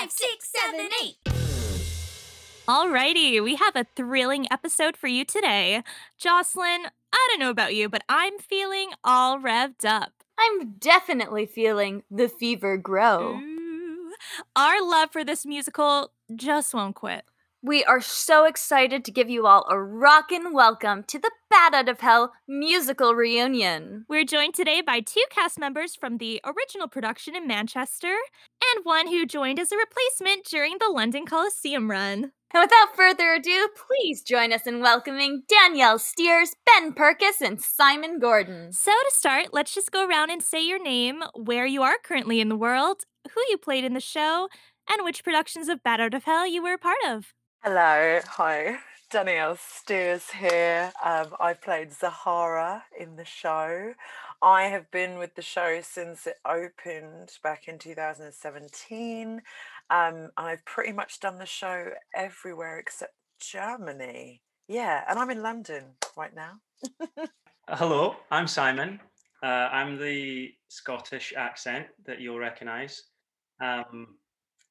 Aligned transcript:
five, 0.00 0.10
six, 0.10 0.50
seven, 0.54 0.88
eight. 1.02 1.16
Alrighty, 2.66 3.42
we 3.42 3.56
have 3.56 3.76
a 3.76 3.86
thrilling 3.96 4.46
episode 4.50 4.96
for 4.96 5.08
you 5.08 5.24
today. 5.24 5.82
Jocelyn, 6.18 6.86
I 7.12 7.28
don't 7.30 7.40
know 7.40 7.50
about 7.50 7.74
you, 7.74 7.88
but 7.88 8.02
I'm 8.08 8.38
feeling 8.38 8.90
all 9.04 9.38
revved 9.38 9.84
up. 9.84 10.12
I'm 10.38 10.74
definitely 10.78 11.46
feeling 11.46 12.02
the 12.10 12.28
fever 12.28 12.76
grow. 12.76 13.40
Ooh. 13.40 14.12
Our 14.56 14.82
love 14.82 15.10
for 15.10 15.24
this 15.24 15.44
musical 15.44 16.12
just 16.34 16.72
won't 16.72 16.94
quit. 16.94 17.24
We 17.62 17.84
are 17.84 18.00
so 18.00 18.46
excited 18.46 19.04
to 19.04 19.10
give 19.10 19.28
you 19.28 19.46
all 19.46 19.66
a 19.68 19.78
rockin' 19.78 20.54
welcome 20.54 21.02
to 21.02 21.18
the 21.18 21.30
Bat 21.50 21.74
Out 21.74 21.88
of 21.90 22.00
Hell 22.00 22.32
musical 22.48 23.14
reunion. 23.14 24.06
We're 24.08 24.24
joined 24.24 24.54
today 24.54 24.80
by 24.80 25.00
two 25.00 25.24
cast 25.28 25.58
members 25.58 25.94
from 25.94 26.16
the 26.16 26.40
original 26.42 26.88
production 26.88 27.36
in 27.36 27.46
Manchester 27.46 28.14
and 28.64 28.84
one 28.84 29.08
who 29.08 29.26
joined 29.26 29.60
as 29.60 29.72
a 29.72 29.76
replacement 29.76 30.46
during 30.46 30.78
the 30.78 30.88
London 30.88 31.26
Coliseum 31.26 31.90
run. 31.90 32.32
And 32.54 32.62
without 32.62 32.96
further 32.96 33.34
ado, 33.34 33.68
please 33.76 34.22
join 34.22 34.54
us 34.54 34.66
in 34.66 34.80
welcoming 34.80 35.42
Danielle 35.46 35.98
Steers, 35.98 36.54
Ben 36.64 36.94
Perkis, 36.94 37.42
and 37.42 37.60
Simon 37.60 38.18
Gordon. 38.18 38.72
So, 38.72 38.90
to 38.90 39.10
start, 39.10 39.48
let's 39.52 39.74
just 39.74 39.92
go 39.92 40.08
around 40.08 40.30
and 40.30 40.42
say 40.42 40.66
your 40.66 40.82
name, 40.82 41.24
where 41.34 41.66
you 41.66 41.82
are 41.82 41.98
currently 42.02 42.40
in 42.40 42.48
the 42.48 42.56
world, 42.56 43.02
who 43.34 43.42
you 43.50 43.58
played 43.58 43.84
in 43.84 43.92
the 43.92 44.00
show, 44.00 44.48
and 44.90 45.04
which 45.04 45.22
productions 45.22 45.68
of 45.68 45.82
Bat 45.82 46.00
Out 46.00 46.14
of 46.14 46.24
Hell 46.24 46.46
you 46.46 46.62
were 46.62 46.72
a 46.72 46.78
part 46.78 46.96
of. 47.06 47.34
Hello, 47.62 48.20
hi, 48.26 48.78
Danielle 49.10 49.58
Steers 49.60 50.30
here. 50.30 50.90
Um, 51.04 51.36
I 51.38 51.52
played 51.52 51.92
Zahara 51.92 52.84
in 52.98 53.16
the 53.16 53.24
show. 53.26 53.92
I 54.40 54.62
have 54.62 54.90
been 54.90 55.18
with 55.18 55.34
the 55.34 55.42
show 55.42 55.82
since 55.82 56.26
it 56.26 56.36
opened 56.46 57.32
back 57.44 57.68
in 57.68 57.78
2017. 57.78 59.42
Um, 59.90 60.30
I've 60.38 60.64
pretty 60.64 60.92
much 60.92 61.20
done 61.20 61.36
the 61.36 61.44
show 61.44 61.90
everywhere 62.14 62.78
except 62.78 63.12
Germany. 63.38 64.40
Yeah, 64.66 65.04
and 65.06 65.18
I'm 65.18 65.28
in 65.28 65.42
London 65.42 65.84
right 66.16 66.34
now. 66.34 66.60
Hello, 67.68 68.16
I'm 68.30 68.46
Simon. 68.46 68.98
Uh, 69.42 69.68
I'm 69.70 69.98
the 69.98 70.50
Scottish 70.68 71.34
accent 71.36 71.88
that 72.06 72.22
you'll 72.22 72.38
recognise. 72.38 73.02
Um, 73.60 74.16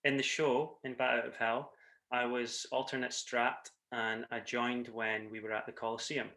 in 0.06 0.18
the 0.18 0.24
show, 0.24 0.80
in 0.84 0.96
Bat 0.96 1.20
Out 1.20 1.28
of 1.28 1.36
Hell, 1.36 1.72
I 2.12 2.26
was 2.26 2.66
alternate 2.72 3.12
strat 3.12 3.70
and 3.92 4.26
I 4.32 4.40
joined 4.40 4.88
when 4.88 5.30
we 5.30 5.40
were 5.40 5.52
at 5.52 5.66
the 5.66 5.72
Coliseum. 5.72 6.28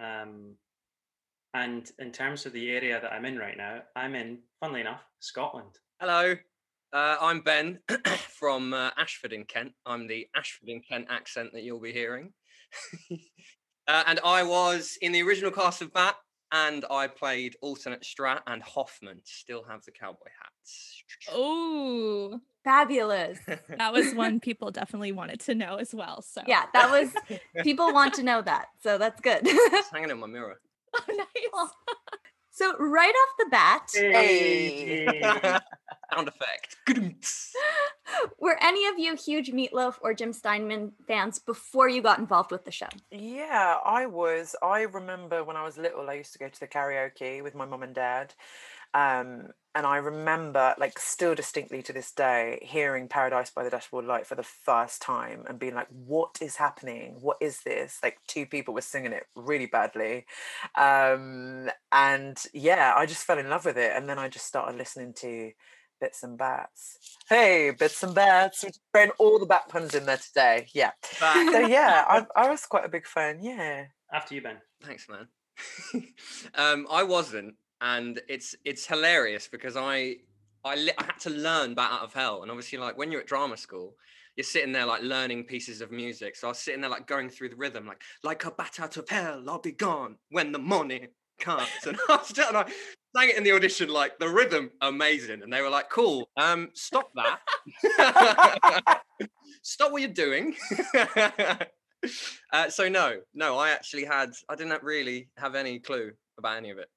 Um, 0.00 0.54
and 1.52 1.90
in 1.98 2.12
terms 2.12 2.46
of 2.46 2.52
the 2.52 2.70
area 2.70 3.00
that 3.00 3.12
I'm 3.12 3.24
in 3.26 3.38
right 3.38 3.56
now, 3.56 3.82
I'm 3.94 4.14
in, 4.14 4.38
funnily 4.60 4.80
enough, 4.80 5.02
Scotland. 5.20 5.78
Hello, 6.00 6.34
uh, 6.92 7.16
I'm 7.20 7.40
Ben 7.40 7.78
from 8.38 8.72
uh, 8.72 8.90
Ashford 8.96 9.32
in 9.32 9.44
Kent. 9.44 9.72
I'm 9.84 10.06
the 10.06 10.28
Ashford 10.34 10.68
in 10.68 10.80
Kent 10.80 11.06
accent 11.10 11.50
that 11.52 11.62
you'll 11.62 11.80
be 11.80 11.92
hearing. 11.92 12.32
uh, 13.88 14.04
and 14.06 14.20
I 14.24 14.42
was 14.42 14.98
in 15.02 15.12
the 15.12 15.22
original 15.22 15.50
cast 15.50 15.82
of 15.82 15.92
Bat, 15.92 16.16
and 16.64 16.84
I 16.90 17.06
played 17.06 17.56
alternate 17.60 18.02
Strat 18.02 18.40
and 18.46 18.62
Hoffman. 18.62 19.20
Still 19.24 19.64
have 19.68 19.84
the 19.84 19.90
cowboy 19.92 20.28
hats. 20.40 21.02
Oh, 21.30 22.40
Fabulous. 22.64 23.38
that 23.78 23.92
was 23.92 24.14
one 24.14 24.40
people 24.40 24.70
definitely 24.70 25.12
wanted 25.12 25.40
to 25.40 25.54
know 25.54 25.76
as 25.76 25.94
well. 25.94 26.22
So, 26.22 26.42
yeah, 26.46 26.64
that 26.72 26.90
was, 26.90 27.12
people 27.62 27.92
want 27.92 28.14
to 28.14 28.22
know 28.30 28.42
that. 28.42 28.66
So 28.82 28.98
that's 28.98 29.20
good. 29.20 29.40
It's 29.44 29.90
hanging 29.90 30.10
in 30.10 30.18
my 30.18 30.26
mirror. 30.26 30.60
oh, 30.94 31.02
nice. 31.08 31.70
so, 32.50 32.76
right 32.78 33.14
off 33.14 33.34
the 33.38 33.46
bat, 33.50 33.90
Hey. 33.94 35.58
Sound 36.14 36.28
effect. 36.28 36.76
were 38.38 38.56
any 38.62 38.86
of 38.86 38.98
you 38.98 39.16
huge 39.16 39.50
Meatloaf 39.50 39.94
or 40.00 40.14
Jim 40.14 40.32
Steinman 40.32 40.92
fans 41.06 41.38
before 41.38 41.88
you 41.88 42.02
got 42.02 42.18
involved 42.18 42.50
with 42.50 42.64
the 42.64 42.70
show? 42.70 42.88
Yeah, 43.10 43.76
I 43.84 44.06
was. 44.06 44.54
I 44.62 44.82
remember 44.82 45.42
when 45.44 45.56
I 45.56 45.64
was 45.64 45.78
little, 45.78 46.08
I 46.08 46.14
used 46.14 46.32
to 46.34 46.38
go 46.38 46.48
to 46.48 46.60
the 46.60 46.68
karaoke 46.68 47.42
with 47.42 47.54
my 47.54 47.64
mum 47.64 47.82
and 47.82 47.94
dad. 47.94 48.34
Um, 48.94 49.48
and 49.74 49.84
I 49.84 49.98
remember, 49.98 50.74
like, 50.78 50.98
still 50.98 51.34
distinctly 51.34 51.82
to 51.82 51.92
this 51.92 52.10
day, 52.10 52.60
hearing 52.62 53.08
Paradise 53.08 53.50
by 53.50 53.62
the 53.62 53.68
Dashboard 53.68 54.06
Light 54.06 54.26
for 54.26 54.34
the 54.34 54.42
first 54.42 55.02
time 55.02 55.44
and 55.46 55.58
being 55.58 55.74
like, 55.74 55.88
what 55.90 56.38
is 56.40 56.56
happening? 56.56 57.18
What 57.20 57.36
is 57.42 57.60
this? 57.60 57.98
Like, 58.02 58.16
two 58.26 58.46
people 58.46 58.72
were 58.72 58.80
singing 58.80 59.12
it 59.12 59.26
really 59.34 59.66
badly. 59.66 60.24
Um, 60.76 61.68
and 61.92 62.42
yeah, 62.54 62.94
I 62.96 63.04
just 63.04 63.26
fell 63.26 63.38
in 63.38 63.50
love 63.50 63.66
with 63.66 63.76
it. 63.76 63.92
And 63.94 64.08
then 64.08 64.18
I 64.18 64.28
just 64.28 64.46
started 64.46 64.78
listening 64.78 65.12
to 65.18 65.52
Bits 66.00 66.22
and 66.22 66.36
Bats. 66.36 66.98
Hey, 67.28 67.72
Bits 67.76 68.02
and 68.02 68.14
Bats. 68.14 68.64
We're 68.64 68.70
throwing 68.92 69.10
all 69.18 69.38
the 69.38 69.46
bat 69.46 69.68
puns 69.68 69.94
in 69.94 70.06
there 70.06 70.18
today. 70.18 70.66
Yeah. 70.74 70.92
So 71.18 71.60
yeah, 71.60 72.04
I, 72.08 72.26
I 72.36 72.50
was 72.50 72.66
quite 72.66 72.84
a 72.84 72.88
big 72.88 73.06
fan. 73.06 73.38
Yeah. 73.42 73.86
After 74.12 74.34
you, 74.34 74.42
Ben. 74.42 74.58
Thanks, 74.82 75.06
man. 75.08 75.26
um, 76.54 76.86
I 76.90 77.02
wasn't, 77.02 77.54
and 77.80 78.20
it's 78.28 78.54
it's 78.64 78.86
hilarious 78.86 79.48
because 79.48 79.76
I 79.76 80.16
I, 80.64 80.74
li- 80.74 80.92
I 80.98 81.04
had 81.04 81.20
to 81.20 81.30
learn 81.30 81.74
Bat 81.74 81.92
Out 81.92 82.02
of 82.02 82.14
Hell, 82.14 82.42
and 82.42 82.50
obviously, 82.50 82.78
like 82.78 82.98
when 82.98 83.10
you're 83.10 83.22
at 83.22 83.26
drama 83.26 83.56
school, 83.56 83.94
you're 84.36 84.44
sitting 84.44 84.72
there 84.72 84.86
like 84.86 85.02
learning 85.02 85.44
pieces 85.44 85.80
of 85.80 85.90
music. 85.90 86.36
So 86.36 86.48
I 86.48 86.50
was 86.50 86.58
sitting 86.58 86.80
there 86.80 86.90
like 86.90 87.06
going 87.06 87.30
through 87.30 87.48
the 87.50 87.56
rhythm, 87.56 87.86
like 87.86 88.02
like 88.22 88.44
a 88.44 88.50
bat 88.50 88.78
out 88.80 88.96
of 88.96 89.08
hell, 89.08 89.42
I'll 89.48 89.60
be 89.60 89.72
gone 89.72 90.16
when 90.30 90.52
the 90.52 90.58
morning 90.58 91.08
comes. 91.38 91.68
And 91.86 91.96
I 92.08 92.16
was 92.16 92.28
still, 92.28 92.48
and 92.48 92.56
I 92.58 92.72
sang 93.16 93.30
it 93.30 93.36
in 93.36 93.44
the 93.44 93.52
audition, 93.52 93.88
like 93.88 94.18
the 94.18 94.28
rhythm, 94.28 94.70
amazing, 94.80 95.42
and 95.42 95.52
they 95.52 95.62
were 95.62 95.70
like, 95.70 95.88
"Cool, 95.90 96.28
um, 96.36 96.70
stop 96.74 97.10
that, 97.14 99.00
stop 99.62 99.92
what 99.92 100.02
you're 100.02 100.10
doing." 100.10 100.54
uh, 102.52 102.68
so 102.68 102.88
no, 102.88 103.20
no, 103.34 103.56
I 103.56 103.70
actually 103.70 104.04
had, 104.04 104.32
I 104.48 104.54
didn't 104.54 104.82
really 104.82 105.28
have 105.38 105.54
any 105.54 105.78
clue 105.78 106.12
about 106.38 106.58
any 106.58 106.70
of 106.70 106.78
it. 106.78 106.88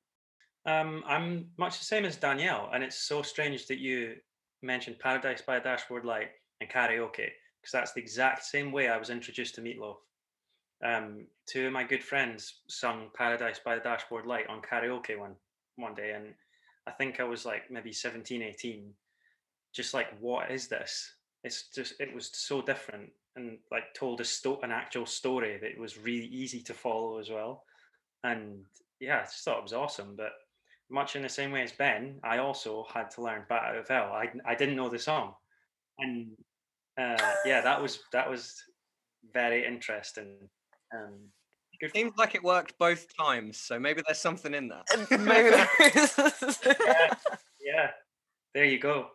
Um, 0.66 1.04
I'm 1.08 1.48
much 1.58 1.80
the 1.80 1.86
same 1.86 2.06
as 2.06 2.18
Danielle, 2.18 2.70
and 2.74 2.84
it's 2.84 2.98
so 2.98 3.22
strange 3.22 3.68
that 3.68 3.80
you 3.80 4.16
mentioned 4.62 5.00
Paradise 5.00 5.42
by 5.42 5.58
a 5.58 5.64
Dashboard 5.64 6.04
Light 6.04 6.30
and 6.60 6.70
karaoke, 6.70 7.30
because 7.62 7.72
that's 7.72 7.94
the 7.94 8.02
exact 8.02 8.44
same 8.44 8.72
way 8.72 8.90
I 8.90 8.98
was 8.98 9.10
introduced 9.10 9.56
to 9.56 9.62
Meatloaf. 9.62 9.96
Um, 10.84 11.28
two 11.46 11.68
of 11.68 11.74
my 11.74 11.84
good 11.84 12.04
friends 12.04 12.62
sung 12.68 13.08
Paradise 13.14 13.60
by 13.64 13.76
the 13.76 13.82
Dashboard 13.82 14.26
Light 14.26 14.48
on 14.48 14.62
karaoke 14.62 15.18
one 15.18 15.36
one 15.80 15.96
day, 15.96 16.12
and 16.12 16.34
I 16.88 16.92
think 16.92 17.20
I 17.20 17.24
was 17.24 17.46
like 17.46 17.70
maybe 17.70 17.94
17, 17.94 18.42
18, 18.42 18.94
just 19.74 19.94
like, 19.94 20.08
what 20.20 20.52
is 20.52 20.68
this? 20.68 21.14
It's 21.44 21.70
just, 21.74 21.94
it 22.00 22.14
was 22.14 22.30
so 22.34 22.62
different 22.62 23.10
and 23.36 23.58
like 23.72 23.94
told 23.94 24.22
a 24.22 24.26
sto- 24.26 24.60
an 24.64 24.72
actual 24.72 25.06
story 25.06 25.58
that 25.62 25.80
was 25.80 25.98
really 25.98 26.26
easy 26.28 26.62
to 26.64 26.74
follow 26.74 27.20
as 27.20 27.30
well. 27.30 27.64
And 28.24 28.66
yeah, 29.00 29.20
I 29.20 29.24
just 29.24 29.44
thought 29.44 29.60
it 29.60 29.64
was 29.64 29.74
awesome. 29.74 30.16
But 30.18 30.32
much 30.90 31.16
in 31.16 31.22
the 31.22 31.30
same 31.30 31.52
way 31.52 31.62
as 31.64 31.72
Ben, 31.72 32.20
I 32.24 32.40
also 32.40 32.86
had 32.94 33.12
to 33.12 33.22
learn 33.22 33.46
Bat 33.48 33.64
Out 33.64 33.78
of 33.78 33.88
Hell. 33.88 34.12
I, 34.12 34.30
I 34.46 34.56
didn't 34.56 34.76
know 34.76 34.90
the 34.90 35.00
song. 35.00 35.34
And 36.00 36.28
uh, 37.00 37.34
yeah, 37.46 37.62
that 37.62 37.82
was 37.82 38.00
that 38.12 38.30
was 38.30 38.56
very 39.34 39.66
interesting. 39.66 40.50
Um, 40.94 41.20
good 41.80 41.92
Seems 41.94 42.14
like 42.18 42.36
it 42.36 42.44
worked 42.44 42.78
both 42.78 43.06
times, 43.18 43.60
so 43.60 43.80
maybe 43.80 44.02
there's 44.06 44.20
something 44.20 44.54
in 44.54 44.70
that. 44.70 44.86
Maybe 45.12 45.50
there 45.50 45.70
is. 46.04 46.60
yeah, 46.66 47.16
yeah, 47.60 47.90
there 48.54 48.66
you 48.66 48.80
go. 48.80 49.08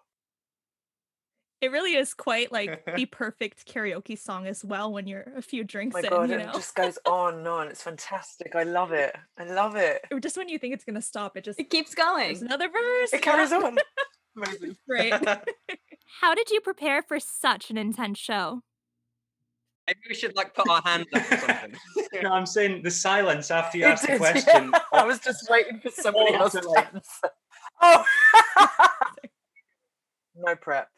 It 1.61 1.71
really 1.73 1.95
is 1.95 2.13
quite 2.13 2.53
like 2.53 2.85
the 2.97 3.07
perfect 3.07 3.67
karaoke 3.67 4.19
song 4.19 4.47
as 4.47 4.63
well 4.65 4.93
when 4.93 5.07
you're 5.07 5.33
a 5.37 5.41
few 5.41 5.65
drinks 5.65 5.97
oh 5.97 6.01
my 6.03 6.07
in, 6.07 6.11
god, 6.11 6.29
you 6.29 6.35
and 6.35 6.45
know. 6.45 6.51
it 6.51 6.55
just 6.55 6.75
goes 6.75 6.99
on 7.07 7.39
and 7.39 7.49
on. 7.49 7.69
It's 7.69 7.83
fantastic. 7.83 8.55
I 8.55 8.65
love 8.65 8.93
it. 8.93 9.17
I 9.39 9.45
love 9.45 9.75
it. 9.77 10.03
Just 10.21 10.37
when 10.37 10.49
you 10.51 10.59
think 10.59 10.75
it's 10.75 10.85
gonna 10.85 11.01
stop, 11.01 11.37
it 11.39 11.45
just 11.45 11.59
It 11.59 11.71
keeps 11.71 11.95
there's 11.95 12.07
going. 12.07 12.37
another 12.43 12.69
verse. 12.69 13.13
It 13.15 13.23
carries 13.23 13.53
on. 13.53 13.79
Amazing. 14.37 14.77
Great. 14.89 15.15
How 16.21 16.35
did 16.35 16.51
you 16.51 16.61
prepare 16.61 17.03
for 17.03 17.19
such 17.21 17.71
an 17.71 17.79
intense 17.79 18.19
show? 18.19 18.61
Maybe 19.87 20.01
we 20.09 20.15
should 20.15 20.35
like 20.37 20.55
put 20.55 20.69
our 20.69 20.81
hands 20.83 21.07
up 21.15 21.31
or 21.31 21.37
something. 21.39 21.75
No, 22.23 22.31
I'm 22.33 22.47
saying 22.47 22.83
the 22.83 22.91
silence 22.91 23.51
after 23.51 23.77
you 23.79 23.85
It 23.87 23.89
asked 23.89 24.03
the 24.03 24.13
did, 24.13 24.21
yeah. 24.21 24.33
question. 24.33 24.73
I 24.93 25.05
was 25.05 25.19
just 25.19 25.51
waiting 25.51 25.81
for 25.81 25.91
somebody 25.91 26.33
else 26.35 26.53
to 26.53 26.61
like- 26.69 26.95
answer. 26.95 27.31
Oh, 27.83 28.05
no 30.37 30.55
prep. 30.57 30.89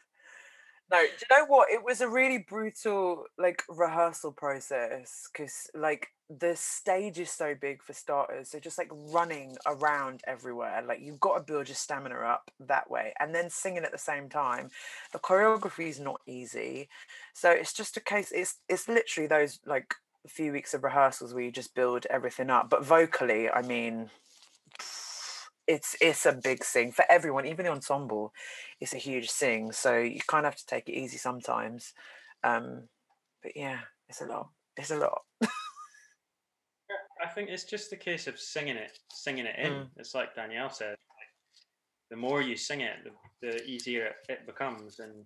No, 0.89 1.01
do 1.01 1.07
you 1.29 1.37
know 1.37 1.45
what? 1.47 1.69
It 1.69 1.83
was 1.83 1.99
a 1.99 2.07
really 2.07 2.37
brutal 2.37 3.25
like 3.37 3.63
rehearsal 3.67 4.31
process 4.31 5.27
because 5.31 5.69
like 5.73 6.07
the 6.29 6.55
stage 6.55 7.19
is 7.19 7.29
so 7.29 7.55
big 7.59 7.83
for 7.83 7.91
starters. 7.91 8.51
So 8.51 8.59
just 8.59 8.77
like 8.77 8.89
running 8.91 9.57
around 9.65 10.21
everywhere, 10.25 10.81
like 10.87 11.01
you've 11.01 11.19
got 11.19 11.35
to 11.35 11.43
build 11.43 11.67
your 11.67 11.75
stamina 11.75 12.15
up 12.15 12.51
that 12.61 12.89
way, 12.89 13.13
and 13.19 13.35
then 13.35 13.49
singing 13.49 13.83
at 13.83 13.91
the 13.91 13.97
same 13.97 14.29
time. 14.29 14.69
The 15.11 15.19
choreography 15.19 15.89
is 15.89 15.99
not 15.99 16.21
easy, 16.25 16.87
so 17.33 17.51
it's 17.51 17.73
just 17.73 17.97
a 17.97 18.01
case. 18.01 18.31
It's 18.33 18.55
it's 18.69 18.87
literally 18.87 19.27
those 19.27 19.59
like 19.65 19.93
few 20.27 20.51
weeks 20.51 20.73
of 20.73 20.83
rehearsals 20.83 21.33
where 21.33 21.43
you 21.43 21.51
just 21.51 21.75
build 21.75 22.05
everything 22.09 22.49
up. 22.49 22.69
But 22.69 22.85
vocally, 22.85 23.49
I 23.49 23.61
mean, 23.61 24.09
it's 25.67 25.95
it's 26.01 26.25
a 26.25 26.33
big 26.33 26.63
sing 26.63 26.91
for 26.91 27.05
everyone, 27.09 27.45
even 27.45 27.65
the 27.65 27.71
ensemble. 27.71 28.33
It's 28.79 28.93
a 28.93 28.97
huge 28.97 29.29
sing, 29.29 29.71
so 29.71 29.97
you 29.97 30.19
kind 30.27 30.45
of 30.45 30.53
have 30.53 30.59
to 30.59 30.65
take 30.65 30.87
it 30.87 30.97
easy 30.97 31.17
sometimes. 31.17 31.93
Um, 32.43 32.83
but 33.43 33.51
yeah, 33.55 33.79
it's 34.07 34.21
a 34.21 34.25
lot. 34.25 34.49
It's 34.77 34.91
a 34.91 34.97
lot. 34.97 35.21
I 37.21 37.27
think 37.27 37.49
it's 37.49 37.65
just 37.65 37.91
a 37.91 37.97
case 37.97 38.27
of 38.27 38.39
singing 38.39 38.77
it, 38.77 38.97
singing 39.11 39.45
it 39.45 39.55
in. 39.57 39.73
Mm. 39.73 39.87
It's 39.97 40.15
like 40.15 40.35
Danielle 40.35 40.69
said. 40.69 40.95
The 42.09 42.15
more 42.15 42.41
you 42.41 42.55
sing 42.55 42.81
it, 42.81 42.95
the, 43.03 43.47
the 43.47 43.63
easier 43.65 44.11
it 44.29 44.45
becomes. 44.45 44.99
And 44.99 45.25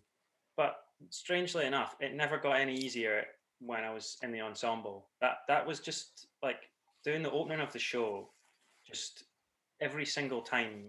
but 0.58 0.78
strangely 1.10 1.66
enough, 1.66 1.96
it 2.00 2.16
never 2.16 2.38
got 2.38 2.60
any 2.60 2.74
easier 2.74 3.26
when 3.60 3.84
I 3.84 3.94
was 3.94 4.18
in 4.24 4.32
the 4.32 4.42
ensemble. 4.42 5.10
That 5.22 5.38
that 5.48 5.68
was 5.68 5.80
just 5.80 6.28
like 6.42 6.70
doing 7.06 7.22
the 7.22 7.32
opening 7.32 7.60
of 7.60 7.72
the 7.72 7.80
show. 7.80 8.30
Just 8.88 9.26
every 9.82 10.06
single 10.06 10.42
time 10.42 10.86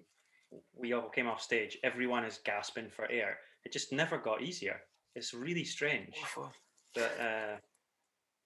we 0.77 0.93
all 0.93 1.09
came 1.09 1.27
off 1.27 1.41
stage, 1.41 1.79
everyone 1.83 2.25
is 2.25 2.39
gasping 2.45 2.91
for 2.91 3.11
air. 3.11 3.39
It 3.65 3.73
just 3.73 3.93
never 3.93 4.19
got 4.19 4.43
easier. 4.43 4.81
It's 5.15 5.35
really 5.35 5.65
strange. 5.65 6.15
Awful. 6.23 6.53
But 6.95 7.17
uh, 7.21 7.57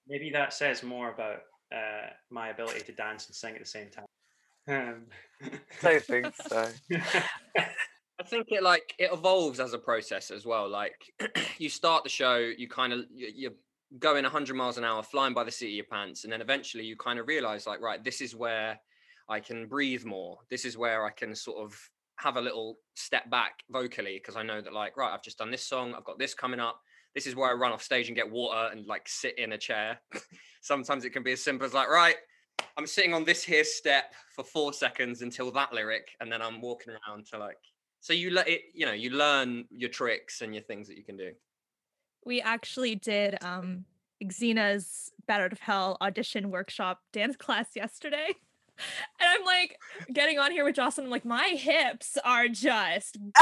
maybe 0.07 0.29
that 0.31 0.53
says 0.53 0.83
more 0.83 1.11
about 1.11 1.41
uh, 1.73 2.09
my 2.29 2.49
ability 2.49 2.81
to 2.81 2.91
dance 2.93 3.27
and 3.27 3.35
sing 3.35 3.53
at 3.53 3.59
the 3.59 3.65
same 3.65 3.89
time. 3.89 4.05
Um, 4.69 5.05
Don't 5.81 6.03
think 6.03 6.33
so. 6.47 6.69
I 8.19 8.23
think 8.23 8.47
it 8.49 8.63
like 8.63 8.93
it 8.97 9.11
evolves 9.13 9.59
as 9.59 9.73
a 9.73 9.77
process 9.77 10.31
as 10.31 10.45
well. 10.45 10.67
Like 10.69 10.95
you 11.57 11.69
start 11.69 12.03
the 12.03 12.09
show, 12.09 12.35
you 12.35 12.67
kind 12.67 12.93
of 12.93 13.01
you're 13.11 13.51
going 13.99 14.23
100 14.23 14.55
miles 14.55 14.77
an 14.77 14.83
hour, 14.83 15.03
flying 15.03 15.33
by 15.33 15.43
the 15.43 15.51
seat 15.51 15.67
of 15.67 15.73
your 15.73 15.85
pants, 15.85 16.23
and 16.23 16.33
then 16.33 16.41
eventually 16.41 16.83
you 16.83 16.95
kind 16.97 17.19
of 17.19 17.27
realize 17.27 17.67
like, 17.67 17.81
right, 17.81 18.03
this 18.03 18.21
is 18.21 18.35
where 18.35 18.79
I 19.29 19.39
can 19.39 19.67
breathe 19.67 20.05
more. 20.05 20.37
This 20.49 20.65
is 20.65 20.77
where 20.77 21.05
I 21.05 21.09
can 21.09 21.35
sort 21.35 21.63
of 21.63 21.77
have 22.17 22.37
a 22.37 22.41
little 22.41 22.77
step 22.95 23.29
back 23.29 23.59
vocally 23.69 24.19
because 24.19 24.35
I 24.35 24.43
know 24.43 24.61
that 24.61 24.73
like, 24.73 24.97
right, 24.97 25.13
I've 25.13 25.23
just 25.23 25.37
done 25.37 25.51
this 25.51 25.65
song, 25.65 25.93
I've 25.95 26.03
got 26.03 26.19
this 26.19 26.33
coming 26.33 26.59
up. 26.59 26.79
This 27.13 27.27
is 27.27 27.35
where 27.35 27.49
I 27.49 27.53
run 27.53 27.71
off 27.71 27.81
stage 27.81 28.07
and 28.07 28.15
get 28.15 28.29
water 28.29 28.69
and 28.71 28.85
like 28.85 29.07
sit 29.07 29.37
in 29.37 29.53
a 29.53 29.57
chair. 29.57 29.99
Sometimes 30.61 31.05
it 31.05 31.11
can 31.11 31.23
be 31.23 31.31
as 31.31 31.43
simple 31.43 31.65
as 31.65 31.73
like, 31.73 31.89
right, 31.89 32.15
I'm 32.77 32.87
sitting 32.87 33.13
on 33.13 33.23
this 33.23 33.43
here 33.43 33.63
step 33.63 34.13
for 34.35 34.43
four 34.43 34.73
seconds 34.73 35.21
until 35.21 35.51
that 35.51 35.73
lyric, 35.73 36.09
and 36.19 36.31
then 36.31 36.41
I'm 36.41 36.61
walking 36.61 36.93
around 36.93 37.25
to 37.27 37.39
like 37.39 37.57
so 37.99 38.13
you 38.13 38.29
let 38.31 38.47
it, 38.47 38.61
you 38.73 38.85
know, 38.85 38.93
you 38.93 39.09
learn 39.09 39.65
your 39.69 39.89
tricks 39.89 40.41
and 40.41 40.53
your 40.53 40.63
things 40.63 40.87
that 40.87 40.97
you 40.97 41.03
can 41.03 41.17
do. 41.17 41.31
We 42.25 42.41
actually 42.41 42.95
did 42.95 43.37
um 43.43 43.85
Xena's 44.23 45.11
Out 45.29 45.51
of 45.51 45.59
Hell 45.59 45.97
audition 46.01 46.49
workshop 46.49 47.01
dance 47.13 47.35
class 47.37 47.67
yesterday. 47.75 48.35
And 49.19 49.27
I'm 49.29 49.43
like 49.45 49.77
getting 50.13 50.37
on 50.39 50.51
here 50.51 50.63
with 50.63 50.75
Jocelyn. 50.75 51.05
I'm 51.07 51.11
like, 51.11 51.25
my 51.25 51.47
hips 51.57 52.17
are 52.23 52.47
just 52.47 53.17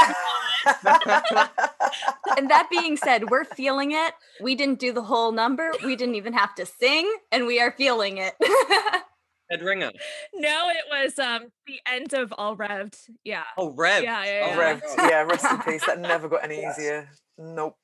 and 2.36 2.50
that 2.50 2.68
being 2.70 2.96
said, 2.96 3.30
we're 3.30 3.44
feeling 3.44 3.92
it. 3.92 4.14
We 4.40 4.54
didn't 4.54 4.78
do 4.78 4.92
the 4.92 5.02
whole 5.02 5.32
number. 5.32 5.70
We 5.84 5.96
didn't 5.96 6.14
even 6.16 6.32
have 6.32 6.54
to 6.56 6.66
sing, 6.66 7.12
and 7.30 7.46
we 7.46 7.60
are 7.60 7.72
feeling 7.72 8.18
it. 8.18 8.34
Ed 9.50 9.62
Ringer. 9.62 9.92
no, 10.34 10.70
it 10.70 10.84
was 10.90 11.18
um 11.20 11.52
the 11.66 11.78
end 11.86 12.14
of 12.14 12.32
All 12.36 12.56
Revved. 12.56 12.98
Yeah. 13.22 13.44
Oh, 13.56 13.70
Rev. 13.74 14.02
Yeah, 14.02 14.24
yeah, 14.24 14.40
Oh, 14.44 14.48
yeah. 14.48 14.56
my 14.56 14.60
Rev, 14.62 14.82
God. 14.82 15.10
yeah, 15.10 15.22
rest 15.22 15.44
in 15.44 15.58
peace. 15.62 15.86
That 15.86 16.00
never 16.00 16.28
got 16.28 16.42
any 16.44 16.60
Yes. 16.62 16.78
easier. 16.78 17.08
Nope. 17.38 17.76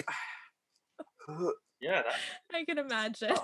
yeah, 1.81 2.03
that, 2.03 2.15
I 2.53 2.65
can 2.65 2.79
imagine. 2.79 3.35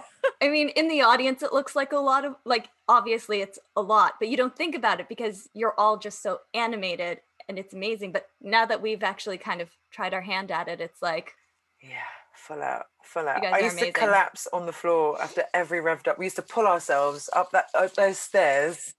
I 0.40 0.48
mean, 0.48 0.68
in 0.70 0.88
the 0.88 1.02
audience, 1.02 1.42
it 1.42 1.52
looks 1.52 1.74
like 1.74 1.92
a 1.92 1.98
lot 1.98 2.24
of, 2.24 2.36
like, 2.44 2.68
obviously 2.88 3.40
it's 3.40 3.58
a 3.76 3.82
lot, 3.82 4.14
but 4.20 4.28
you 4.28 4.36
don't 4.36 4.54
think 4.56 4.74
about 4.74 5.00
it 5.00 5.08
because 5.08 5.48
you're 5.52 5.74
all 5.78 5.96
just 5.96 6.22
so 6.22 6.40
animated 6.54 7.20
and 7.48 7.58
it's 7.58 7.74
amazing. 7.74 8.12
But 8.12 8.28
now 8.40 8.64
that 8.66 8.80
we've 8.80 9.02
actually 9.02 9.38
kind 9.38 9.60
of 9.60 9.70
tried 9.90 10.14
our 10.14 10.20
hand 10.20 10.50
at 10.50 10.68
it, 10.68 10.80
it's 10.80 11.02
like, 11.02 11.32
Yeah, 11.82 12.06
full 12.34 12.62
out, 12.62 12.86
full 13.02 13.28
out. 13.28 13.44
I 13.44 13.58
used 13.60 13.74
amazing. 13.78 13.92
to 13.94 14.00
collapse 14.00 14.46
on 14.52 14.66
the 14.66 14.72
floor 14.72 15.20
after 15.20 15.44
every 15.52 15.80
revved 15.80 16.06
up. 16.08 16.18
We 16.18 16.26
used 16.26 16.36
to 16.36 16.42
pull 16.42 16.66
ourselves 16.66 17.28
up 17.34 17.50
that 17.52 17.66
up 17.74 17.94
those 17.94 18.18
stairs, 18.18 18.94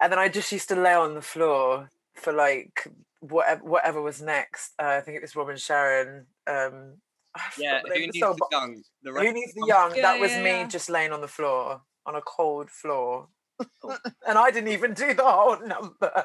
and 0.00 0.10
then 0.12 0.18
I 0.18 0.28
just 0.28 0.50
used 0.52 0.68
to 0.68 0.76
lay 0.76 0.94
on 0.94 1.14
the 1.14 1.22
floor 1.22 1.90
for 2.14 2.32
like 2.32 2.88
whatever 3.20 3.62
whatever 3.64 4.02
was 4.02 4.20
next. 4.22 4.72
Uh, 4.78 4.96
I 4.98 5.00
think 5.00 5.16
it 5.16 5.22
was 5.22 5.36
Rob 5.36 5.48
and 5.48 5.60
Sharon. 5.60 6.26
Um, 6.46 6.94
Yeah, 7.58 7.80
forgot 7.80 7.94
the 7.94 8.00
who 8.00 8.06
needs 8.06 8.20
the 8.20 8.26
the 8.26 8.34
but 8.38 8.48
young? 8.50 8.82
The 9.02 9.12
Who 9.12 9.32
needs 9.32 9.54
the 9.54 9.64
young? 9.66 9.94
Yeah, 9.94 10.02
that 10.02 10.20
was 10.20 10.32
yeah, 10.32 10.42
me 10.42 10.50
yeah. 10.50 10.66
just 10.66 10.90
laying 10.90 11.12
on 11.12 11.20
the 11.20 11.28
floor 11.28 11.82
on 12.06 12.14
a 12.16 12.22
cold 12.22 12.70
floor. 12.70 13.28
and 14.26 14.38
I 14.38 14.50
didn't 14.50 14.72
even 14.72 14.94
do 14.94 15.14
the 15.14 15.24
whole 15.24 15.58
number. 15.60 16.24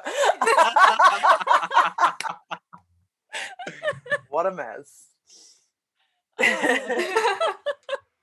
what 4.28 4.46
a 4.46 4.52
mess. 4.52 5.08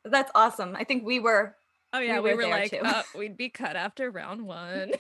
that's 0.06 0.32
awesome. 0.34 0.76
I 0.76 0.84
think 0.84 1.06
we 1.06 1.20
were, 1.20 1.56
Oh 1.94 2.00
yeah, 2.00 2.20
We 2.20 2.30
we 2.30 2.36
were 2.36 2.44
were, 2.44 2.50
like, 2.50 2.74
uh, 2.74 3.04
we'd 3.18 3.36
be 3.36 3.50
cut 3.50 3.76
after 3.76 4.12
round 4.12 4.42
one. 4.46 4.94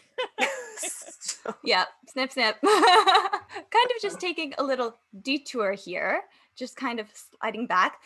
yeah, 1.63 1.86
snip, 2.10 2.34
snip. 2.34 2.57
kind 2.62 3.88
of 3.95 4.01
just 4.01 4.19
taking 4.19 4.54
a 4.57 4.63
little 4.63 4.98
detour 5.22 5.72
here, 5.72 6.24
just 6.56 6.75
kind 6.75 7.00
of 7.00 7.07
sliding 7.13 7.68
back. 7.68 8.00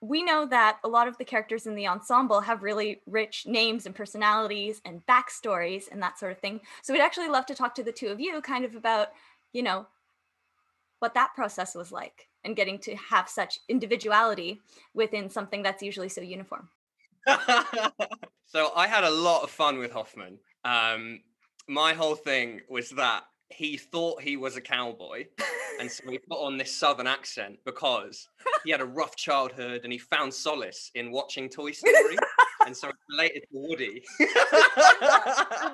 We 0.00 0.22
know 0.22 0.46
that 0.46 0.78
a 0.84 0.88
lot 0.88 1.08
of 1.08 1.18
the 1.18 1.24
characters 1.24 1.66
in 1.66 1.74
the 1.74 1.88
ensemble 1.88 2.40
have 2.40 2.62
really 2.62 3.00
rich 3.06 3.46
names 3.46 3.84
and 3.84 3.94
personalities 3.94 4.80
and 4.84 5.04
backstories 5.06 5.84
and 5.90 6.00
that 6.02 6.18
sort 6.18 6.32
of 6.32 6.38
thing. 6.38 6.60
So 6.82 6.92
we'd 6.92 7.00
actually 7.00 7.28
love 7.28 7.46
to 7.46 7.54
talk 7.54 7.74
to 7.76 7.82
the 7.82 7.92
two 7.92 8.08
of 8.08 8.20
you 8.20 8.40
kind 8.40 8.64
of 8.64 8.76
about, 8.76 9.08
you 9.52 9.62
know, 9.62 9.86
what 11.00 11.14
that 11.14 11.34
process 11.34 11.74
was 11.74 11.90
like 11.90 12.28
and 12.44 12.56
getting 12.56 12.78
to 12.78 12.94
have 12.96 13.28
such 13.28 13.58
individuality 13.68 14.60
within 14.94 15.30
something 15.30 15.62
that's 15.62 15.82
usually 15.82 16.08
so 16.08 16.20
uniform. 16.20 16.68
so 18.46 18.72
I 18.74 18.86
had 18.86 19.04
a 19.04 19.10
lot 19.10 19.42
of 19.42 19.50
fun 19.50 19.78
with 19.78 19.92
Hoffman. 19.92 20.38
Um, 20.64 21.20
my 21.66 21.92
whole 21.92 22.14
thing 22.14 22.62
was 22.68 22.90
that 22.90 23.24
he 23.50 23.76
thought 23.76 24.20
he 24.22 24.36
was 24.36 24.56
a 24.56 24.60
cowboy, 24.60 25.24
and 25.80 25.90
so 25.90 26.10
he 26.10 26.18
put 26.30 26.38
on 26.38 26.58
this 26.58 26.74
southern 26.74 27.06
accent 27.06 27.58
because 27.64 28.28
he 28.64 28.70
had 28.70 28.80
a 28.80 28.84
rough 28.84 29.16
childhood 29.16 29.82
and 29.84 29.92
he 29.92 29.98
found 29.98 30.32
solace 30.32 30.90
in 30.94 31.10
watching 31.10 31.48
Toy 31.48 31.72
Story, 31.72 32.16
and 32.66 32.76
so 32.76 32.90
related 33.10 33.42
to 33.42 33.46
Woody. 33.52 34.02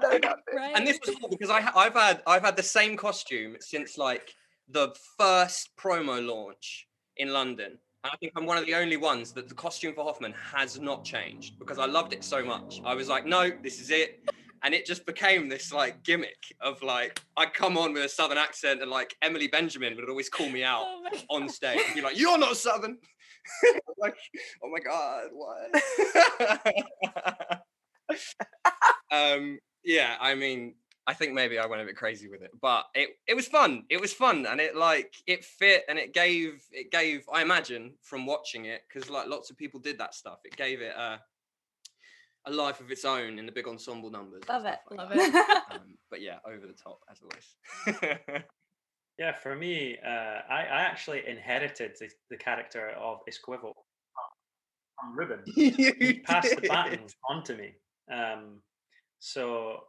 No, 0.03 0.19
that 0.19 0.37
bit. 0.47 0.55
right. 0.55 0.73
and 0.76 0.87
this 0.87 0.99
was 1.06 1.17
cool 1.17 1.29
because 1.31 1.50
I 1.50 1.71
I've 1.75 1.94
had 1.94 2.23
I've 2.26 2.43
had 2.43 2.56
the 2.56 2.62
same 2.62 2.97
costume 2.97 3.56
since 3.61 3.97
like 3.99 4.35
the 4.69 4.94
first 5.19 5.71
promo 5.76 6.25
launch 6.25 6.87
in 7.17 7.32
London. 7.32 7.79
And 8.03 8.11
I 8.12 8.17
think 8.19 8.32
I'm 8.37 8.44
one 8.47 8.59
of 8.59 8.67
the 8.67 8.75
only 8.75 8.97
ones 8.97 9.33
that 9.33 9.49
the 9.49 9.54
costume 9.54 9.95
for 9.95 10.04
Hoffman 10.04 10.35
has 10.52 10.78
not 10.78 11.04
changed 11.04 11.59
because 11.59 11.78
I 11.78 11.87
loved 11.87 12.12
it 12.12 12.23
so 12.23 12.45
much. 12.45 12.81
I 12.85 12.95
was 12.95 13.09
like, 13.09 13.25
no, 13.25 13.50
this 13.62 13.81
is 13.81 13.90
it. 13.90 14.23
And 14.64 14.75
it 14.75 14.87
just 14.87 15.04
became 15.04 15.49
this 15.49 15.73
like 15.73 16.02
gimmick 16.02 16.54
of 16.61 16.83
like 16.83 17.21
I'd 17.37 17.52
come 17.52 17.76
on 17.76 17.92
with 17.92 18.04
a 18.04 18.09
southern 18.09 18.38
accent 18.38 18.80
and 18.80 18.90
like 18.90 19.14
Emily 19.23 19.47
Benjamin 19.47 19.94
would 19.97 20.09
always 20.09 20.30
call 20.30 20.49
me 20.49 20.64
out 20.64 20.85
Oh 20.87 21.04
on 21.28 21.49
stage 21.49 21.80
and 21.87 21.94
be 21.94 22.00
like, 22.00 22.18
You're 22.18 22.38
not 22.38 22.56
southern. 22.56 22.99
like, 23.99 24.16
oh 24.62 24.71
my 24.71 24.80
god, 24.80 25.28
what? 25.33 25.71
um, 29.12 29.59
yeah, 29.85 30.16
I 30.21 30.35
mean, 30.35 30.75
I 31.06 31.12
think 31.12 31.35
maybe 31.35 31.59
I 31.59 31.66
went 31.66 31.83
a 31.83 31.85
bit 31.85 31.97
crazy 31.97 32.28
with 32.28 32.42
it, 32.42 32.50
but 32.61 32.87
it 32.94 33.11
it 33.26 33.35
was 33.35 33.47
fun. 33.47 33.85
It 33.90 34.00
was 34.00 34.12
fun, 34.12 34.47
and 34.47 34.61
it 34.61 34.75
like 34.75 35.14
it 35.26 35.44
fit, 35.44 35.85
and 35.88 35.99
it 35.99 36.14
gave 36.14 36.62
it 36.73 36.90
gave. 36.90 37.25
I 37.33 37.42
imagine 37.42 37.94
from 38.02 38.25
watching 38.26 38.64
it, 38.64 38.83
because 38.88 39.11
like 39.11 39.28
lots 39.28 39.50
of 39.50 39.59
people 39.59 39.80
did 39.80 39.99
that 39.99 40.14
stuff. 40.14 40.38
It 40.44 40.56
gave 40.56 40.80
it 40.80 40.94
a 40.97 41.21
a 42.46 42.50
life 42.50 42.80
of 42.80 42.90
its 42.90 43.04
own 43.04 43.38
in 43.38 43.46
the 43.46 43.52
big 43.52 43.66
ensemble 43.66 44.10
numbers. 44.10 44.42
Love 44.48 44.66
it. 44.66 44.78
like 44.90 44.98
Love 44.98 45.08
that. 45.10 45.18
it. 45.18 45.62
Um, 45.80 45.96
but 46.10 46.20
yeah, 46.20 46.38
over 46.46 46.66
the 46.66 46.72
top 46.72 47.00
as 47.10 47.20
always. 47.22 48.44
yeah. 49.18 49.32
For 49.32 49.56
me, 49.56 49.96
uh, 50.04 50.40
I, 50.48 50.66
I 50.70 50.80
actually 50.82 51.22
inherited 51.26 51.96
the, 51.98 52.08
the 52.30 52.36
character 52.36 52.90
of 52.90 53.18
Esquivel 53.28 53.72
from 55.00 55.16
Ruben. 55.18 55.40
he 55.54 56.20
passed 56.24 56.54
the 56.54 56.68
baton 56.68 57.06
on 57.28 57.42
to 57.44 57.56
me. 57.56 57.72
Um, 58.12 58.60
so 59.18 59.84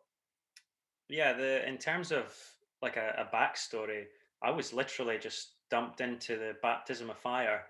yeah, 1.09 1.33
the 1.33 1.67
in 1.67 1.77
terms 1.77 2.11
of 2.11 2.33
like 2.81 2.97
a, 2.97 3.27
a 3.29 3.35
backstory, 3.35 4.03
I 4.43 4.51
was 4.51 4.73
literally 4.73 5.17
just 5.17 5.55
dumped 5.69 6.01
into 6.01 6.37
the 6.37 6.53
baptism 6.61 7.09
of 7.09 7.17
fire. 7.17 7.63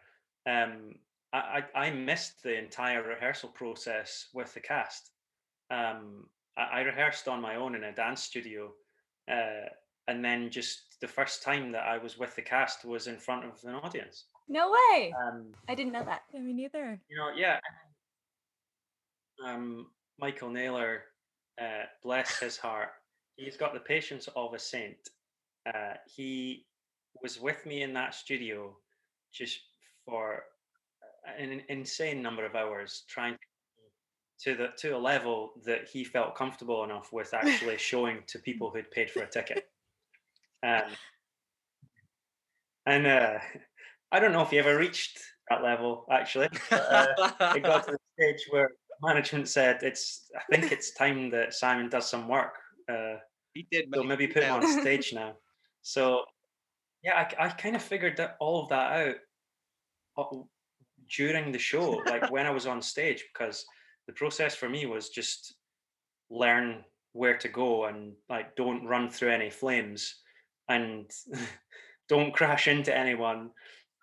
Um, 0.47 0.93
I, 1.33 1.63
I 1.75 1.87
I 1.87 1.91
missed 1.91 2.43
the 2.43 2.57
entire 2.57 3.03
rehearsal 3.03 3.49
process 3.49 4.27
with 4.33 4.53
the 4.53 4.59
cast. 4.59 5.11
Um, 5.71 6.27
I, 6.57 6.79
I 6.79 6.81
rehearsed 6.81 7.27
on 7.27 7.41
my 7.41 7.55
own 7.55 7.75
in 7.75 7.83
a 7.83 7.93
dance 7.93 8.21
studio, 8.21 8.71
uh, 9.29 9.69
and 10.07 10.23
then 10.23 10.49
just 10.49 10.97
the 11.01 11.07
first 11.07 11.43
time 11.43 11.71
that 11.71 11.83
I 11.83 11.97
was 11.97 12.17
with 12.17 12.35
the 12.35 12.41
cast 12.41 12.85
was 12.85 13.07
in 13.07 13.17
front 13.17 13.45
of 13.45 13.59
an 13.63 13.75
audience. 13.75 14.25
no 14.47 14.71
way. 14.71 15.13
Um, 15.23 15.51
I 15.67 15.75
didn't 15.75 15.93
know 15.93 16.05
that. 16.05 16.21
Yeah, 16.33 16.41
me 16.41 16.53
neither. 16.53 17.01
you 17.09 17.17
know, 17.17 17.31
yeah. 17.35 17.59
Um, 19.45 19.87
Michael 20.19 20.49
Naylor, 20.49 21.03
uh, 21.61 21.85
bless 22.03 22.39
his 22.39 22.57
heart, 22.57 22.89
he's 23.35 23.57
got 23.57 23.73
the 23.73 23.79
patience 23.79 24.29
of 24.35 24.53
a 24.53 24.59
saint. 24.59 25.09
Uh, 25.65 25.95
he 26.07 26.65
was 27.21 27.39
with 27.39 27.65
me 27.65 27.81
in 27.81 27.93
that 27.93 28.13
studio 28.15 28.77
just 29.33 29.59
for 30.05 30.43
an 31.39 31.61
insane 31.69 32.21
number 32.21 32.45
of 32.45 32.55
hours 32.55 33.03
trying 33.07 33.37
to 34.41 34.55
the 34.55 34.67
to 34.77 34.95
a 34.95 34.97
level 34.97 35.53
that 35.65 35.87
he 35.87 36.03
felt 36.03 36.35
comfortable 36.35 36.83
enough 36.83 37.11
with 37.11 37.33
actually 37.33 37.77
showing 37.91 38.19
to 38.27 38.39
people 38.39 38.69
who'd 38.69 38.91
paid 38.91 39.09
for 39.09 39.23
a 39.23 39.29
ticket. 39.29 39.65
Um, 40.63 40.81
and 42.87 43.05
uh, 43.05 43.37
I 44.11 44.19
don't 44.19 44.31
know 44.31 44.41
if 44.41 44.49
he 44.49 44.57
ever 44.57 44.75
reached 44.75 45.19
that 45.49 45.61
level 45.61 46.07
actually. 46.09 46.47
But, 46.71 46.91
uh, 46.91 47.53
it 47.55 47.61
got 47.61 47.85
to 47.85 47.91
the 47.91 47.97
stage 48.19 48.47
where 48.49 48.71
management 48.99 49.47
said 49.47 49.83
it's. 49.83 50.31
I 50.35 50.55
think 50.55 50.71
it's 50.71 50.95
time 50.95 51.29
that 51.31 51.53
Simon 51.53 51.89
does 51.89 52.09
some 52.09 52.27
work. 52.27 52.55
Uh, 52.89 53.17
he 53.53 53.67
did. 53.71 53.89
So 53.93 54.03
maybe 54.03 54.25
put 54.25 54.41
him 54.41 54.55
on 54.55 54.81
stage 54.81 55.13
now. 55.13 55.33
So 55.83 56.23
yeah, 57.03 57.27
I, 57.39 57.45
I 57.45 57.49
kind 57.49 57.75
of 57.75 57.83
figured 57.83 58.17
that 58.17 58.37
all 58.39 58.63
of 58.63 58.69
that 58.69 58.91
out 58.91 59.15
uh, 60.17 60.37
during 61.09 61.51
the 61.51 61.59
show, 61.59 62.01
like 62.05 62.31
when 62.31 62.45
I 62.45 62.51
was 62.51 62.67
on 62.67 62.81
stage, 62.81 63.25
because 63.33 63.65
the 64.07 64.13
process 64.13 64.55
for 64.55 64.69
me 64.69 64.85
was 64.85 65.09
just 65.09 65.55
learn 66.29 66.83
where 67.13 67.37
to 67.37 67.47
go 67.47 67.85
and 67.85 68.13
like 68.29 68.55
don't 68.55 68.85
run 68.85 69.09
through 69.09 69.31
any 69.31 69.49
flames 69.49 70.15
and 70.67 71.09
don't 72.09 72.33
crash 72.33 72.67
into 72.67 72.95
anyone 72.95 73.51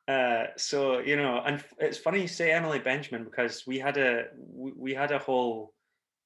uh, 0.08 0.46
so 0.56 0.98
you 0.98 1.16
know, 1.16 1.42
and 1.46 1.62
it's 1.78 1.98
funny 1.98 2.22
you 2.22 2.28
say 2.28 2.50
Emily 2.50 2.78
Benjamin 2.78 3.24
because 3.24 3.66
we 3.66 3.78
had 3.78 3.96
a 3.96 4.24
we, 4.36 4.72
we 4.76 4.94
had 4.94 5.12
a 5.12 5.18
whole 5.18 5.74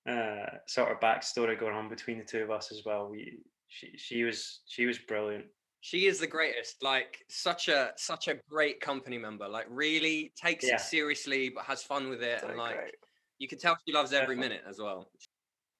uh, 0.08 0.46
sort 0.66 0.90
of 0.90 1.00
backstory 1.00 1.58
going 1.58 1.74
on 1.74 1.88
between 1.88 2.18
the 2.18 2.24
two 2.24 2.42
of 2.42 2.50
us 2.50 2.72
as 2.72 2.82
well. 2.86 3.08
We 3.10 3.38
she 3.68 3.92
she 3.96 4.24
was 4.24 4.60
she 4.66 4.86
was 4.86 4.98
brilliant. 4.98 5.46
She 5.80 6.06
is 6.06 6.18
the 6.18 6.26
greatest. 6.26 6.82
Like 6.82 7.24
such 7.28 7.68
a 7.68 7.92
such 7.96 8.28
a 8.28 8.34
great 8.48 8.80
company 8.80 9.18
member. 9.18 9.48
Like 9.48 9.66
really 9.68 10.32
takes 10.36 10.66
yeah. 10.66 10.74
it 10.74 10.80
seriously, 10.80 11.48
but 11.48 11.64
has 11.64 11.82
fun 11.82 12.08
with 12.08 12.22
it, 12.22 12.40
so 12.40 12.48
and 12.48 12.58
like 12.58 12.76
great. 12.76 12.94
you 13.38 13.48
can 13.48 13.58
tell 13.58 13.76
she 13.86 13.94
loves 13.94 14.12
every 14.12 14.36
minute 14.36 14.62
as 14.68 14.78
well. 14.78 15.10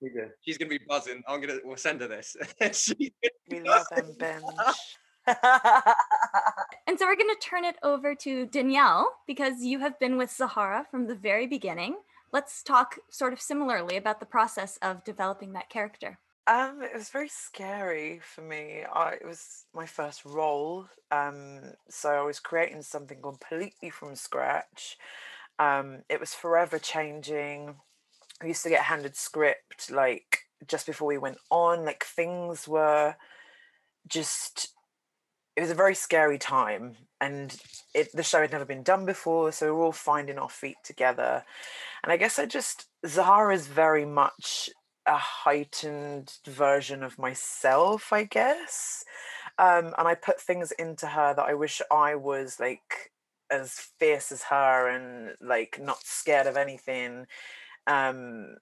We. 0.00 0.10
She's 0.42 0.58
gonna 0.58 0.68
be 0.68 0.80
buzzing. 0.86 1.22
I'm 1.26 1.40
gonna 1.40 1.58
we'll 1.64 1.76
send 1.76 2.00
her 2.02 2.08
this. 2.08 2.36
we 3.50 3.60
love 3.60 3.86
them, 3.94 4.14
Ben. 4.18 4.42
and 5.26 6.98
so 6.98 7.04
we're 7.04 7.16
going 7.16 7.34
to 7.34 7.40
turn 7.40 7.64
it 7.64 7.76
over 7.82 8.14
to 8.14 8.46
Danielle 8.46 9.10
because 9.26 9.62
you 9.62 9.80
have 9.80 9.98
been 9.98 10.16
with 10.16 10.30
Zahara 10.30 10.86
from 10.88 11.08
the 11.08 11.16
very 11.16 11.48
beginning. 11.48 11.96
Let's 12.32 12.62
talk 12.62 12.98
sort 13.10 13.32
of 13.32 13.40
similarly 13.40 13.96
about 13.96 14.20
the 14.20 14.26
process 14.26 14.78
of 14.82 15.02
developing 15.02 15.52
that 15.54 15.68
character. 15.68 16.20
Um, 16.48 16.80
it 16.82 16.94
was 16.94 17.08
very 17.08 17.28
scary 17.28 18.20
for 18.22 18.40
me. 18.40 18.84
I, 18.92 19.14
it 19.14 19.26
was 19.26 19.64
my 19.74 19.84
first 19.84 20.24
role, 20.24 20.86
um, 21.10 21.60
so 21.88 22.10
I 22.10 22.22
was 22.22 22.38
creating 22.38 22.82
something 22.82 23.20
completely 23.20 23.90
from 23.90 24.14
scratch. 24.14 24.96
Um, 25.58 26.02
it 26.08 26.20
was 26.20 26.34
forever 26.34 26.78
changing. 26.78 27.74
I 28.40 28.46
used 28.46 28.62
to 28.62 28.68
get 28.68 28.82
handed 28.82 29.16
script 29.16 29.90
like 29.90 30.40
just 30.68 30.86
before 30.86 31.08
we 31.08 31.18
went 31.18 31.38
on. 31.50 31.84
Like 31.84 32.04
things 32.04 32.68
were 32.68 33.16
just 34.06 34.68
it 35.56 35.62
was 35.62 35.70
a 35.70 35.74
very 35.74 35.94
scary 35.94 36.38
time 36.38 36.96
and 37.20 37.56
it, 37.94 38.12
the 38.14 38.22
show 38.22 38.42
had 38.42 38.52
never 38.52 38.64
been 38.64 38.82
done 38.82 39.06
before 39.06 39.50
so 39.50 39.66
we 39.66 39.80
are 39.80 39.84
all 39.84 39.92
finding 39.92 40.38
our 40.38 40.50
feet 40.50 40.76
together 40.84 41.42
and 42.04 42.12
i 42.12 42.16
guess 42.16 42.38
i 42.38 42.44
just 42.44 42.86
zahara 43.06 43.54
is 43.54 43.66
very 43.66 44.04
much 44.04 44.70
a 45.06 45.16
heightened 45.16 46.38
version 46.46 47.02
of 47.02 47.18
myself 47.18 48.12
i 48.12 48.24
guess. 48.24 49.04
Um, 49.58 49.94
and 49.98 50.06
i 50.08 50.14
put 50.14 50.40
things 50.40 50.72
into 50.72 51.06
her 51.06 51.34
that 51.34 51.44
i 51.46 51.54
wish 51.54 51.80
i 51.90 52.14
was 52.14 52.58
like 52.60 53.12
as 53.50 53.72
fierce 53.98 54.32
as 54.32 54.42
her 54.44 54.88
and 54.88 55.36
like 55.40 55.78
not 55.80 55.98
scared 56.02 56.46
of 56.46 56.56
anything. 56.56 57.26
Um 57.86 58.56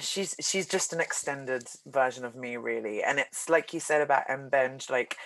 she's 0.00 0.34
she's 0.40 0.66
just 0.66 0.92
an 0.92 1.00
extended 1.00 1.68
version 1.86 2.24
of 2.24 2.36
me 2.36 2.56
really. 2.56 3.02
And 3.02 3.18
it's 3.18 3.48
like 3.48 3.72
you 3.72 3.80
said 3.80 4.02
about 4.02 4.24
M 4.28 4.48
Benj 4.48 4.90
like 4.90 5.16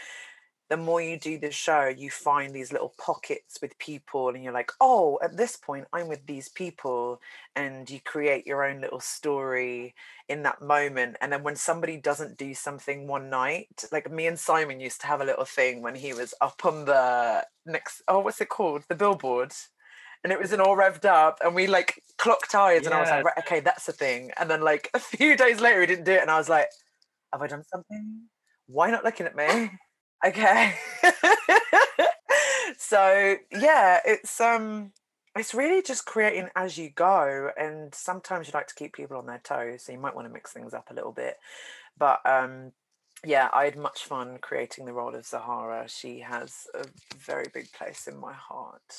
the 0.73 0.77
more 0.79 1.03
you 1.03 1.19
do 1.19 1.39
the 1.39 1.51
show, 1.51 1.85
you 1.85 2.09
find 2.09 2.55
these 2.55 2.73
little 2.73 2.95
pockets 2.97 3.59
with 3.61 3.79
people, 3.79 4.31
and 4.31 4.43
you're 4.43 4.55
like, 4.55 4.73
oh, 4.81 5.19
at 5.23 5.37
this 5.37 5.55
point, 5.55 5.87
I'm 5.93 6.09
with 6.09 6.25
these 6.25 6.49
people. 6.49 7.21
And 7.55 7.91
you 7.91 8.01
create 8.01 8.47
your 8.47 8.65
own 8.65 8.81
little 8.81 8.99
story 8.99 9.95
in 10.31 10.45
that 10.45 10.63
moment. 10.63 11.19
And 11.21 11.31
then 11.31 11.43
when 11.43 11.57
somebody 11.57 11.99
doesn't 11.99 12.39
do 12.39 12.55
something 12.55 13.07
one 13.07 13.29
night, 13.29 13.85
like 13.93 14.11
me 14.11 14.27
and 14.27 14.39
Simon 14.39 14.81
used 14.81 15.03
to 15.03 15.09
have 15.09 15.21
a 15.21 15.27
little 15.27 15.45
thing 15.45 15.83
when 15.83 15.95
he 15.95 16.15
was 16.15 16.33
up 16.41 16.65
on 16.65 16.87
the 16.87 17.45
next, 17.67 18.01
oh, 18.09 18.21
what's 18.21 18.41
it 18.41 18.49
called? 18.49 18.85
The 18.89 18.95
billboard. 18.95 19.53
And 20.25 20.33
it 20.33 20.41
was 20.41 20.55
in 20.55 20.61
all 20.63 20.75
revved 20.75 21.05
up, 21.05 21.37
and 21.45 21.55
we 21.55 21.67
like 21.67 22.03
clocked 22.17 22.55
eyes, 22.55 22.85
yeah. 22.85 22.87
and 22.87 22.95
I 22.95 23.01
was 23.03 23.11
like, 23.11 23.25
right, 23.27 23.39
okay, 23.41 23.61
that's 23.61 23.85
the 23.85 23.93
thing. 23.93 24.31
And 24.39 24.49
then 24.49 24.63
like 24.63 24.89
a 24.95 24.99
few 24.99 25.37
days 25.37 25.61
later, 25.61 25.83
he 25.83 25.87
didn't 25.87 26.07
do 26.07 26.13
it, 26.13 26.23
and 26.23 26.31
I 26.31 26.39
was 26.39 26.49
like, 26.49 26.69
have 27.31 27.43
I 27.43 27.47
done 27.47 27.65
something? 27.71 28.23
Why 28.69 28.91
not 28.91 29.05
looking 29.05 29.27
at 29.27 29.37
me? 29.37 29.71
Okay. 30.25 30.75
so 32.79 33.37
yeah, 33.51 34.01
it's 34.05 34.41
um 34.41 34.93
it's 35.35 35.55
really 35.55 35.83
just 35.83 36.05
creating 36.05 36.49
as 36.55 36.77
you 36.77 36.91
go 36.91 37.51
and 37.59 37.95
sometimes 37.95 38.47
you 38.47 38.53
like 38.55 38.69
to 38.69 38.75
keep 38.75 38.95
people 38.95 39.17
on 39.17 39.27
their 39.27 39.41
toes, 39.43 39.83
so 39.83 39.93
you 39.93 39.99
might 39.99 40.15
want 40.15 40.27
to 40.27 40.33
mix 40.33 40.53
things 40.53 40.75
up 40.75 40.91
a 40.91 40.95
little 40.95 41.13
bit. 41.13 41.37
But 41.99 42.21
um 42.25 42.73
yeah, 43.25 43.49
I 43.53 43.65
had 43.65 43.77
much 43.77 44.05
fun 44.05 44.39
creating 44.41 44.85
the 44.85 44.93
role 44.93 45.15
of 45.15 45.25
Zahara. 45.25 45.89
She 45.89 46.21
has 46.21 46.67
a 46.75 46.85
very 47.17 47.47
big 47.55 47.73
place 47.73 48.09
in 48.09 48.17
my 48.19 48.33
heart. 48.33 48.97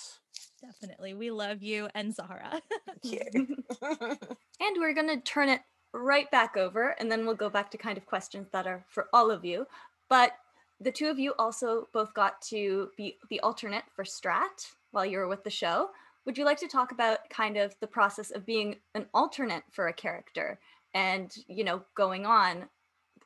Definitely. 0.61 1.13
We 1.13 1.29
love 1.29 1.61
you 1.61 1.89
and 1.93 2.15
Zahara. 2.15 2.61
yeah. 3.01 3.23
and 3.81 4.77
we're 4.77 4.93
going 4.93 5.09
to 5.09 5.17
turn 5.17 5.49
it 5.49 5.61
right 5.93 6.31
back 6.31 6.55
over 6.55 6.95
and 6.99 7.11
then 7.11 7.25
we'll 7.25 7.35
go 7.35 7.49
back 7.49 7.69
to 7.71 7.77
kind 7.77 7.97
of 7.97 8.05
questions 8.05 8.47
that 8.51 8.65
are 8.65 8.83
for 8.89 9.07
all 9.11 9.29
of 9.29 9.43
you. 9.43 9.67
But 10.09 10.31
the 10.83 10.91
two 10.91 11.07
of 11.07 11.17
you 11.17 11.33
also 11.39 11.87
both 11.93 12.13
got 12.13 12.41
to 12.41 12.89
be 12.97 13.17
the 13.29 13.39
alternate 13.39 13.83
for 13.95 14.03
Strat 14.03 14.71
while 14.91 15.05
you 15.05 15.17
were 15.17 15.27
with 15.27 15.43
the 15.43 15.49
show. 15.49 15.89
Would 16.25 16.37
you 16.37 16.45
like 16.45 16.59
to 16.59 16.67
talk 16.67 16.91
about 16.91 17.29
kind 17.29 17.57
of 17.57 17.75
the 17.79 17.87
process 17.87 18.31
of 18.31 18.45
being 18.45 18.77
an 18.95 19.05
alternate 19.13 19.63
for 19.71 19.87
a 19.87 19.93
character 19.93 20.59
and, 20.93 21.33
you 21.47 21.63
know, 21.63 21.81
going 21.95 22.25
on 22.25 22.65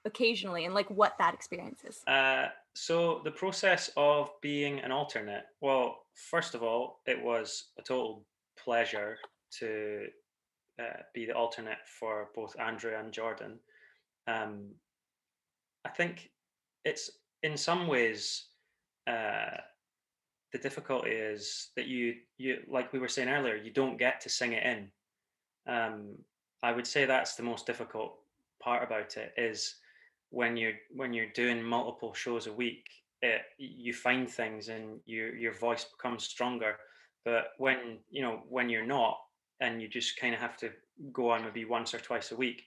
occasionally 0.05 0.65
and 0.65 0.73
like 0.73 0.89
what 0.89 1.17
that 1.19 1.33
experience 1.33 1.83
is? 1.83 2.01
Uh, 2.07 2.47
so 2.75 3.21
the 3.23 3.31
process 3.31 3.89
of 3.97 4.31
being 4.41 4.79
an 4.79 4.91
alternate, 4.91 5.43
well, 5.61 5.99
first 6.13 6.55
of 6.55 6.63
all, 6.63 7.01
it 7.05 7.21
was 7.21 7.65
a 7.77 7.81
total 7.81 8.25
pleasure 8.63 9.17
to 9.59 10.07
uh, 10.79 11.01
be 11.13 11.25
the 11.25 11.33
alternate 11.33 11.79
for 11.99 12.29
both 12.35 12.55
Andrew 12.59 12.93
and 12.97 13.11
Jordan. 13.11 13.59
Um, 14.27 14.69
I 15.85 15.89
think 15.89 16.29
it's 16.83 17.11
in 17.48 17.58
some 17.58 17.88
ways, 17.88 18.48
uh, 19.08 19.56
the 20.51 20.60
difficulty 20.60 21.12
is 21.12 21.70
that 21.75 21.88
you 21.88 22.16
you 22.38 22.60
like 22.70 22.92
we 22.92 23.00
were 23.00 23.08
saying 23.08 23.30
earlier, 23.30 23.56
you 23.56 23.72
don't 23.72 23.98
get 23.98 24.20
to 24.22 24.30
sing 24.30 24.54
it 24.54 24.63
in. 24.63 24.92
Um, 25.74 26.16
I 26.62 26.72
would 26.74 26.88
say 26.88 27.06
that's 27.06 27.36
the 27.36 27.44
most 27.44 27.66
difficult 27.66 28.16
part 28.62 28.84
about 28.84 29.16
it 29.18 29.34
is 29.38 29.75
when 30.30 30.58
you're 30.58 30.80
when 30.94 31.13
you're 31.13 31.34
doing 31.34 31.63
multiple 31.63 32.13
shows 32.13 32.48
a 32.48 32.54
week, 32.54 32.84
it, 33.22 33.42
you 33.58 33.94
find 33.94 34.30
things 34.30 34.68
and 34.68 35.00
your 35.06 35.34
your 35.36 35.54
voice 35.54 35.86
becomes 35.86 36.25
stronger. 36.25 36.75
But 37.24 37.51
when 37.58 38.00
you 38.10 38.22
know 38.22 38.42
when 38.50 38.70
you're 38.70 38.86
not, 38.86 39.18
and 39.62 39.82
you 39.82 39.88
just 39.88 40.20
kind 40.20 40.34
of 40.34 40.42
have 40.42 40.58
to 40.58 40.72
go 41.13 41.32
on 41.32 41.44
maybe 41.44 41.63
once 41.66 41.94
or 41.94 42.00
twice 42.00 42.32
a 42.32 42.36
week, 42.36 42.63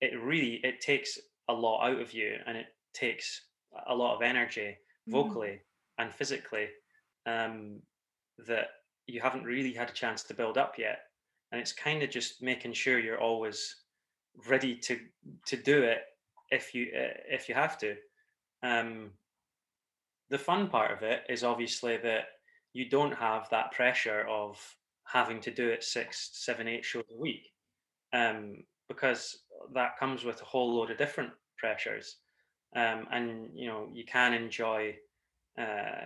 it 0.00 0.20
really 0.20 0.54
it 0.64 0.80
takes 0.80 1.18
a 1.48 1.52
lot 1.52 1.88
out 1.88 2.00
of 2.00 2.12
you, 2.12 2.36
and 2.46 2.56
it 2.56 2.66
takes 2.94 3.42
a 3.86 3.94
lot 3.94 4.14
of 4.14 4.22
energy 4.22 4.76
mm. 5.08 5.12
vocally 5.12 5.48
mm. 5.48 5.60
and 5.98 6.14
physically 6.14 6.68
um, 7.26 7.80
that 8.46 8.68
you 9.06 9.20
haven't 9.20 9.44
really 9.44 9.72
had 9.72 9.90
a 9.90 9.94
chance 9.94 10.22
to 10.24 10.34
build 10.34 10.58
up 10.58 10.74
yet 10.78 10.98
and 11.52 11.60
it's 11.60 11.72
kind 11.72 12.02
of 12.02 12.10
just 12.10 12.42
making 12.42 12.72
sure 12.72 12.98
you're 12.98 13.20
always 13.20 13.76
ready 14.48 14.74
to 14.74 14.98
to 15.46 15.56
do 15.56 15.82
it 15.82 15.98
if 16.50 16.74
you 16.74 16.86
uh, 16.96 17.14
if 17.28 17.48
you 17.48 17.54
have 17.54 17.78
to 17.78 17.94
um, 18.62 19.10
the 20.30 20.38
fun 20.38 20.68
part 20.68 20.90
of 20.90 21.02
it 21.02 21.22
is 21.28 21.44
obviously 21.44 21.96
that 21.98 22.24
you 22.72 22.88
don't 22.88 23.14
have 23.14 23.48
that 23.50 23.70
pressure 23.72 24.26
of 24.28 24.58
having 25.06 25.40
to 25.40 25.50
do 25.50 25.68
it 25.68 25.84
six 25.84 26.30
seven 26.32 26.66
eight 26.66 26.84
shows 26.84 27.04
a 27.12 27.20
week 27.20 27.50
um, 28.12 28.56
because 28.88 29.38
that 29.74 29.98
comes 29.98 30.24
with 30.24 30.40
a 30.42 30.44
whole 30.44 30.74
load 30.74 30.90
of 30.90 30.98
different 30.98 31.30
pressures 31.58 32.16
um, 32.74 33.06
and 33.12 33.48
you 33.54 33.68
know 33.68 33.88
you 33.92 34.04
can 34.04 34.34
enjoy 34.34 34.94
uh, 35.58 36.04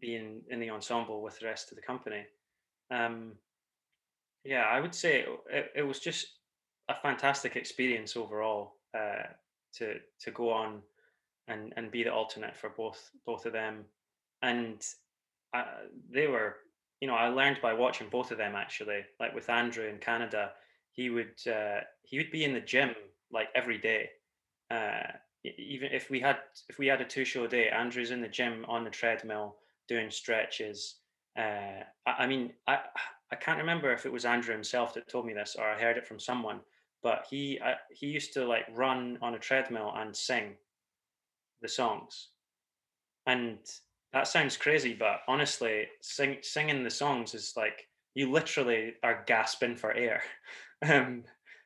being 0.00 0.42
in 0.50 0.60
the 0.60 0.70
ensemble 0.70 1.22
with 1.22 1.38
the 1.38 1.46
rest 1.46 1.70
of 1.70 1.76
the 1.76 1.82
company. 1.82 2.24
Um, 2.90 3.32
yeah, 4.44 4.64
I 4.64 4.80
would 4.80 4.94
say 4.94 5.24
it, 5.50 5.72
it, 5.76 5.82
was 5.82 6.00
just 6.00 6.26
a 6.88 6.94
fantastic 7.00 7.56
experience 7.56 8.16
overall. 8.16 8.74
Uh, 8.96 9.22
to 9.74 9.94
to 10.20 10.30
go 10.30 10.50
on 10.50 10.82
and 11.48 11.72
and 11.76 11.90
be 11.90 12.02
the 12.02 12.12
alternate 12.12 12.56
for 12.56 12.70
both 12.70 13.10
both 13.26 13.46
of 13.46 13.52
them, 13.52 13.84
and 14.42 14.84
I, 15.54 15.64
they 16.10 16.26
were 16.26 16.56
you 17.00 17.08
know 17.08 17.14
I 17.14 17.28
learned 17.28 17.58
by 17.62 17.72
watching 17.72 18.08
both 18.08 18.30
of 18.30 18.38
them 18.38 18.54
actually. 18.54 19.00
Like 19.18 19.34
with 19.34 19.48
Andrew 19.50 19.86
in 19.86 19.98
Canada, 19.98 20.52
he 20.92 21.10
would 21.10 21.34
uh, 21.50 21.80
he 22.02 22.18
would 22.18 22.30
be 22.30 22.44
in 22.44 22.54
the 22.54 22.60
gym 22.60 22.94
like 23.32 23.48
every 23.54 23.78
day. 23.78 24.10
Uh, 24.70 25.12
even 25.44 25.90
if 25.92 26.10
we 26.10 26.20
had 26.20 26.38
if 26.68 26.78
we 26.78 26.86
had 26.86 27.00
a 27.00 27.04
two 27.04 27.24
show 27.24 27.46
day, 27.46 27.68
Andrew's 27.68 28.10
in 28.10 28.20
the 28.20 28.28
gym 28.28 28.64
on 28.68 28.84
the 28.84 28.90
treadmill 28.90 29.56
doing 29.88 30.10
stretches. 30.10 30.96
Uh, 31.38 31.82
I, 32.06 32.10
I 32.20 32.26
mean, 32.26 32.52
I 32.66 32.78
I 33.30 33.36
can't 33.36 33.58
remember 33.58 33.92
if 33.92 34.06
it 34.06 34.12
was 34.12 34.24
Andrew 34.24 34.54
himself 34.54 34.94
that 34.94 35.08
told 35.08 35.26
me 35.26 35.32
this 35.32 35.56
or 35.58 35.68
I 35.68 35.80
heard 35.80 35.96
it 35.96 36.06
from 36.06 36.20
someone, 36.20 36.60
but 37.02 37.26
he 37.28 37.60
I, 37.60 37.74
he 37.90 38.06
used 38.06 38.32
to 38.34 38.44
like 38.46 38.66
run 38.72 39.18
on 39.22 39.34
a 39.34 39.38
treadmill 39.38 39.92
and 39.96 40.14
sing 40.14 40.54
the 41.60 41.68
songs, 41.68 42.28
and 43.26 43.58
that 44.12 44.28
sounds 44.28 44.56
crazy, 44.56 44.94
but 44.94 45.20
honestly, 45.26 45.86
sing, 46.02 46.36
singing 46.42 46.84
the 46.84 46.90
songs 46.90 47.34
is 47.34 47.54
like 47.56 47.88
you 48.14 48.30
literally 48.30 48.94
are 49.02 49.24
gasping 49.26 49.76
for 49.76 49.92
air, 49.92 50.22
um, 50.86 51.24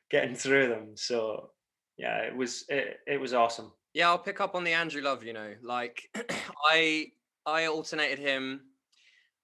getting 0.09 0.35
through 0.35 0.69
them. 0.69 0.91
So 0.95 1.49
yeah, 1.97 2.19
it 2.19 2.35
was 2.35 2.65
it, 2.69 2.99
it 3.07 3.19
was 3.19 3.33
awesome. 3.33 3.71
Yeah, 3.93 4.09
I'll 4.09 4.19
pick 4.19 4.39
up 4.39 4.55
on 4.55 4.63
the 4.63 4.73
Andrew 4.73 5.01
Love. 5.01 5.23
You 5.23 5.33
know, 5.33 5.53
like 5.63 6.09
I 6.71 7.11
I 7.45 7.65
alternated 7.65 8.19
him, 8.19 8.61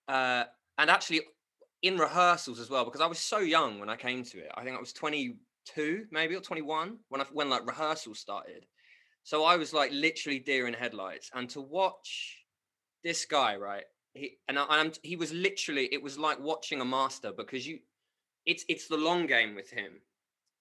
uh, 0.07 0.43
and 0.77 0.89
actually 0.89 1.22
in 1.81 1.98
rehearsals 1.98 2.60
as 2.60 2.69
well 2.69 2.86
because 2.86 3.01
I 3.01 3.07
was 3.07 3.19
so 3.19 3.39
young 3.39 3.79
when 3.79 3.89
I 3.89 3.95
came 3.95 4.24
to 4.24 4.39
it. 4.39 4.51
I 4.55 4.63
think 4.63 4.77
I 4.77 4.79
was 4.79 4.93
22 4.93 6.05
maybe 6.12 6.36
or 6.36 6.41
21 6.41 6.98
when 7.10 7.22
I 7.22 7.25
when 7.31 7.50
like 7.50 7.67
rehearsals 7.67 8.19
started. 8.19 8.65
So 9.24 9.43
I 9.45 9.55
was 9.55 9.74
like 9.74 9.91
literally 9.91 10.39
deer 10.39 10.67
in 10.67 10.74
headlights, 10.74 11.29
and 11.33 11.50
to 11.51 11.62
watch 11.62 12.43
this 13.03 13.25
guy, 13.25 13.55
right? 13.55 13.86
He 14.13 14.38
and 14.48 14.60
I, 14.60 14.65
I'm 14.69 14.91
he 15.01 15.15
was 15.15 15.33
literally 15.33 15.89
it 15.91 16.03
was 16.03 16.19
like 16.19 16.39
watching 16.39 16.81
a 16.81 16.86
master 16.86 17.31
because 17.36 17.65
you, 17.65 17.79
it's 18.45 18.65
it's 18.67 18.88
the 18.88 18.98
long 18.98 19.25
game 19.25 19.55
with 19.55 19.69
him. 19.69 19.93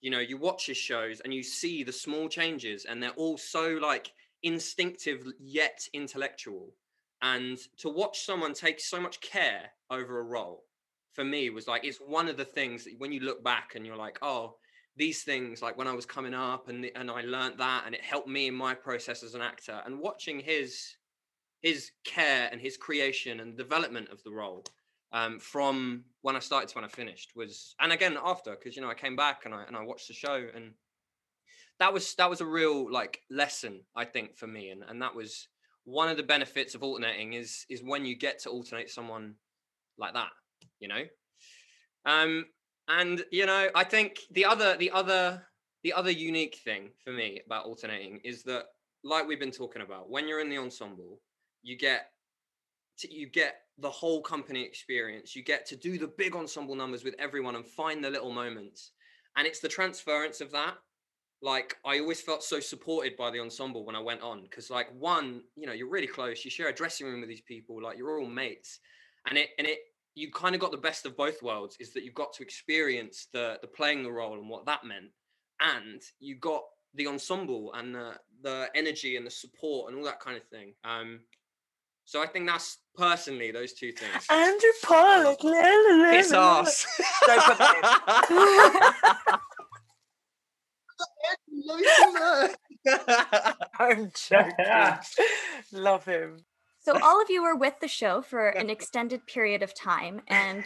You 0.02 0.10
know, 0.10 0.20
you 0.20 0.36
watch 0.36 0.66
his 0.66 0.76
shows 0.76 1.20
and 1.20 1.32
you 1.32 1.42
see 1.42 1.82
the 1.82 1.92
small 1.92 2.28
changes, 2.28 2.84
and 2.84 3.02
they're 3.02 3.10
all 3.12 3.38
so 3.38 3.78
like 3.80 4.12
instinctive 4.42 5.26
yet 5.40 5.88
intellectual. 5.94 6.74
And 7.22 7.56
to 7.78 7.88
watch 7.88 8.20
someone 8.20 8.52
take 8.52 8.80
so 8.80 9.00
much 9.00 9.20
care 9.20 9.70
over 9.90 10.18
a 10.18 10.24
role 10.24 10.64
for 11.12 11.24
me 11.24 11.50
was 11.50 11.68
like 11.68 11.84
it's 11.84 11.98
one 11.98 12.28
of 12.28 12.36
the 12.36 12.44
things 12.44 12.84
that 12.84 12.94
when 12.98 13.12
you 13.12 13.20
look 13.20 13.44
back 13.44 13.74
and 13.74 13.86
you're 13.86 13.96
like, 13.96 14.18
oh, 14.22 14.56
these 14.96 15.22
things 15.22 15.62
like 15.62 15.76
when 15.78 15.88
I 15.88 15.94
was 15.94 16.06
coming 16.06 16.34
up 16.34 16.68
and 16.68 16.90
and 16.94 17.10
I 17.10 17.22
learned 17.22 17.58
that 17.58 17.84
and 17.86 17.94
it 17.94 18.02
helped 18.02 18.28
me 18.28 18.48
in 18.48 18.54
my 18.54 18.74
process 18.74 19.22
as 19.22 19.34
an 19.34 19.40
actor 19.40 19.80
and 19.86 19.98
watching 19.98 20.40
his 20.40 20.96
his 21.62 21.92
care 22.04 22.48
and 22.50 22.60
his 22.60 22.76
creation 22.76 23.40
and 23.40 23.56
development 23.56 24.08
of 24.10 24.22
the 24.24 24.32
role 24.32 24.64
um, 25.12 25.38
from 25.38 26.04
when 26.22 26.36
I 26.36 26.38
started 26.38 26.68
to 26.70 26.74
when 26.76 26.84
I 26.84 26.88
finished 26.88 27.32
was 27.36 27.74
and 27.80 27.92
again 27.92 28.16
after 28.22 28.52
because 28.52 28.76
you 28.76 28.82
know 28.82 28.90
I 28.90 28.94
came 28.94 29.16
back 29.16 29.42
and 29.44 29.54
I 29.54 29.64
and 29.64 29.76
I 29.76 29.82
watched 29.82 30.08
the 30.08 30.14
show 30.14 30.46
and 30.54 30.72
that 31.78 31.92
was 31.92 32.14
that 32.16 32.30
was 32.30 32.40
a 32.40 32.46
real 32.46 32.90
like 32.90 33.20
lesson 33.30 33.80
I 33.96 34.04
think 34.04 34.36
for 34.36 34.46
me 34.46 34.70
and 34.70 34.82
and 34.88 35.02
that 35.02 35.14
was 35.14 35.48
one 35.84 36.08
of 36.08 36.16
the 36.16 36.22
benefits 36.22 36.74
of 36.74 36.82
alternating 36.82 37.32
is 37.32 37.66
is 37.68 37.82
when 37.82 38.04
you 38.04 38.16
get 38.16 38.40
to 38.40 38.50
alternate 38.50 38.90
someone 38.90 39.34
like 39.98 40.14
that 40.14 40.30
you 40.78 40.88
know? 40.88 41.02
Um 42.06 42.46
and 42.88 43.24
you 43.30 43.46
know 43.46 43.68
i 43.74 43.84
think 43.84 44.18
the 44.32 44.44
other 44.44 44.76
the 44.76 44.90
other 44.90 45.42
the 45.82 45.92
other 45.92 46.10
unique 46.10 46.58
thing 46.64 46.90
for 47.04 47.12
me 47.12 47.40
about 47.46 47.64
alternating 47.64 48.20
is 48.24 48.42
that 48.44 48.64
like 49.04 49.26
we've 49.26 49.40
been 49.40 49.50
talking 49.50 49.82
about 49.82 50.10
when 50.10 50.28
you're 50.28 50.40
in 50.40 50.48
the 50.48 50.58
ensemble 50.58 51.20
you 51.62 51.76
get 51.76 52.06
you 53.02 53.28
get 53.28 53.61
the 53.78 53.90
whole 53.90 54.22
company 54.22 54.62
experience. 54.62 55.34
You 55.34 55.42
get 55.42 55.66
to 55.66 55.76
do 55.76 55.98
the 55.98 56.12
big 56.18 56.36
ensemble 56.36 56.74
numbers 56.74 57.04
with 57.04 57.14
everyone 57.18 57.56
and 57.56 57.66
find 57.66 58.04
the 58.04 58.10
little 58.10 58.32
moments. 58.32 58.92
And 59.36 59.46
it's 59.46 59.60
the 59.60 59.68
transference 59.68 60.40
of 60.40 60.50
that. 60.52 60.74
Like 61.44 61.76
i 61.84 61.98
always 61.98 62.20
felt 62.20 62.44
so 62.44 62.60
supported 62.60 63.16
by 63.16 63.28
the 63.32 63.40
ensemble 63.40 63.84
when 63.84 63.96
i 63.96 64.00
went 64.00 64.22
on 64.22 64.42
because 64.42 64.70
like 64.70 64.86
one 64.96 65.42
you 65.56 65.66
know 65.66 65.72
you're 65.72 65.90
really 65.90 66.06
close 66.06 66.44
you 66.44 66.52
share 66.52 66.68
a 66.68 66.72
dressing 66.72 67.04
room 67.04 67.18
with 67.18 67.28
these 67.28 67.40
people 67.40 67.82
like 67.82 67.98
you're 67.98 68.20
all 68.20 68.26
mates. 68.26 68.78
And 69.28 69.36
it 69.36 69.48
and 69.58 69.66
it 69.66 69.78
you 70.14 70.30
kind 70.30 70.54
of 70.54 70.60
got 70.60 70.70
the 70.70 70.76
best 70.76 71.06
of 71.06 71.16
both 71.16 71.42
worlds 71.42 71.76
is 71.80 71.92
that 71.94 72.04
you 72.04 72.12
got 72.12 72.32
to 72.34 72.42
experience 72.42 73.26
the 73.32 73.58
the 73.60 73.66
playing 73.66 74.04
the 74.04 74.12
role 74.12 74.38
and 74.38 74.48
what 74.48 74.66
that 74.66 74.84
meant. 74.84 75.10
And 75.60 76.00
you 76.20 76.36
got 76.36 76.62
the 76.94 77.08
ensemble 77.08 77.72
and 77.74 77.94
the 77.94 78.12
the 78.42 78.68
energy 78.74 79.16
and 79.16 79.26
the 79.26 79.30
support 79.30 79.90
and 79.90 79.98
all 79.98 80.04
that 80.04 80.20
kind 80.20 80.36
of 80.36 80.44
thing. 80.44 80.74
Um 80.84 81.20
so 82.04 82.22
I 82.22 82.26
think 82.26 82.46
that's 82.46 82.78
personally 82.96 83.50
those 83.50 83.72
two 83.72 83.92
things. 83.92 84.26
Andrew 84.30 84.70
Polec. 84.84 85.40
Piss 86.12 86.32
ass. 86.32 86.86
Don't 87.26 87.44
put 87.44 87.58
that 87.58 89.32
I'm 93.78 94.10
joking. 94.28 94.52
Love 95.72 96.04
him. 96.04 96.44
So 96.80 96.98
all 97.00 97.22
of 97.22 97.30
you 97.30 97.42
were 97.42 97.54
with 97.56 97.74
the 97.80 97.88
show 97.88 98.22
for 98.22 98.48
an 98.48 98.68
extended 98.68 99.26
period 99.26 99.62
of 99.62 99.72
time, 99.72 100.22
and 100.26 100.64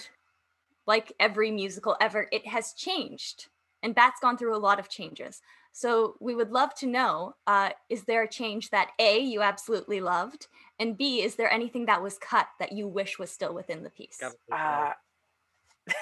like 0.87 1.13
every 1.21 1.51
musical 1.51 1.97
ever, 2.01 2.27
it 2.33 2.47
has 2.47 2.73
changed. 2.73 3.49
And 3.83 3.95
Bat's 3.95 4.21
gone 4.21 4.39
through 4.39 4.57
a 4.57 4.59
lot 4.59 4.81
of 4.81 4.89
changes. 4.89 5.43
So 5.77 6.17
we 6.21 6.35
would 6.35 6.53
love 6.53 6.75
to 6.77 6.87
know: 6.87 7.35
uh, 7.47 7.71
is 7.91 8.05
there 8.05 8.23
a 8.23 8.29
change 8.29 8.71
that 8.71 8.93
A 8.99 9.19
you 9.19 9.43
absolutely 9.43 10.01
loved, 10.01 10.47
and 10.81 10.97
B 10.97 11.21
is 11.21 11.35
there 11.35 11.53
anything 11.53 11.85
that 11.85 12.03
was 12.03 12.17
cut 12.17 12.47
that 12.59 12.73
you 12.73 12.89
wish 12.89 13.19
was 13.19 13.31
still 13.31 13.53
within 13.53 13.83
the 13.83 13.91
piece? 13.91 14.19
Uh, 14.51 14.93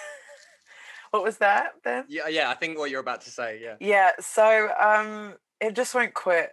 what 1.11 1.25
was 1.25 1.39
that 1.39 1.73
then? 1.83 2.05
yeah, 2.09 2.29
yeah. 2.29 2.51
I 2.51 2.55
think 2.55 2.79
what 2.79 2.89
you're 2.89 3.01
about 3.01 3.23
to 3.23 3.31
say. 3.31 3.61
Yeah. 3.61 3.75
Yeah. 3.81 4.13
So 4.21 4.71
um, 4.81 5.35
it 5.61 5.75
just 5.75 5.93
won't 5.93 6.15
quit 6.15 6.53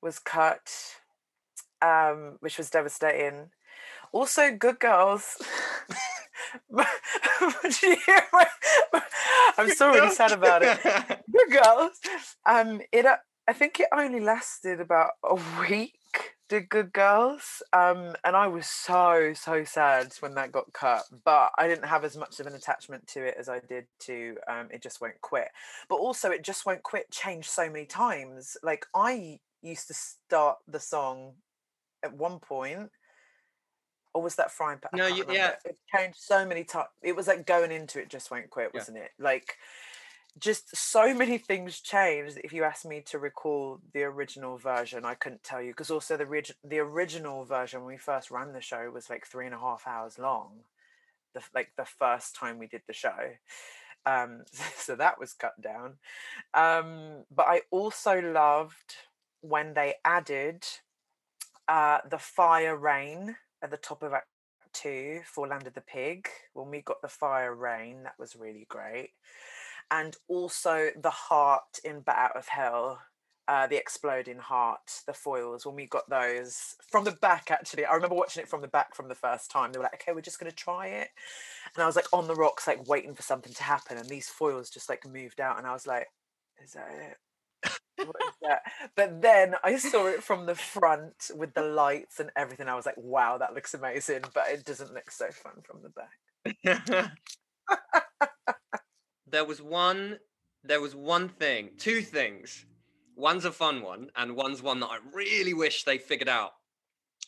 was 0.00 0.18
cut 0.18 0.72
um, 1.82 2.36
which 2.40 2.56
was 2.56 2.70
devastating. 2.70 3.50
Also, 4.12 4.50
Good 4.56 4.78
Girls. 4.78 5.36
I'm 9.58 9.70
so 9.70 9.92
really 9.92 10.10
sad 10.10 10.32
about 10.32 10.62
it. 10.62 10.78
Good 11.32 11.62
Girls. 11.62 12.00
Um, 12.46 12.80
it. 12.92 13.06
Uh, 13.06 13.16
I 13.48 13.52
think 13.52 13.80
it 13.80 13.88
only 13.92 14.20
lasted 14.20 14.80
about 14.80 15.12
a 15.24 15.36
week. 15.60 15.94
Did 16.48 16.68
Good 16.68 16.92
Girls, 16.92 17.62
um, 17.72 18.14
and 18.24 18.36
I 18.36 18.46
was 18.46 18.66
so 18.66 19.32
so 19.34 19.64
sad 19.64 20.12
when 20.20 20.34
that 20.34 20.52
got 20.52 20.72
cut. 20.72 21.02
But 21.24 21.50
I 21.56 21.66
didn't 21.66 21.86
have 21.88 22.04
as 22.04 22.16
much 22.16 22.40
of 22.40 22.46
an 22.46 22.54
attachment 22.54 23.06
to 23.08 23.24
it 23.24 23.36
as 23.38 23.48
I 23.48 23.60
did 23.60 23.86
to 24.00 24.36
um, 24.48 24.68
It 24.70 24.82
Just 24.82 25.00
Won't 25.00 25.20
Quit. 25.22 25.48
But 25.88 25.96
also, 25.96 26.30
It 26.30 26.44
Just 26.44 26.66
Won't 26.66 26.82
Quit 26.82 27.10
changed 27.10 27.48
so 27.48 27.68
many 27.70 27.86
times. 27.86 28.56
Like 28.62 28.84
I 28.94 29.38
used 29.62 29.88
to 29.88 29.94
start 29.94 30.58
the 30.68 30.80
song 30.80 31.34
at 32.02 32.12
one 32.12 32.38
point 32.38 32.90
or 34.14 34.22
was 34.22 34.36
that 34.36 34.50
frying 34.50 34.78
pan? 34.78 34.90
No, 34.94 35.06
you, 35.06 35.24
yeah. 35.30 35.54
It 35.64 35.76
changed 35.94 36.18
so 36.18 36.46
many 36.46 36.64
times. 36.64 36.88
It 37.02 37.16
was 37.16 37.26
like 37.26 37.46
going 37.46 37.72
into 37.72 38.00
it 38.00 38.08
just 38.10 38.30
won't 38.30 38.50
quit, 38.50 38.74
wasn't 38.74 38.98
yeah. 38.98 39.04
it? 39.04 39.10
Like 39.18 39.56
just 40.38 40.74
so 40.76 41.14
many 41.14 41.38
things 41.38 41.80
changed. 41.80 42.38
If 42.42 42.52
you 42.52 42.64
asked 42.64 42.86
me 42.86 43.02
to 43.06 43.18
recall 43.18 43.80
the 43.92 44.04
original 44.04 44.56
version, 44.56 45.04
I 45.04 45.14
couldn't 45.14 45.44
tell 45.44 45.62
you 45.62 45.72
because 45.72 45.90
also 45.90 46.16
the 46.16 46.54
the 46.64 46.78
original 46.78 47.44
version 47.44 47.80
when 47.80 47.94
we 47.94 47.98
first 47.98 48.30
ran 48.30 48.52
the 48.52 48.60
show 48.60 48.90
was 48.90 49.10
like 49.10 49.26
three 49.26 49.46
and 49.46 49.54
a 49.54 49.58
half 49.58 49.86
hours 49.86 50.18
long. 50.18 50.60
The 51.34 51.42
like 51.54 51.72
the 51.76 51.84
first 51.84 52.34
time 52.34 52.58
we 52.58 52.66
did 52.66 52.82
the 52.86 52.92
show. 52.92 53.32
Um, 54.04 54.44
so 54.76 54.96
that 54.96 55.18
was 55.18 55.34
cut 55.34 55.60
down. 55.60 55.94
Um, 56.54 57.24
but 57.34 57.46
I 57.48 57.62
also 57.70 58.20
loved 58.20 58.96
when 59.40 59.74
they 59.74 59.94
added 60.04 60.64
uh, 61.68 61.98
the 62.08 62.18
fire 62.18 62.76
rain 62.76 63.36
at 63.62 63.70
the 63.70 63.76
top 63.76 64.02
of 64.02 64.12
Act 64.12 64.26
Two 64.72 65.20
for 65.26 65.46
Land 65.46 65.66
of 65.66 65.74
the 65.74 65.80
Pig. 65.82 66.28
When 66.54 66.70
we 66.70 66.80
got 66.80 67.02
the 67.02 67.08
fire 67.08 67.54
rain, 67.54 68.02
that 68.04 68.18
was 68.18 68.36
really 68.36 68.66
great. 68.68 69.10
And 69.90 70.16
also 70.28 70.90
the 71.00 71.10
heart 71.10 71.78
in 71.84 72.00
Bat 72.00 72.16
Out 72.16 72.36
of 72.36 72.48
Hell, 72.48 73.02
uh, 73.48 73.66
the 73.66 73.76
exploding 73.76 74.38
heart, 74.38 75.02
the 75.06 75.12
foils. 75.12 75.66
When 75.66 75.74
we 75.74 75.86
got 75.86 76.08
those 76.08 76.74
from 76.90 77.04
the 77.04 77.12
back, 77.12 77.50
actually, 77.50 77.84
I 77.84 77.94
remember 77.94 78.14
watching 78.14 78.42
it 78.42 78.48
from 78.48 78.62
the 78.62 78.68
back 78.68 78.94
from 78.94 79.08
the 79.08 79.14
first 79.14 79.50
time. 79.50 79.72
They 79.72 79.78
were 79.78 79.84
like, 79.84 79.94
"Okay, 79.94 80.12
we're 80.12 80.22
just 80.22 80.40
going 80.40 80.50
to 80.50 80.56
try 80.56 80.86
it," 80.86 81.10
and 81.74 81.82
I 81.82 81.86
was 81.86 81.96
like 81.96 82.06
on 82.12 82.28
the 82.28 82.34
rocks, 82.34 82.66
like 82.66 82.88
waiting 82.88 83.14
for 83.14 83.22
something 83.22 83.52
to 83.52 83.62
happen, 83.62 83.98
and 83.98 84.08
these 84.08 84.28
foils 84.28 84.70
just 84.70 84.88
like 84.88 85.06
moved 85.06 85.40
out, 85.40 85.58
and 85.58 85.66
I 85.66 85.72
was 85.72 85.86
like, 85.86 86.08
"Is 86.62 86.72
that 86.72 86.90
it?" 86.90 87.18
But 88.96 89.22
then 89.22 89.54
I 89.62 89.76
saw 89.76 90.06
it 90.06 90.22
from 90.22 90.46
the 90.46 90.54
front 90.54 91.30
with 91.34 91.54
the 91.54 91.62
lights 91.62 92.20
and 92.20 92.30
everything. 92.36 92.68
I 92.68 92.74
was 92.74 92.86
like, 92.86 92.96
wow, 92.98 93.38
that 93.38 93.54
looks 93.54 93.74
amazing. 93.74 94.22
But 94.34 94.48
it 94.48 94.64
doesn't 94.64 94.92
look 94.92 95.10
so 95.10 95.30
fun 95.30 95.62
from 95.62 95.80
the 95.82 95.90
back. 95.90 97.12
there 99.26 99.44
was 99.44 99.62
one 99.62 100.18
there 100.64 100.80
was 100.80 100.94
one 100.94 101.28
thing, 101.28 101.70
two 101.78 102.02
things 102.02 102.66
One's 103.16 103.44
a 103.44 103.52
fun 103.52 103.82
one, 103.82 104.08
and 104.16 104.34
one's 104.36 104.62
one 104.62 104.80
that 104.80 104.88
I 104.88 104.98
really 105.12 105.54
wish 105.54 105.84
they 105.84 105.98
figured 105.98 106.28
out. 106.28 106.52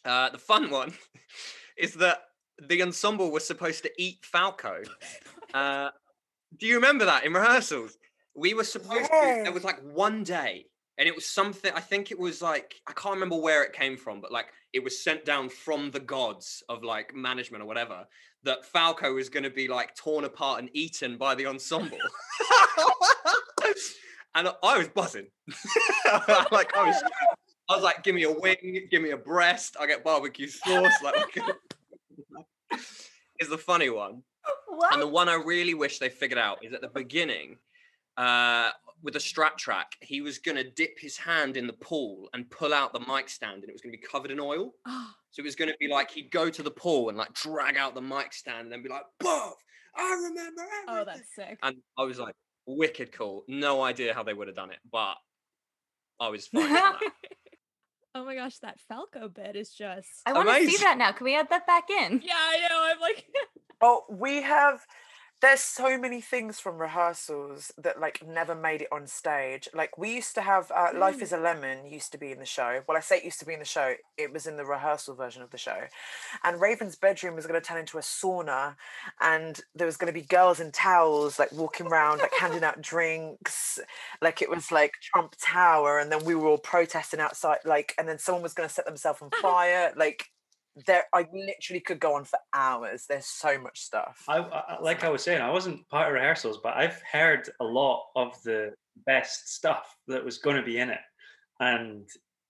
Uh, 0.04 0.30
the 0.30 0.38
fun 0.38 0.70
one 0.70 0.94
is 1.78 1.94
that 1.94 2.22
the 2.68 2.82
ensemble 2.82 3.30
was 3.30 3.46
supposed 3.46 3.82
to 3.84 3.92
eat 3.98 4.24
Falco. 4.24 4.82
Uh, 5.52 5.90
do 6.58 6.66
you 6.66 6.74
remember 6.76 7.04
that 7.04 7.24
in 7.24 7.32
rehearsals? 7.32 7.96
We 8.34 8.54
were 8.54 8.64
supposed 8.64 9.06
to, 9.06 9.40
there 9.42 9.52
was 9.52 9.64
like 9.64 9.80
one 9.80 10.24
day, 10.24 10.66
and 10.98 11.08
it 11.08 11.14
was 11.14 11.28
something, 11.28 11.72
I 11.74 11.80
think 11.80 12.10
it 12.10 12.18
was 12.18 12.42
like, 12.42 12.74
I 12.86 12.92
can't 12.92 13.14
remember 13.14 13.36
where 13.36 13.62
it 13.62 13.72
came 13.72 13.96
from, 13.96 14.20
but 14.20 14.32
like 14.32 14.46
it 14.72 14.82
was 14.82 15.02
sent 15.02 15.24
down 15.24 15.48
from 15.48 15.90
the 15.90 16.00
gods 16.00 16.62
of 16.68 16.82
like 16.82 17.14
management 17.14 17.62
or 17.62 17.66
whatever, 17.66 18.06
that 18.44 18.64
Falco 18.64 19.14
was 19.14 19.28
going 19.28 19.44
to 19.44 19.50
be 19.50 19.68
like 19.68 19.94
torn 19.94 20.24
apart 20.24 20.60
and 20.60 20.70
eaten 20.72 21.16
by 21.16 21.34
the 21.34 21.46
ensemble. 21.46 21.98
and 24.34 24.48
I 24.62 24.78
was 24.78 24.88
buzzing. 24.88 25.26
like 26.50 26.76
I 26.76 26.86
was, 26.86 27.02
I 27.68 27.74
was 27.74 27.82
like, 27.82 28.02
give 28.02 28.14
me 28.14 28.24
a 28.24 28.32
wing, 28.32 28.86
give 28.90 29.02
me 29.02 29.10
a 29.10 29.16
breast. 29.16 29.76
I 29.80 29.86
get 29.86 30.04
barbecue 30.04 30.48
sauce. 30.48 30.92
Like, 31.02 31.38
is 33.40 33.48
the 33.48 33.58
funny 33.58 33.90
one. 33.90 34.22
What? 34.68 34.92
And 34.92 35.00
the 35.00 35.08
one 35.08 35.28
I 35.28 35.34
really 35.34 35.74
wish 35.74 35.98
they 35.98 36.08
figured 36.08 36.38
out 36.38 36.64
is 36.64 36.74
at 36.74 36.80
the 36.80 36.88
beginning, 36.88 37.56
uh, 38.16 38.70
with 39.02 39.16
a 39.16 39.18
strat 39.18 39.56
track, 39.56 39.92
he 40.00 40.20
was 40.20 40.38
gonna 40.38 40.64
dip 40.64 40.98
his 40.98 41.16
hand 41.16 41.56
in 41.56 41.66
the 41.66 41.72
pool 41.74 42.28
and 42.32 42.48
pull 42.50 42.72
out 42.72 42.92
the 42.92 43.00
mic 43.00 43.28
stand, 43.28 43.62
and 43.62 43.68
it 43.68 43.72
was 43.72 43.80
gonna 43.82 43.92
be 43.92 43.98
covered 43.98 44.30
in 44.30 44.40
oil. 44.40 44.72
So 45.30 45.40
it 45.40 45.46
was 45.46 45.56
gonna 45.56 45.72
be 45.80 45.88
like 45.88 46.12
he'd 46.12 46.30
go 46.30 46.48
to 46.48 46.62
the 46.62 46.70
pool 46.70 47.08
and 47.08 47.18
like 47.18 47.32
drag 47.32 47.76
out 47.76 47.96
the 47.96 48.00
mic 48.00 48.32
stand 48.32 48.60
and 48.60 48.72
then 48.72 48.84
be 48.84 48.88
like, 48.88 49.02
"Buff, 49.18 49.54
I 49.96 50.12
remember." 50.14 50.62
everything." 50.62 50.84
oh, 50.86 51.04
that's 51.04 51.34
sick. 51.34 51.58
And 51.60 51.76
I 51.98 52.04
was 52.04 52.20
like, 52.20 52.36
wicked 52.66 53.10
cool. 53.10 53.42
No 53.48 53.82
idea 53.82 54.14
how 54.14 54.22
they 54.22 54.32
would 54.32 54.46
have 54.46 54.54
done 54.54 54.70
it, 54.70 54.78
but 54.92 55.16
I 56.20 56.28
was 56.28 56.46
fine. 56.54 56.62
with 56.62 56.72
that. 56.74 57.00
Oh 58.14 58.24
my 58.24 58.36
gosh, 58.36 58.58
that 58.60 58.78
Falco 58.88 59.28
bit 59.28 59.56
is 59.56 59.70
just. 59.70 60.06
I 60.24 60.32
want 60.34 60.48
to 60.48 60.54
see 60.54 60.60
Amazing. 60.62 60.80
that 60.84 60.98
now. 60.98 61.10
Can 61.10 61.24
we 61.24 61.34
add 61.34 61.50
that 61.50 61.66
back 61.66 61.90
in? 61.90 62.22
yeah, 62.24 62.32
I 62.36 62.60
know. 62.70 62.80
I'm 62.94 63.00
like, 63.00 63.24
Oh, 63.80 64.04
we 64.08 64.40
have. 64.40 64.86
There's 65.44 65.60
so 65.60 65.98
many 65.98 66.22
things 66.22 66.58
from 66.58 66.78
rehearsals 66.78 67.70
that 67.76 68.00
like 68.00 68.26
never 68.26 68.54
made 68.54 68.80
it 68.80 68.88
on 68.90 69.06
stage. 69.06 69.68
Like 69.74 69.98
we 69.98 70.14
used 70.14 70.34
to 70.36 70.40
have 70.40 70.72
uh, 70.74 70.92
"Life 70.94 71.20
Is 71.20 71.34
a 71.34 71.36
Lemon" 71.36 71.84
used 71.86 72.12
to 72.12 72.18
be 72.18 72.32
in 72.32 72.38
the 72.38 72.46
show. 72.46 72.80
Well, 72.88 72.96
I 72.96 73.00
say 73.00 73.18
it 73.18 73.24
used 73.24 73.40
to 73.40 73.44
be 73.44 73.52
in 73.52 73.58
the 73.58 73.66
show. 73.66 73.92
It 74.16 74.32
was 74.32 74.46
in 74.46 74.56
the 74.56 74.64
rehearsal 74.64 75.14
version 75.14 75.42
of 75.42 75.50
the 75.50 75.58
show, 75.58 75.76
and 76.44 76.62
Raven's 76.62 76.96
bedroom 76.96 77.34
was 77.34 77.46
going 77.46 77.60
to 77.60 77.66
turn 77.66 77.76
into 77.76 77.98
a 77.98 78.00
sauna, 78.00 78.76
and 79.20 79.60
there 79.74 79.84
was 79.86 79.98
going 79.98 80.10
to 80.10 80.18
be 80.18 80.26
girls 80.26 80.60
in 80.60 80.72
towels 80.72 81.38
like 81.38 81.52
walking 81.52 81.88
around, 81.88 82.20
like 82.20 82.32
handing 82.40 82.64
out 82.64 82.80
drinks, 82.80 83.78
like 84.22 84.40
it 84.40 84.48
was 84.48 84.72
like 84.72 84.94
Trump 85.02 85.34
Tower, 85.38 85.98
and 85.98 86.10
then 86.10 86.24
we 86.24 86.34
were 86.34 86.48
all 86.48 86.56
protesting 86.56 87.20
outside, 87.20 87.58
like, 87.66 87.94
and 87.98 88.08
then 88.08 88.18
someone 88.18 88.42
was 88.42 88.54
going 88.54 88.66
to 88.66 88.74
set 88.74 88.86
themselves 88.86 89.20
on 89.20 89.28
fire, 89.42 89.92
like 89.94 90.30
there 90.86 91.04
I 91.12 91.26
literally 91.32 91.80
could 91.80 92.00
go 92.00 92.14
on 92.16 92.24
for 92.24 92.38
hours. 92.52 93.06
There's 93.08 93.26
so 93.26 93.58
much 93.58 93.80
stuff. 93.80 94.24
I, 94.28 94.38
I 94.38 94.80
like 94.80 95.04
I 95.04 95.08
was 95.08 95.22
saying, 95.22 95.40
I 95.40 95.50
wasn't 95.50 95.88
part 95.88 96.08
of 96.08 96.14
rehearsals, 96.14 96.58
but 96.62 96.76
I've 96.76 97.00
heard 97.10 97.48
a 97.60 97.64
lot 97.64 98.06
of 98.16 98.40
the 98.42 98.72
best 99.06 99.54
stuff 99.54 99.96
that 100.08 100.24
was 100.24 100.38
going 100.38 100.56
to 100.56 100.62
be 100.62 100.78
in 100.78 100.90
it, 100.90 101.00
and 101.60 102.08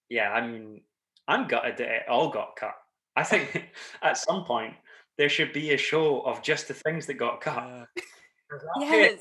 yeah, 0.08 0.30
I 0.32 0.46
mean, 0.46 0.82
I'm 1.28 1.46
gutted 1.48 1.76
that 1.78 1.88
it 1.88 2.08
all 2.08 2.28
got 2.30 2.56
cut. 2.56 2.74
I 3.16 3.22
think 3.30 3.70
at 4.02 4.16
some 4.16 4.44
point 4.44 4.74
there 5.18 5.28
should 5.28 5.52
be 5.52 5.72
a 5.72 5.76
show 5.78 6.20
of 6.22 6.42
just 6.42 6.68
the 6.68 6.74
things 6.74 7.06
that 7.06 7.14
got 7.14 7.40
cut. 7.40 7.58
Uh, 7.62 7.84
'Cause 8.50 8.60
I 8.76 8.84
Yes. 8.84 9.20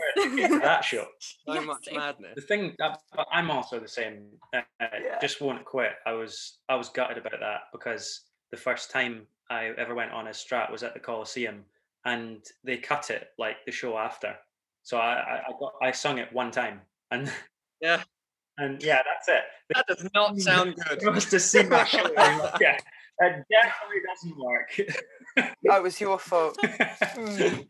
that 0.62 0.82
show. 0.86 1.08
so 1.20 1.54
Yeah, 1.54 1.62
much 1.62 1.88
madness. 1.92 2.36
The 2.36 2.42
thing, 2.42 2.76
that, 2.78 3.00
I'm 3.32 3.50
also 3.50 3.80
the 3.80 3.88
same. 3.88 4.28
Uh, 4.54 4.62
uh, 4.82 4.88
Yeah. 5.02 5.18
Just 5.20 5.40
won't 5.42 5.64
quit. 5.66 5.94
I 6.06 6.12
was 6.12 6.60
I 6.68 6.76
was 6.76 6.90
gutted 6.90 7.18
about 7.18 7.40
that 7.40 7.62
because 7.72 8.22
the 8.54 8.58
first 8.58 8.92
time 8.92 9.26
I 9.50 9.72
ever 9.80 9.96
went 9.96 10.12
on 10.12 10.28
a 10.28 10.30
strat 10.30 10.72
was 10.72 10.84
at 10.84 10.94
the 10.94 11.00
Coliseum, 11.00 11.66
and 12.06 12.46
they 12.64 12.78
cut 12.78 13.10
it 13.10 13.30
like 13.40 13.66
the 13.66 13.72
show 13.72 13.98
after. 13.98 14.36
So 14.84 14.98
I 14.98 15.14
I, 15.16 15.36
I 15.48 15.52
got 15.60 15.74
I 15.82 15.92
sung 15.92 16.20
it 16.20 16.32
one 16.32 16.52
time, 16.52 16.82
and 17.10 17.32
Yeah. 17.82 18.04
and 18.60 18.82
yeah, 18.84 19.02
that's 19.04 19.28
it. 19.28 19.44
That 19.74 19.86
does 19.88 20.08
not 20.14 20.40
sound 20.50 20.76
good. 20.76 21.00
They 21.00 21.10
must 21.10 21.32
have 21.32 21.42
seen 21.42 21.68
my 21.68 21.84
show. 21.84 22.06
and 22.06 22.16
been 22.16 22.38
like, 22.38 22.62
yeah, 22.62 22.78
that 23.20 23.44
definitely 23.50 24.02
doesn't 24.08 24.38
work. 24.38 24.70
That 25.64 25.82
was 25.82 26.00
your 26.00 26.20
fault. 26.20 26.56
That's 26.62 27.16
brilliant. 27.16 27.68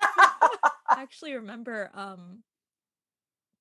I 0.00 1.02
actually 1.02 1.34
remember 1.34 1.90
um 1.92 2.44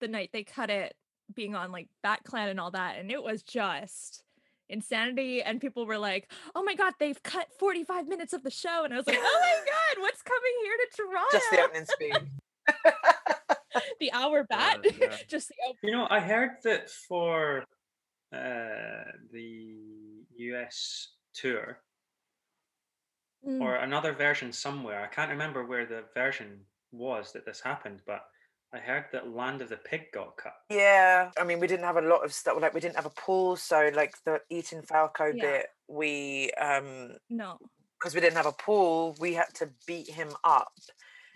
the 0.01 0.07
night 0.07 0.29
they 0.31 0.43
cut 0.43 0.69
it 0.69 0.93
being 1.33 1.55
on 1.55 1.71
like 1.71 1.87
BatClan 2.05 2.51
and 2.51 2.59
all 2.59 2.69
that, 2.71 2.99
and 2.99 3.09
it 3.09 3.23
was 3.23 3.41
just 3.41 4.21
insanity. 4.69 5.41
And 5.41 5.61
people 5.61 5.85
were 5.85 5.97
like, 5.97 6.31
"Oh 6.55 6.63
my 6.63 6.75
god, 6.75 6.93
they've 6.99 7.21
cut 7.23 7.47
45 7.59 8.07
minutes 8.07 8.33
of 8.33 8.43
the 8.43 8.51
show," 8.51 8.83
and 8.83 8.93
I 8.93 8.97
was 8.97 9.07
like, 9.07 9.19
"Oh 9.19 9.39
my 9.41 9.65
god, 9.71 10.01
what's 10.01 10.21
coming 10.21 10.53
here 10.63 10.77
to 10.77 10.97
Toronto?" 10.97 11.31
Just 11.31 11.51
the 11.51 11.61
opening 11.61 11.85
speed. 11.85 12.31
the 13.99 14.11
hour 14.11 14.43
bat, 14.43 14.79
Yeah, 14.83 14.91
yeah. 14.99 15.17
just 15.27 15.49
the 15.49 15.55
open. 15.67 15.77
You 15.83 15.91
know, 15.91 16.07
I 16.09 16.19
heard 16.19 16.51
that 16.63 16.89
for 16.89 17.65
uh, 18.33 19.11
the 19.31 19.77
US 20.37 21.13
tour 21.33 21.81
Mm. 23.47 23.61
or 23.61 23.75
another 23.75 24.11
version 24.11 24.51
somewhere, 24.51 25.03
I 25.03 25.07
can't 25.07 25.29
remember 25.29 25.65
where 25.65 25.85
the 25.85 26.05
version 26.15 26.65
was 26.91 27.31
that 27.33 27.45
this 27.45 27.61
happened, 27.61 28.01
but 28.07 28.25
I 28.75 28.79
heard 28.79 29.05
that 29.13 29.29
Land 29.33 29.61
of 29.61 29.69
the 29.69 29.77
Pig 29.77 30.11
got 30.13 30.35
cut. 30.35 30.55
Yeah, 30.69 31.31
I 31.39 31.45
mean, 31.45 31.59
we 31.61 31.67
didn't 31.67 31.85
have 31.85 31.95
a 31.95 32.01
lot 32.01 32.25
of 32.25 32.33
stuff. 32.33 32.57
Like, 32.61 32.73
we 32.73 32.81
didn't 32.81 32.97
have 32.97 33.05
a 33.05 33.11
pool, 33.11 33.55
so 33.55 33.89
like 33.93 34.15
the 34.25 34.41
eating 34.49 34.81
Falco 34.81 35.27
Yeah. 35.27 35.41
bit, 35.41 35.67
we 35.87 36.51
um 36.53 37.17
No. 37.29 37.57
because 37.97 38.13
we 38.13 38.19
didn't 38.19 38.35
have 38.35 38.45
a 38.45 38.51
pool, 38.51 39.15
we 39.19 39.33
had 39.33 39.53
to 39.55 39.71
beat 39.87 40.09
him 40.09 40.35
up, 40.43 40.73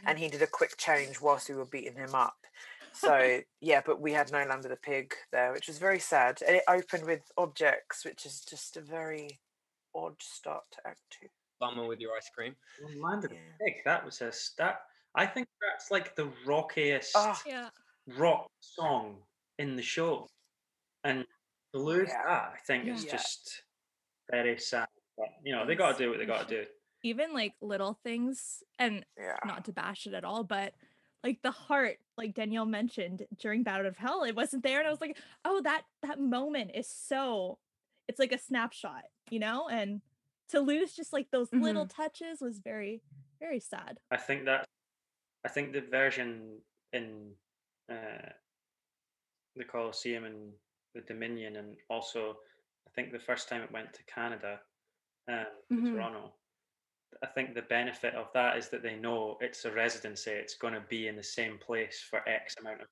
and 0.06 0.20
he 0.20 0.28
did 0.28 0.42
a 0.42 0.48
quick 0.48 0.76
change 0.78 1.22
whilst 1.22 1.48
we 1.48 1.56
were 1.56 1.66
beating 1.66 1.96
him 1.96 2.14
up. 2.14 2.36
So 2.92 3.42
yeah, 3.62 3.82
but 3.86 4.02
we 4.02 4.12
had 4.12 4.32
no 4.32 4.44
Land 4.44 4.66
of 4.66 4.72
the 4.72 4.76
Pig 4.76 5.14
there, 5.32 5.54
which 5.54 5.68
was 5.68 5.78
very 5.78 6.00
sad. 6.00 6.42
And 6.46 6.56
it 6.58 6.64
opened 6.68 7.06
with 7.06 7.22
objects, 7.38 8.04
which 8.04 8.26
is 8.26 8.42
just 8.42 8.76
a 8.78 8.82
very 8.82 9.40
odd 9.96 10.22
start 10.22 10.64
to 10.72 10.88
Act 10.88 11.00
Two. 11.12 11.28
Bummer 11.60 11.88
with 11.88 12.00
your 12.00 12.18
ice 12.18 12.30
cream. 12.36 12.56
Well, 12.82 13.12
Land 13.12 13.26
of 13.26 13.32
Yeah. 13.32 13.38
the 13.60 13.64
Pig, 13.66 13.76
that 13.86 14.04
was 14.04 14.22
a 14.22 14.34
that. 14.58 14.82
I 15.16 15.26
think 15.26 15.48
that's 15.62 15.92
like 15.92 16.16
the 16.16 16.32
rockiest 16.46 17.14
Oh, 17.16 17.38
Yeah. 17.46 17.70
rock 18.18 18.52
song 18.62 19.24
in 19.58 19.76
the 19.76 19.82
show, 19.82 20.28
and 21.04 21.26
to 21.74 21.80
lose 21.80 22.10
Yeah. 22.10 22.24
that, 22.24 22.52
I 22.54 22.58
think 22.66 22.86
Yeah. 22.86 22.94
is 22.94 23.06
Yeah. 23.06 23.12
just 23.12 23.64
very 24.30 24.58
sad. 24.60 24.88
But 25.18 25.30
you 25.44 25.54
know, 25.54 25.66
they 25.66 25.76
got 25.76 25.98
to 25.98 26.04
do 26.04 26.10
what 26.10 26.20
they 26.20 26.26
got 26.26 26.48
to 26.48 26.64
do. 26.64 26.72
Even 27.04 27.34
like 27.34 27.56
little 27.62 27.94
things, 28.04 28.64
and 28.78 29.06
yeah. 29.18 29.38
not 29.46 29.66
to 29.66 29.74
bash 29.74 30.06
it 30.08 30.14
at 30.14 30.24
all, 30.24 30.44
but 30.44 30.76
like 31.24 31.42
the 31.42 31.52
heart, 31.52 32.00
like 32.18 32.34
Danielle 32.34 32.66
mentioned 32.66 33.26
during 33.38 33.64
Bat 33.64 33.82
Out 33.82 33.86
of 33.86 33.98
Hell, 33.98 34.24
it 34.24 34.36
wasn't 34.36 34.64
there, 34.64 34.80
and 34.80 34.88
I 34.88 34.92
was 34.92 35.02
like, 35.02 35.18
oh, 35.44 35.62
that 35.62 35.84
that 36.02 36.20
moment 36.20 36.72
is 36.74 36.88
so, 36.88 37.60
it's 38.08 38.20
like 38.20 38.32
a 38.32 38.38
snapshot, 38.38 39.04
you 39.30 39.40
know, 39.40 39.68
and 39.68 40.02
to 40.50 40.60
lose 40.60 40.96
just 40.96 41.14
like 41.14 41.30
those 41.32 41.52
little 41.52 41.86
mm-hmm. 41.86 42.02
touches 42.02 42.42
was 42.42 42.60
very, 42.60 43.02
very 43.40 43.60
sad. 43.60 44.00
I 44.12 44.18
think 44.18 44.46
that 44.46 44.68
I 45.46 45.50
think 45.50 45.74
the 45.74 45.82
version 45.82 46.62
in 46.94 47.32
uh, 47.92 48.30
the 49.56 49.64
Coliseum 49.64 50.26
and 50.26 50.52
the 50.94 51.02
Dominion, 51.02 51.56
and 51.58 51.78
also 51.90 52.32
I 52.88 52.92
think 52.96 53.12
the 53.12 53.20
first 53.20 53.48
time 53.48 53.62
it 53.62 53.72
went 53.72 53.94
to 53.94 54.04
Canada, 54.06 54.60
um, 55.28 55.46
Mhm. 55.72 55.94
Toronto. 55.94 56.34
I 57.24 57.28
think 57.28 57.54
the 57.54 57.64
benefit 57.64 58.14
of 58.16 58.32
that 58.34 58.58
is 58.58 58.70
that 58.70 58.84
they 58.84 58.96
know 58.96 59.38
it's 59.42 59.66
a 59.66 59.72
residency; 59.72 60.32
it's 60.32 60.56
going 60.58 60.74
to 60.74 60.82
be 60.82 61.08
in 61.08 61.16
the 61.16 61.24
same 61.24 61.58
place 61.58 62.02
for 62.02 62.28
X 62.28 62.56
amount 62.58 62.82
of 62.82 62.88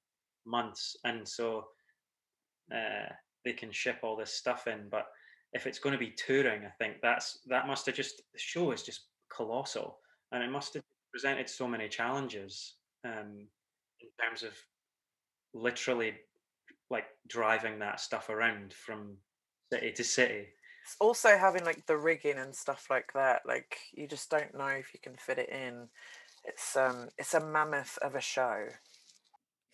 months, 0.46 0.96
and 1.04 1.28
so 1.28 1.72
uh, 2.74 3.10
they 3.46 3.54
can 3.54 3.72
ship 3.72 4.00
all 4.04 4.16
this 4.16 4.34
stuff 4.34 4.68
in. 4.68 4.90
But 4.90 5.06
if 5.54 5.68
it's 5.68 5.80
going 5.80 5.94
to 5.94 6.00
be 6.00 6.12
touring, 6.12 6.66
I 6.66 6.72
think 6.72 6.98
that's 7.02 7.42
that 7.46 7.68
must 7.68 7.86
have 7.86 7.96
just 7.96 8.18
the 8.34 8.40
show 8.40 8.72
is 8.72 8.84
just 8.84 9.10
colossal, 9.30 10.02
and 10.32 10.44
it 10.44 10.50
must 10.50 10.74
have 10.74 10.84
presented 11.12 11.50
so 11.50 11.68
many 11.68 11.88
challenges 11.88 12.76
um, 13.06 13.48
in 14.02 14.10
terms 14.20 14.44
of 14.44 14.54
literally 15.54 16.14
like 16.90 17.06
driving 17.28 17.80
that 17.80 18.00
stuff 18.00 18.30
around 18.30 18.74
from 18.74 19.18
city 19.72 19.92
to 19.92 20.04
city. 20.04 20.48
It's 20.84 20.96
also 21.00 21.38
having 21.38 21.66
like 21.66 21.86
the 21.86 21.98
rigging 21.98 22.38
and 22.38 22.56
stuff 22.56 22.88
like 22.90 23.12
that. 23.14 23.42
Like 23.46 23.78
you 23.94 24.08
just 24.08 24.30
don't 24.30 24.58
know 24.58 24.68
if 24.68 24.94
you 24.94 25.00
can 25.02 25.16
fit 25.18 25.38
it 25.38 25.50
in. 25.50 25.90
It's 26.46 26.78
um 26.78 27.10
it's 27.18 27.34
a 27.34 27.46
mammoth 27.46 27.98
of 28.02 28.16
a 28.16 28.22
show. 28.22 28.68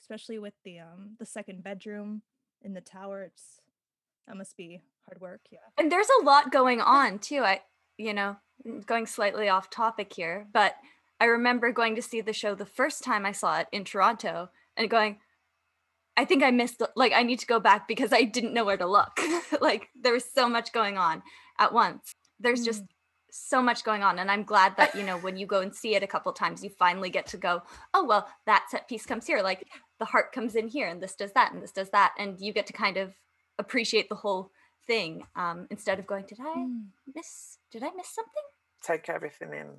especially 0.02 0.40
with 0.40 0.54
the 0.64 0.80
um 0.80 1.16
the 1.20 1.26
second 1.26 1.64
bedroom 1.64 2.24
in 2.64 2.74
the 2.74 2.82
tower. 2.82 3.22
It's 3.24 3.60
that 4.28 4.38
must 4.38 4.58
be 4.58 4.82
hard 5.08 5.22
work. 5.22 5.42
Yeah. 5.52 5.60
And 5.78 5.92
there's 5.92 6.08
a 6.22 6.26
lot 6.26 6.52
going 6.52 6.82
on 6.82 7.20
too. 7.20 7.44
I, 7.44 7.62
you 7.98 8.14
know, 8.14 8.38
going 8.86 9.06
slightly 9.06 9.50
off 9.50 9.70
topic 9.70 10.14
here, 10.14 10.48
but 10.54 10.76
I 11.24 11.28
remember 11.28 11.72
going 11.72 11.96
to 11.96 12.02
see 12.02 12.20
the 12.20 12.34
show 12.34 12.54
the 12.54 12.66
first 12.66 13.02
time 13.02 13.26
I 13.26 13.32
saw 13.32 13.60
it 13.60 13.68
in 13.72 13.86
Toronto 13.86 14.50
and 14.76 14.90
going, 14.90 15.20
I 16.18 16.26
think 16.26 16.44
I 16.44 16.52
missed 16.52 16.82
like 16.98 17.14
I 17.14 17.24
need 17.24 17.40
to 17.40 17.48
go 17.48 17.62
back 17.62 17.88
because 17.88 18.12
I 18.12 18.24
didn't 18.24 18.54
know 18.54 18.66
where 18.66 18.76
to 18.76 18.86
look. 18.86 19.22
like 19.62 19.88
there 19.96 20.12
was 20.12 20.26
so 20.26 20.50
much 20.50 20.74
going 20.74 20.98
on 20.98 21.24
at 21.58 21.72
once. 21.72 22.12
There's 22.42 22.66
just 22.66 22.84
so 23.32 23.62
much 23.62 23.86
going 23.86 24.04
on 24.04 24.20
and 24.20 24.30
I'm 24.30 24.44
glad 24.44 24.76
that, 24.76 24.96
you 24.96 25.04
know, 25.04 25.18
when 25.18 25.38
you 25.38 25.46
go 25.48 25.62
and 25.62 25.74
see 25.74 25.96
it 25.96 26.04
a 26.04 26.08
couple 26.08 26.34
times 26.34 26.62
you 26.62 26.70
finally 26.70 27.10
get 27.10 27.26
to 27.28 27.38
go, 27.38 27.64
oh 27.94 28.04
well, 28.04 28.28
that 28.46 28.66
set 28.70 28.90
piece 28.90 29.06
comes 29.06 29.26
here 29.26 29.42
like 29.42 29.66
the 30.00 30.06
heart 30.06 30.34
comes 30.34 30.56
in 30.56 30.68
here 30.68 30.90
and 30.90 31.02
this 31.02 31.16
does 31.16 31.32
that 31.32 31.54
and 31.54 31.64
this 31.64 31.72
does 31.72 31.92
that 31.92 32.14
and 32.20 32.42
you 32.42 32.52
get 32.52 32.68
to 32.68 32.74
kind 32.74 32.98
of 32.98 33.14
appreciate 33.58 34.10
the 34.10 34.16
whole 34.16 34.52
thing 34.86 35.24
um 35.38 35.68
instead 35.72 36.00
of 36.00 36.06
going 36.06 36.26
did 36.28 36.42
I 36.42 36.58
Mm. 36.58 36.88
miss 37.16 37.60
did 37.72 37.82
I 37.82 37.92
miss 37.96 38.10
something? 38.10 38.44
Take 38.82 39.08
everything 39.08 39.54
in. 39.54 39.70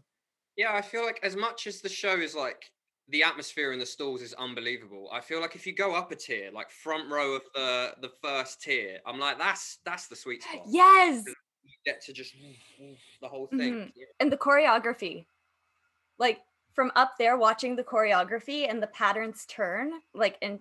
Yeah, 0.56 0.72
I 0.74 0.82
feel 0.82 1.04
like 1.04 1.20
as 1.22 1.36
much 1.36 1.66
as 1.66 1.80
the 1.80 1.88
show 1.88 2.14
is 2.18 2.34
like 2.34 2.70
the 3.08 3.22
atmosphere 3.22 3.72
in 3.72 3.78
the 3.78 3.86
stalls 3.86 4.22
is 4.22 4.32
unbelievable. 4.34 5.10
I 5.12 5.20
feel 5.20 5.40
like 5.40 5.56
if 5.56 5.66
you 5.66 5.74
go 5.74 5.94
up 5.94 6.10
a 6.12 6.16
tier, 6.16 6.50
like 6.52 6.70
front 6.70 7.10
row 7.10 7.34
of 7.34 7.42
the 7.54 7.94
the 8.00 8.10
first 8.22 8.62
tier, 8.62 8.98
I'm 9.06 9.18
like 9.18 9.38
that's 9.38 9.78
that's 9.84 10.06
the 10.08 10.16
sweet 10.16 10.42
spot. 10.42 10.62
Yes. 10.68 11.24
You 11.26 11.72
get 11.84 12.02
to 12.04 12.12
just 12.12 12.34
the 13.20 13.28
whole 13.28 13.46
thing. 13.48 13.74
Mhm. 13.74 13.92
and 14.20 14.30
the 14.32 14.36
choreography 14.36 15.26
like 16.18 16.40
from 16.74 16.92
up 16.94 17.14
there 17.18 17.36
watching 17.36 17.74
the 17.76 17.84
choreography 17.84 18.68
and 18.68 18.82
the 18.82 18.86
patterns 18.88 19.46
turn 19.46 19.92
like 20.12 20.36
and 20.42 20.60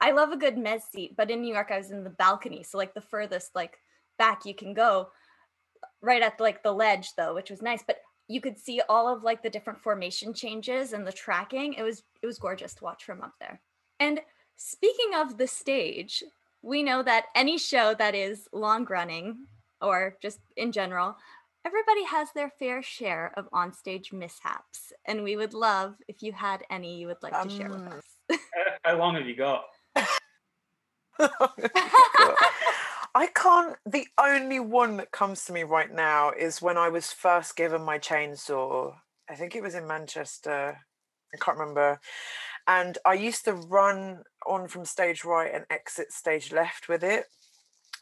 i 0.00 0.10
love 0.10 0.30
a 0.32 0.36
good 0.36 0.56
mez 0.56 0.82
seat 0.82 1.14
but 1.16 1.30
in 1.30 1.40
new 1.40 1.52
york 1.52 1.70
i 1.70 1.78
was 1.78 1.90
in 1.90 2.04
the 2.04 2.10
balcony 2.10 2.62
so 2.62 2.76
like 2.78 2.92
the 2.94 3.00
furthest 3.00 3.54
like 3.54 3.78
back 4.18 4.44
you 4.44 4.54
can 4.54 4.74
go 4.74 5.08
right 6.02 6.22
at 6.22 6.38
like 6.40 6.62
the 6.62 6.72
ledge 6.72 7.14
though 7.16 7.34
which 7.34 7.50
was 7.50 7.62
nice 7.62 7.82
but 7.86 7.98
you 8.28 8.40
could 8.40 8.58
see 8.58 8.80
all 8.88 9.06
of 9.12 9.22
like 9.22 9.42
the 9.42 9.50
different 9.50 9.80
formation 9.80 10.32
changes 10.32 10.92
and 10.92 11.06
the 11.06 11.12
tracking 11.12 11.74
it 11.74 11.82
was 11.82 12.02
it 12.22 12.26
was 12.26 12.38
gorgeous 12.38 12.74
to 12.74 12.84
watch 12.84 13.04
from 13.04 13.20
up 13.22 13.34
there 13.40 13.60
and 14.00 14.20
speaking 14.56 15.14
of 15.14 15.36
the 15.38 15.46
stage 15.46 16.22
we 16.62 16.82
know 16.82 17.02
that 17.02 17.26
any 17.34 17.58
show 17.58 17.94
that 17.94 18.14
is 18.14 18.48
long 18.52 18.84
running 18.86 19.46
or 19.82 20.16
just 20.22 20.38
in 20.56 20.72
general 20.72 21.16
everybody 21.66 22.04
has 22.04 22.28
their 22.34 22.50
fair 22.58 22.82
share 22.82 23.32
of 23.38 23.50
onstage 23.50 24.12
mishaps, 24.12 24.92
and 25.06 25.22
we 25.24 25.34
would 25.34 25.54
love 25.54 25.94
if 26.08 26.22
you 26.22 26.30
had 26.30 26.62
any 26.70 26.98
you 27.00 27.06
would 27.06 27.22
like 27.22 27.32
to 27.42 27.48
share 27.48 27.70
with 27.70 27.80
Um, 27.80 27.88
us. 27.88 28.02
How- 28.30 28.36
How 28.84 28.98
long 28.98 29.14
have 29.14 29.26
you 29.26 29.34
got? 29.34 29.64
I 33.14 33.28
can't. 33.28 33.76
The 33.86 34.06
only 34.18 34.58
one 34.58 34.96
that 34.96 35.12
comes 35.12 35.44
to 35.44 35.52
me 35.52 35.62
right 35.62 35.92
now 35.92 36.30
is 36.30 36.60
when 36.60 36.76
I 36.76 36.88
was 36.88 37.12
first 37.12 37.56
given 37.56 37.82
my 37.82 37.98
chainsaw. 37.98 38.94
I 39.30 39.36
think 39.36 39.54
it 39.54 39.62
was 39.62 39.74
in 39.74 39.86
Manchester. 39.86 40.78
I 41.32 41.36
can't 41.36 41.58
remember. 41.58 42.00
And 42.66 42.98
I 43.04 43.14
used 43.14 43.44
to 43.44 43.52
run 43.52 44.24
on 44.46 44.68
from 44.68 44.84
stage 44.84 45.24
right 45.24 45.52
and 45.54 45.64
exit 45.70 46.12
stage 46.12 46.52
left 46.52 46.88
with 46.88 47.04
it. 47.04 47.26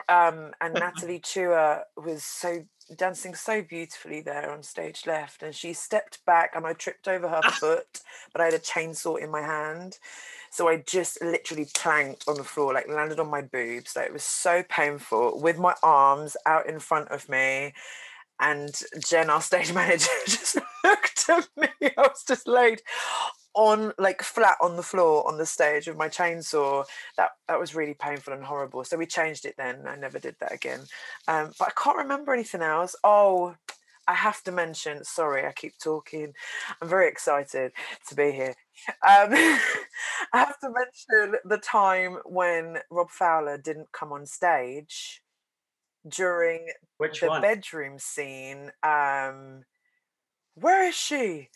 Um, 0.08 0.52
and 0.60 0.74
Natalie 0.74 1.20
Chua 1.20 1.82
was 1.96 2.24
so 2.24 2.64
dancing 2.96 3.34
so 3.34 3.62
beautifully 3.62 4.20
there 4.20 4.50
on 4.50 4.62
stage 4.62 5.06
left, 5.06 5.42
and 5.42 5.54
she 5.54 5.72
stepped 5.72 6.24
back, 6.26 6.52
and 6.54 6.66
I 6.66 6.72
tripped 6.74 7.08
over 7.08 7.28
her 7.28 7.42
foot, 7.52 8.00
but 8.32 8.40
I 8.40 8.46
had 8.46 8.54
a 8.54 8.58
chainsaw 8.58 9.18
in 9.18 9.30
my 9.30 9.42
hand. 9.42 9.98
So 10.50 10.68
I 10.68 10.78
just 10.86 11.22
literally 11.22 11.66
planked 11.74 12.24
on 12.28 12.36
the 12.36 12.44
floor, 12.44 12.74
like 12.74 12.88
landed 12.88 13.18
on 13.18 13.30
my 13.30 13.40
boobs. 13.40 13.96
Like 13.96 14.06
it 14.06 14.12
was 14.12 14.22
so 14.22 14.62
painful 14.68 15.40
with 15.40 15.58
my 15.58 15.74
arms 15.82 16.36
out 16.44 16.68
in 16.68 16.78
front 16.78 17.08
of 17.08 17.28
me. 17.28 17.72
And 18.40 18.74
Jen, 19.06 19.30
our 19.30 19.40
stage 19.40 19.72
manager, 19.74 20.08
just 20.26 20.58
looked 20.84 21.28
at 21.28 21.48
me. 21.56 21.68
I 21.82 21.92
was 22.02 22.24
just 22.26 22.46
laid 22.48 22.82
on 23.54 23.92
like 23.98 24.22
flat 24.22 24.56
on 24.60 24.76
the 24.76 24.82
floor 24.82 25.26
on 25.28 25.38
the 25.38 25.46
stage 25.46 25.86
with 25.86 25.96
my 25.96 26.08
chainsaw. 26.08 26.84
That 27.16 27.30
that 27.48 27.60
was 27.60 27.74
really 27.74 27.94
painful 27.94 28.32
and 28.32 28.44
horrible. 28.44 28.84
So 28.84 28.96
we 28.96 29.06
changed 29.06 29.44
it 29.44 29.54
then. 29.56 29.86
I 29.86 29.96
never 29.96 30.18
did 30.18 30.36
that 30.40 30.52
again. 30.52 30.80
Um, 31.28 31.52
but 31.58 31.68
I 31.68 31.82
can't 31.82 31.98
remember 31.98 32.32
anything 32.32 32.62
else. 32.62 32.96
Oh, 33.04 33.54
I 34.08 34.14
have 34.14 34.42
to 34.44 34.52
mention, 34.52 35.04
sorry, 35.04 35.46
I 35.46 35.52
keep 35.52 35.74
talking. 35.78 36.32
I'm 36.80 36.88
very 36.88 37.08
excited 37.08 37.72
to 38.08 38.14
be 38.14 38.32
here. 38.32 38.54
Um, 38.88 39.28
I 40.32 40.38
have 40.38 40.58
to 40.58 40.68
mention 40.70 41.38
the 41.44 41.58
time 41.58 42.16
when 42.24 42.78
Rob 42.90 43.10
Fowler 43.10 43.56
didn't 43.56 43.92
come 43.92 44.12
on 44.12 44.26
stage 44.26 45.22
during 46.08 46.66
Which 46.96 47.20
the 47.20 47.28
one? 47.28 47.42
bedroom 47.42 48.00
scene. 48.00 48.72
Um, 48.82 49.62
where 50.54 50.88
is 50.88 50.96
she? 50.96 51.50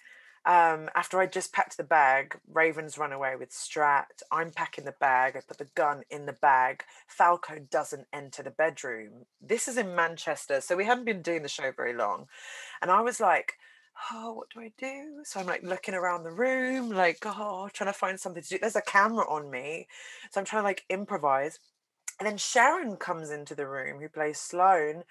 Um, 0.47 0.89
after 0.95 1.19
I 1.19 1.27
just 1.27 1.53
packed 1.53 1.77
the 1.77 1.83
bag, 1.83 2.39
Raven's 2.53 2.97
run 2.97 3.13
away 3.13 3.35
with 3.35 3.51
Strat. 3.51 4.23
I'm 4.31 4.53
packing 4.53 4.85
the 4.85 4.95
bag. 5.01 5.37
I 5.37 5.41
put 5.41 5.59
the 5.59 5.69
gun 5.75 6.03
in 6.09 6.25
the 6.25 6.35
bag. 6.35 6.85
Falco 7.09 7.59
doesn't 7.69 8.07
enter 8.13 8.45
the 8.45 8.53
bedroom. 8.53 9.27
This 9.43 9.67
is 9.67 9.77
in 9.77 9.97
Manchester, 9.97 10.61
so 10.61 10.77
we 10.77 10.85
haven't 10.85 11.05
been 11.05 11.21
doing 11.21 11.43
the 11.43 11.49
show 11.49 11.73
very 11.77 11.95
long. 11.95 12.29
And 12.81 12.93
I 12.93 13.01
was 13.01 13.19
like, 13.19 13.55
oh, 14.13 14.35
what 14.35 14.51
do 14.51 14.61
I 14.61 14.73
do? 14.79 15.23
So 15.25 15.41
I'm 15.41 15.47
like 15.47 15.65
looking 15.65 15.95
around 15.95 16.23
the 16.23 16.31
room, 16.31 16.91
like, 16.91 17.19
oh, 17.25 17.69
trying 17.73 17.93
to 17.93 17.99
find 17.99 18.21
something 18.21 18.43
to 18.43 18.49
do. 18.49 18.59
There's 18.61 18.77
a 18.77 18.83
camera 18.83 19.29
on 19.29 19.51
me. 19.51 19.89
So 20.31 20.41
I'm 20.41 20.47
trying 20.47 20.63
to 20.63 20.67
like 20.69 20.85
improvise. 20.89 21.59
And 22.21 22.27
then 22.27 22.39
Sharon 22.39 22.97
comes 22.97 23.31
into 23.31 23.57
the 23.57 23.67
room, 23.67 24.01
who 24.01 24.09
plays 24.09 24.39
Sloane, 24.39 25.03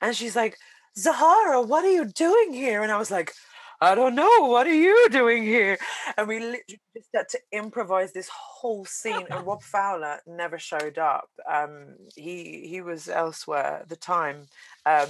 and 0.00 0.16
she's 0.16 0.34
like, 0.34 0.56
Zahara, 0.98 1.62
what 1.62 1.84
are 1.84 1.92
you 1.92 2.06
doing 2.06 2.52
here? 2.52 2.82
And 2.82 2.90
I 2.90 2.98
was 2.98 3.10
like, 3.10 3.32
I 3.80 3.94
don't 3.94 4.14
know. 4.14 4.46
What 4.46 4.66
are 4.66 4.74
you 4.74 5.08
doing 5.10 5.42
here? 5.42 5.78
And 6.16 6.28
we 6.28 6.38
literally 6.38 6.80
just 6.94 7.08
had 7.14 7.28
to 7.30 7.40
improvise 7.52 8.12
this 8.12 8.28
whole 8.28 8.84
scene. 8.84 9.26
And 9.30 9.46
Rob 9.46 9.62
Fowler 9.62 10.20
never 10.26 10.58
showed 10.58 10.98
up. 10.98 11.30
Um, 11.50 11.96
he 12.14 12.66
he 12.68 12.82
was 12.82 13.08
elsewhere 13.08 13.80
at 13.82 13.88
the 13.88 13.96
time, 13.96 14.48
um, 14.84 15.08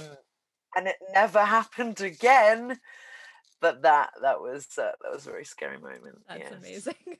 and 0.75 0.87
it 0.87 0.95
never 1.13 1.43
happened 1.45 1.99
again. 2.01 2.79
But 3.59 3.81
that 3.81 4.11
that 4.21 4.41
was 4.41 4.67
uh, 4.77 4.91
that 5.01 5.13
was 5.13 5.27
a 5.27 5.31
very 5.31 5.45
scary 5.45 5.77
moment. 5.77 6.19
That's 6.27 6.39
yes. 6.39 6.53
amazing. 6.53 6.95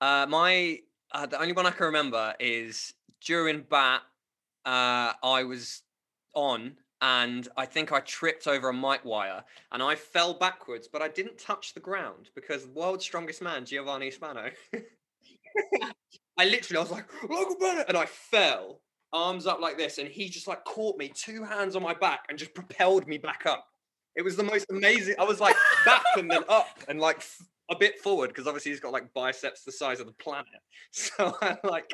Uh, 0.00 0.26
my 0.28 0.78
uh, 1.12 1.24
the 1.24 1.40
only 1.40 1.52
one 1.52 1.64
I 1.64 1.70
can 1.70 1.86
remember 1.86 2.34
is 2.38 2.92
during 3.24 3.62
bat. 3.62 4.02
Uh, 4.66 5.12
I 5.22 5.44
was 5.44 5.82
on, 6.34 6.76
and 7.00 7.48
I 7.56 7.66
think 7.66 7.92
I 7.92 8.00
tripped 8.00 8.46
over 8.46 8.68
a 8.68 8.74
mic 8.74 9.04
wire, 9.04 9.44
and 9.72 9.82
I 9.82 9.94
fell 9.94 10.34
backwards, 10.34 10.88
but 10.88 11.02
I 11.02 11.08
didn't 11.08 11.38
touch 11.38 11.74
the 11.74 11.80
ground 11.80 12.30
because 12.34 12.66
world's 12.66 13.04
strongest 13.04 13.42
man, 13.42 13.64
Giovanni 13.64 14.10
Spano. 14.10 14.50
I 16.36 16.44
literally, 16.46 16.78
I 16.78 16.82
was 16.82 16.90
like, 16.90 17.06
"Local 17.28 17.56
Bennett," 17.58 17.88
and 17.88 17.96
I 17.96 18.06
fell, 18.06 18.80
arms 19.12 19.46
up 19.46 19.60
like 19.60 19.78
this, 19.78 19.98
and 19.98 20.08
he 20.08 20.28
just 20.28 20.48
like 20.48 20.64
caught 20.64 20.98
me, 20.98 21.08
two 21.14 21.44
hands 21.44 21.76
on 21.76 21.82
my 21.82 21.94
back, 21.94 22.24
and 22.28 22.38
just 22.38 22.54
propelled 22.54 23.06
me 23.06 23.18
back 23.18 23.46
up. 23.46 23.66
It 24.16 24.22
was 24.22 24.36
the 24.36 24.42
most 24.44 24.66
amazing. 24.70 25.16
I 25.18 25.24
was 25.24 25.40
like 25.40 25.56
back 25.84 26.04
and 26.16 26.30
then 26.30 26.44
up 26.48 26.68
and 26.88 27.00
like 27.00 27.22
a 27.74 27.78
bit 27.78 28.00
forward 28.00 28.28
because 28.28 28.46
obviously 28.46 28.72
he's 28.72 28.80
got 28.80 28.92
like 28.92 29.12
biceps 29.14 29.62
the 29.64 29.72
size 29.72 30.00
of 30.00 30.06
the 30.06 30.12
planet. 30.14 30.46
So 30.92 31.36
I 31.42 31.56
like 31.64 31.92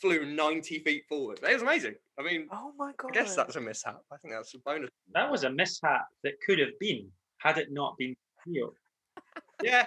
flew 0.00 0.24
90 0.24 0.78
feet 0.78 1.02
forward. 1.08 1.38
It 1.42 1.52
was 1.52 1.60
amazing. 1.62 1.96
I 2.18 2.22
mean, 2.22 2.48
Oh 2.50 2.72
my 2.78 2.92
god! 2.96 3.10
I 3.10 3.14
guess 3.14 3.36
that's 3.36 3.56
a 3.56 3.60
mishap. 3.60 4.00
I 4.10 4.16
think 4.16 4.32
that's 4.32 4.54
a 4.54 4.58
bonus. 4.60 4.88
That 5.12 5.30
was 5.30 5.44
a 5.44 5.50
mishap 5.50 6.06
that 6.24 6.34
could 6.46 6.58
have 6.58 6.78
been 6.80 7.08
had 7.38 7.58
it 7.58 7.68
not 7.70 7.96
been 7.98 8.14
Theo. 8.44 8.72
Yeah, 9.62 9.84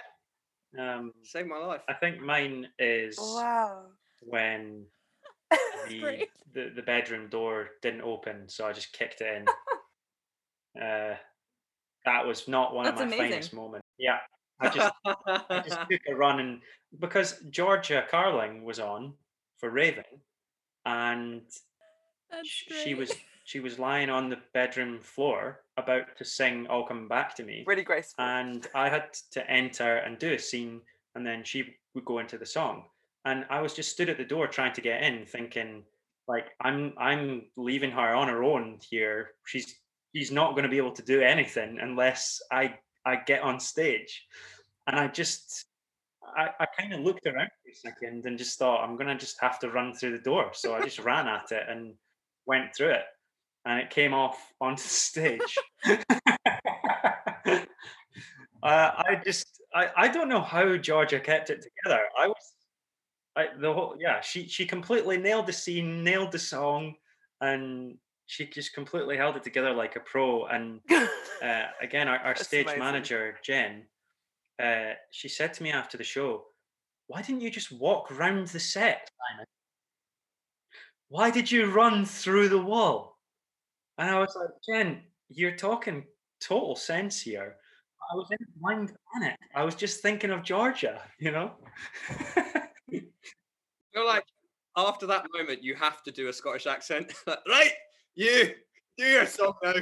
Um, 0.78 1.12
saved 1.22 1.48
my 1.48 1.58
life. 1.58 1.80
I 1.88 1.94
think 1.94 2.20
mine 2.20 2.68
is 2.78 3.16
wow. 3.18 3.86
when 4.20 4.84
the, 5.88 6.28
the 6.54 6.70
the 6.76 6.82
bedroom 6.82 7.28
door 7.30 7.70
didn't 7.80 8.02
open, 8.02 8.48
so 8.48 8.66
I 8.66 8.72
just 8.72 8.92
kicked 8.92 9.22
it 9.22 9.44
in. 10.76 10.82
uh, 10.82 11.16
that 12.04 12.26
was 12.26 12.46
not 12.48 12.74
one 12.74 12.84
That's 12.84 13.00
of 13.00 13.08
my 13.08 13.14
amazing. 13.16 13.30
finest 13.32 13.54
moments. 13.54 13.86
Yeah, 13.98 14.18
I 14.62 14.68
just 14.68 14.94
I 15.50 15.60
just 15.66 15.78
took 15.90 16.00
a 16.08 16.14
run 16.14 16.40
and 16.40 16.60
because 17.00 17.40
Georgia 17.50 18.04
Carling 18.10 18.64
was 18.64 18.78
on 18.78 19.14
for 19.58 19.70
Raven, 19.70 20.04
and 20.86 21.42
That's 22.30 22.48
sh- 22.48 22.68
great. 22.68 22.80
she 22.84 22.94
was 22.94 23.12
she 23.44 23.60
was 23.60 23.78
lying 23.78 24.08
on 24.10 24.28
the 24.30 24.38
bedroom 24.54 25.00
floor 25.00 25.60
about 25.76 26.16
to 26.18 26.24
sing 26.24 26.66
"All 26.68 26.86
Come 26.86 27.08
Back 27.08 27.34
to 27.36 27.44
Me," 27.44 27.64
Really 27.66 27.82
graceful. 27.84 28.24
and 28.24 28.66
I 28.74 28.88
had 28.88 29.12
to 29.32 29.48
enter 29.50 29.96
and 29.98 30.18
do 30.18 30.32
a 30.34 30.38
scene, 30.38 30.80
and 31.14 31.26
then 31.26 31.42
she 31.44 31.74
would 31.94 32.04
go 32.04 32.18
into 32.20 32.38
the 32.38 32.46
song, 32.46 32.84
and 33.24 33.44
I 33.50 33.60
was 33.60 33.74
just 33.74 33.90
stood 33.90 34.08
at 34.08 34.16
the 34.16 34.24
door 34.24 34.46
trying 34.46 34.72
to 34.74 34.80
get 34.80 35.02
in, 35.02 35.26
thinking 35.26 35.84
like 36.28 36.50
I'm 36.60 36.94
I'm 36.98 37.46
leaving 37.56 37.90
her 37.90 38.14
on 38.14 38.28
her 38.28 38.44
own 38.44 38.78
here. 38.88 39.30
She's 39.46 39.78
she's 40.14 40.30
not 40.30 40.52
going 40.52 40.64
to 40.64 40.68
be 40.68 40.76
able 40.76 40.92
to 40.92 41.02
do 41.02 41.20
anything 41.22 41.78
unless 41.80 42.40
I 42.52 42.74
I 43.04 43.16
get 43.16 43.42
on 43.42 43.60
stage, 43.60 44.26
and 44.86 44.98
I 44.98 45.08
just. 45.08 45.66
I, 46.34 46.50
I 46.60 46.66
kind 46.78 46.94
of 46.94 47.00
looked 47.00 47.26
around 47.26 47.50
for 47.62 47.70
a 47.70 47.74
second 47.74 48.24
and 48.24 48.38
just 48.38 48.58
thought 48.58 48.82
I'm 48.82 48.96
gonna 48.96 49.18
just 49.18 49.38
have 49.40 49.58
to 49.58 49.70
run 49.70 49.92
through 49.92 50.12
the 50.16 50.22
door. 50.22 50.50
So 50.54 50.74
I 50.74 50.80
just 50.80 50.98
ran 51.00 51.26
at 51.28 51.50
it 51.50 51.64
and 51.68 51.94
went 52.46 52.74
through 52.74 52.90
it, 52.90 53.04
and 53.66 53.78
it 53.78 53.90
came 53.90 54.14
off 54.14 54.38
onto 54.60 54.82
stage. 54.82 55.58
uh, 55.86 55.98
I 58.62 59.20
just 59.24 59.46
I, 59.74 59.90
I 59.96 60.08
don't 60.08 60.28
know 60.28 60.40
how 60.40 60.76
Georgia 60.76 61.20
kept 61.20 61.50
it 61.50 61.62
together. 61.62 62.02
I 62.18 62.28
was 62.28 62.52
I, 63.36 63.48
the 63.58 63.72
whole 63.72 63.96
yeah, 63.98 64.20
she 64.20 64.46
she 64.46 64.66
completely 64.66 65.16
nailed 65.16 65.46
the 65.46 65.52
scene, 65.52 66.04
nailed 66.04 66.32
the 66.32 66.38
song, 66.38 66.94
and 67.40 67.96
she 68.32 68.46
just 68.46 68.72
completely 68.72 69.18
held 69.18 69.36
it 69.36 69.42
together 69.42 69.74
like 69.74 69.94
a 69.94 70.00
pro. 70.00 70.46
And 70.46 70.80
uh, 70.90 71.66
again, 71.82 72.08
our, 72.08 72.16
our 72.16 72.34
stage 72.34 72.64
amazing. 72.64 72.78
manager 72.80 73.34
Jen, 73.44 73.82
uh, 74.62 74.92
she 75.10 75.28
said 75.28 75.52
to 75.54 75.62
me 75.62 75.70
after 75.70 75.98
the 75.98 76.04
show, 76.04 76.44
"Why 77.08 77.20
didn't 77.20 77.42
you 77.42 77.50
just 77.50 77.70
walk 77.70 78.10
round 78.10 78.48
the 78.48 78.58
set, 78.58 79.10
Simon? 79.30 79.46
Why 81.10 81.30
did 81.30 81.52
you 81.52 81.70
run 81.70 82.06
through 82.06 82.48
the 82.48 82.62
wall?" 82.62 83.18
And 83.98 84.08
I 84.08 84.18
was 84.18 84.34
like, 84.34 84.48
"Jen, 84.66 85.02
you're 85.28 85.56
talking 85.56 86.06
total 86.40 86.74
sense 86.74 87.20
here." 87.20 87.56
I 88.10 88.14
was 88.14 88.30
in 88.30 88.38
a 88.40 88.58
blind 88.58 88.92
panic. 89.12 89.36
I 89.54 89.62
was 89.62 89.74
just 89.74 90.00
thinking 90.00 90.30
of 90.30 90.42
Georgia, 90.42 91.02
you 91.18 91.32
know. 91.32 91.52
you're 92.88 94.06
like 94.06 94.24
after 94.74 95.06
that 95.06 95.26
moment, 95.34 95.62
you 95.62 95.74
have 95.74 96.02
to 96.04 96.10
do 96.10 96.28
a 96.28 96.32
Scottish 96.32 96.66
accent. 96.66 97.12
right, 97.26 97.72
you 98.14 98.54
do 98.98 99.04
your 99.04 99.26
song 99.26 99.54
now. 99.62 99.74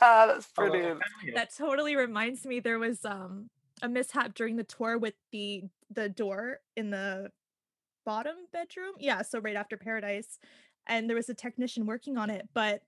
That's 0.00 0.52
brilliant. 0.52 1.00
That 1.34 1.54
totally 1.56 1.96
reminds 1.96 2.44
me 2.44 2.60
there 2.60 2.78
was 2.78 3.04
um 3.04 3.50
a 3.82 3.88
mishap 3.88 4.34
during 4.34 4.56
the 4.56 4.64
tour 4.64 4.98
with 4.98 5.14
the 5.32 5.64
the 5.90 6.08
door 6.08 6.60
in 6.76 6.90
the 6.90 7.30
bottom 8.04 8.36
bedroom. 8.52 8.94
Yeah, 8.98 9.22
so 9.22 9.38
right 9.40 9.56
after 9.56 9.76
Paradise. 9.76 10.38
And 10.86 11.08
there 11.08 11.16
was 11.16 11.28
a 11.28 11.34
technician 11.34 11.86
working 11.86 12.16
on 12.16 12.30
it, 12.30 12.48
but 12.54 12.82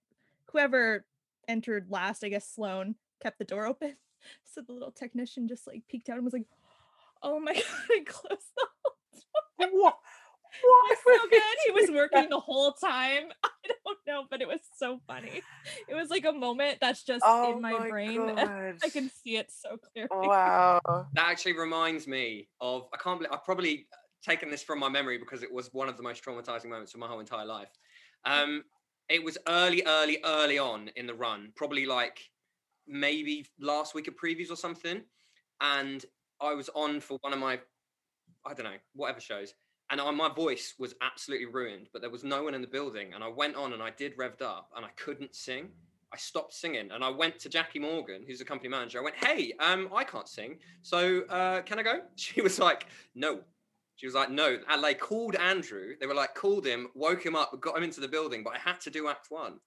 whoever 0.50 1.04
entered 1.46 1.86
last, 1.90 2.24
I 2.24 2.28
guess 2.30 2.48
Sloan, 2.48 2.96
kept 3.22 3.38
the 3.38 3.44
door 3.44 3.66
open. 3.72 3.96
So 4.44 4.60
the 4.62 4.72
little 4.72 4.92
technician 4.92 5.48
just 5.48 5.66
like 5.66 5.82
peeked 5.88 6.08
out 6.08 6.16
and 6.16 6.24
was 6.24 6.32
like, 6.32 6.46
Oh 7.22 7.38
my 7.38 7.52
god, 7.54 7.62
and 7.96 8.06
closed 8.06 8.42
the 8.56 8.66
What? 9.32 9.68
It 9.68 9.70
What? 9.72 9.98
Was 10.64 10.98
so 11.04 11.28
good. 11.28 11.42
He 11.66 11.70
was 11.72 11.90
working 11.90 12.28
the 12.28 12.40
whole 12.40 12.72
time. 12.72 13.24
I 13.44 13.48
don't 13.84 13.98
know, 14.06 14.24
but 14.30 14.42
it 14.42 14.48
was 14.48 14.60
so 14.76 15.00
funny. 15.06 15.42
It 15.88 15.94
was 15.94 16.10
like 16.10 16.24
a 16.24 16.32
moment 16.32 16.78
that's 16.80 17.04
just 17.04 17.22
Oh 17.26 17.52
in 17.52 17.62
my, 17.62 17.72
my 17.78 17.88
brain. 17.88 18.20
I 18.38 18.88
can 18.92 19.10
see 19.10 19.36
it 19.36 19.50
so 19.50 19.76
clearly. 19.76 20.28
Wow. 20.28 20.80
that 20.86 21.28
actually 21.28 21.58
reminds 21.58 22.06
me 22.06 22.48
of 22.60 22.88
I 22.92 22.96
can't 22.98 23.18
believe 23.18 23.32
I've 23.32 23.44
probably 23.44 23.86
taken 24.22 24.50
this 24.50 24.62
from 24.62 24.78
my 24.78 24.88
memory 24.88 25.18
because 25.18 25.42
it 25.42 25.52
was 25.52 25.68
one 25.72 25.88
of 25.88 25.96
the 25.96 26.02
most 26.02 26.24
traumatizing 26.24 26.68
moments 26.68 26.94
of 26.94 27.00
my 27.00 27.06
whole 27.06 27.20
entire 27.20 27.46
life. 27.46 27.70
Um, 28.24 28.62
it 29.08 29.22
was 29.22 29.36
early, 29.48 29.82
early, 29.86 30.18
early 30.24 30.58
on 30.58 30.88
in 30.96 31.06
the 31.06 31.14
run, 31.14 31.52
probably 31.56 31.86
like 31.86 32.20
maybe 32.86 33.46
last 33.60 33.94
week 33.94 34.08
of 34.08 34.14
previews 34.16 34.50
or 34.50 34.56
something, 34.56 35.02
and 35.60 36.04
I 36.40 36.54
was 36.54 36.68
on 36.74 37.00
for 37.00 37.18
one 37.20 37.32
of 37.32 37.38
my 37.38 37.60
I 38.44 38.54
don't 38.54 38.64
know 38.64 38.76
whatever 38.94 39.20
shows, 39.20 39.54
and 39.92 40.00
I, 40.00 40.10
my 40.10 40.30
voice 40.30 40.74
was 40.78 40.94
absolutely 41.02 41.46
ruined, 41.46 41.88
but 41.92 42.00
there 42.00 42.10
was 42.10 42.24
no 42.24 42.42
one 42.42 42.54
in 42.54 42.62
the 42.62 42.66
building, 42.66 43.12
and 43.14 43.22
I 43.22 43.28
went 43.28 43.54
on 43.54 43.74
and 43.74 43.82
I 43.82 43.90
did 43.90 44.16
revved 44.16 44.40
up, 44.42 44.70
and 44.74 44.84
I 44.84 44.88
couldn't 44.96 45.36
sing. 45.36 45.68
I 46.12 46.16
stopped 46.16 46.52
singing 46.52 46.90
and 46.90 47.02
I 47.02 47.08
went 47.08 47.38
to 47.38 47.48
Jackie 47.48 47.78
Morgan, 47.78 48.22
who's 48.26 48.38
the 48.38 48.44
company 48.44 48.68
manager. 48.68 48.98
I 48.98 49.02
went, 49.02 49.16
"Hey, 49.16 49.54
um, 49.60 49.88
I 49.94 50.04
can't 50.04 50.28
sing, 50.28 50.58
so 50.82 51.22
uh, 51.22 51.62
can 51.62 51.78
I 51.78 51.82
go?" 51.82 52.00
She 52.16 52.40
was 52.42 52.58
like, 52.58 52.86
"No." 53.14 53.40
She 53.96 54.06
was 54.06 54.14
like, 54.14 54.30
"No." 54.30 54.58
And 54.68 54.82
they 54.82 54.94
called 54.94 55.36
Andrew. 55.36 55.94
They 55.98 56.06
were 56.06 56.14
like, 56.14 56.34
called 56.34 56.66
him, 56.66 56.88
woke 56.94 57.24
him 57.24 57.36
up, 57.36 57.58
got 57.60 57.76
him 57.76 57.84
into 57.84 58.00
the 58.00 58.08
building, 58.08 58.42
but 58.42 58.54
I 58.54 58.58
had 58.58 58.80
to 58.82 58.90
do 58.90 59.08
Act 59.08 59.30
One, 59.30 59.58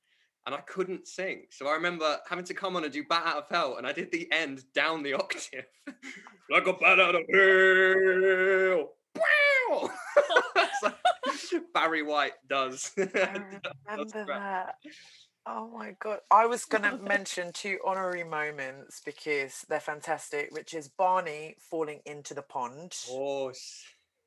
and 0.46 0.54
I 0.54 0.60
couldn't 0.62 1.08
sing. 1.08 1.46
So 1.50 1.68
I 1.68 1.74
remember 1.74 2.18
having 2.28 2.46
to 2.46 2.54
come 2.54 2.76
on 2.76 2.84
and 2.84 2.94
do 2.94 3.04
Bat 3.04 3.24
Out 3.26 3.38
of 3.38 3.50
Hell, 3.50 3.78
and 3.78 3.88
I 3.88 3.92
did 3.92 4.12
the 4.12 4.28
end 4.32 4.66
down 4.74 5.02
the 5.02 5.14
octave, 5.24 5.66
like 6.52 6.68
a 6.68 6.74
bat 6.74 7.00
out 7.00 7.16
of 7.16 7.24
hell. 7.32 8.92
Wow! 9.70 9.90
Barry 11.74 12.04
White 12.04 12.34
does. 12.48 12.92
I 12.98 13.04
remember 13.88 14.24
that. 14.28 14.76
Oh 15.48 15.70
my 15.78 15.96
god. 16.02 16.20
I 16.32 16.48
was 16.48 16.66
gonna 16.66 16.98
mention 16.98 17.52
two 17.54 17.78
honorary 17.86 18.24
moments 18.24 19.02
because 19.06 19.64
they're 19.70 19.80
fantastic, 19.80 20.50
which 20.52 20.74
is 20.74 20.88
Barney 20.88 21.56
falling 21.70 22.02
into 22.06 22.34
the 22.34 22.42
pond. 22.42 22.96
Oh, 23.10 23.52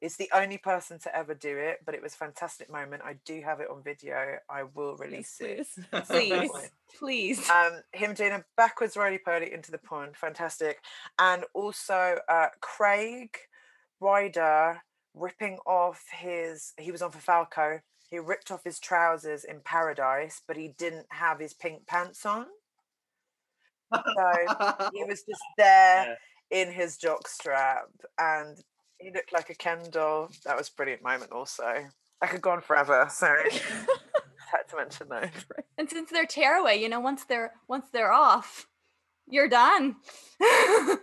It's 0.00 0.16
the 0.16 0.30
only 0.32 0.58
person 0.58 1.00
to 1.00 1.16
ever 1.16 1.34
do 1.34 1.56
it, 1.58 1.78
but 1.84 1.94
it 1.96 2.02
was 2.02 2.14
a 2.14 2.18
fantastic 2.18 2.70
moment. 2.70 3.02
I 3.04 3.16
do 3.24 3.40
have 3.42 3.58
it 3.60 3.68
on 3.68 3.82
video. 3.82 4.36
I 4.48 4.62
will 4.74 4.96
Yes, 5.00 5.40
release 5.40 5.40
it. 5.40 5.66
please. 6.06 6.06
Please, 6.06 6.70
please. 6.98 7.50
um, 7.50 7.82
him 7.92 8.14
doing 8.14 8.30
a 8.32 8.44
backwards 8.56 8.96
roly 8.96 9.18
poly 9.18 9.52
into 9.52 9.72
the 9.72 9.78
pond, 9.78 10.16
fantastic. 10.16 10.78
And 11.18 11.44
also 11.52 12.18
uh, 12.28 12.46
Craig 12.60 13.36
Ryder 14.00 14.80
ripping 15.18 15.58
off 15.66 16.04
his. 16.12 16.72
He 16.78 16.90
was 16.90 17.02
on 17.02 17.10
for 17.10 17.18
Falco. 17.18 17.80
He 18.10 18.18
ripped 18.18 18.50
off 18.50 18.64
his 18.64 18.78
trousers 18.78 19.44
in 19.44 19.60
Paradise, 19.64 20.40
but 20.46 20.56
he 20.56 20.74
didn't 20.78 21.06
have 21.10 21.38
his 21.38 21.52
pink 21.52 21.86
pants 21.86 22.24
on. 22.24 22.46
So 23.92 24.90
he 24.94 25.04
was 25.04 25.22
just 25.28 25.42
there 25.58 26.16
in 26.50 26.70
his 26.72 26.96
jock 26.96 27.28
strap, 27.28 27.88
and 28.18 28.58
he 28.98 29.10
looked 29.12 29.32
like 29.32 29.50
a 29.50 29.54
Ken 29.54 29.78
doll. 29.90 30.30
That 30.44 30.56
was 30.56 30.68
a 30.68 30.74
brilliant 30.74 31.02
moment. 31.02 31.32
Also, 31.32 31.64
I 32.22 32.26
could 32.26 32.42
go 32.42 32.50
on 32.50 32.60
forever. 32.60 33.06
So 33.10 33.26
had 34.50 34.68
to 34.70 34.76
mention 34.76 35.08
that. 35.10 35.32
And 35.76 35.88
since 35.90 36.10
they're 36.10 36.26
tearaway, 36.26 36.80
you 36.80 36.88
know, 36.88 37.00
once 37.00 37.24
they're 37.24 37.52
once 37.68 37.86
they're 37.92 38.12
off, 38.12 38.66
you're 39.26 39.48
done. 39.48 39.96
oh 40.40 40.98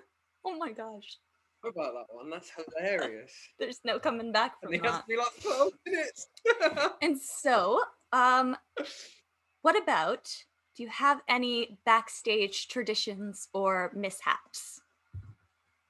my 0.58 0.72
gosh. 0.72 1.18
What 1.66 1.74
about 1.76 1.94
that 2.08 2.16
one? 2.16 2.30
That's 2.30 2.52
hilarious. 2.80 3.32
There's 3.60 3.80
no 3.84 3.98
coming 3.98 4.32
back 4.32 4.54
And 4.62 4.70
from 4.70 4.74
he 4.74 4.88
has 4.88 4.98
that. 4.98 5.02
to 5.02 5.08
be 5.08 5.18
like 5.18 5.42
12 5.42 5.74
minutes. 5.88 6.28
And 7.02 7.20
so, 7.20 7.82
um, 8.14 8.56
what 9.64 9.82
about 9.82 10.26
do 10.76 10.84
you 10.84 10.90
have 10.90 11.22
any 11.28 11.80
backstage 11.86 12.68
traditions 12.68 13.48
or 13.54 13.92
mishaps? 13.96 14.80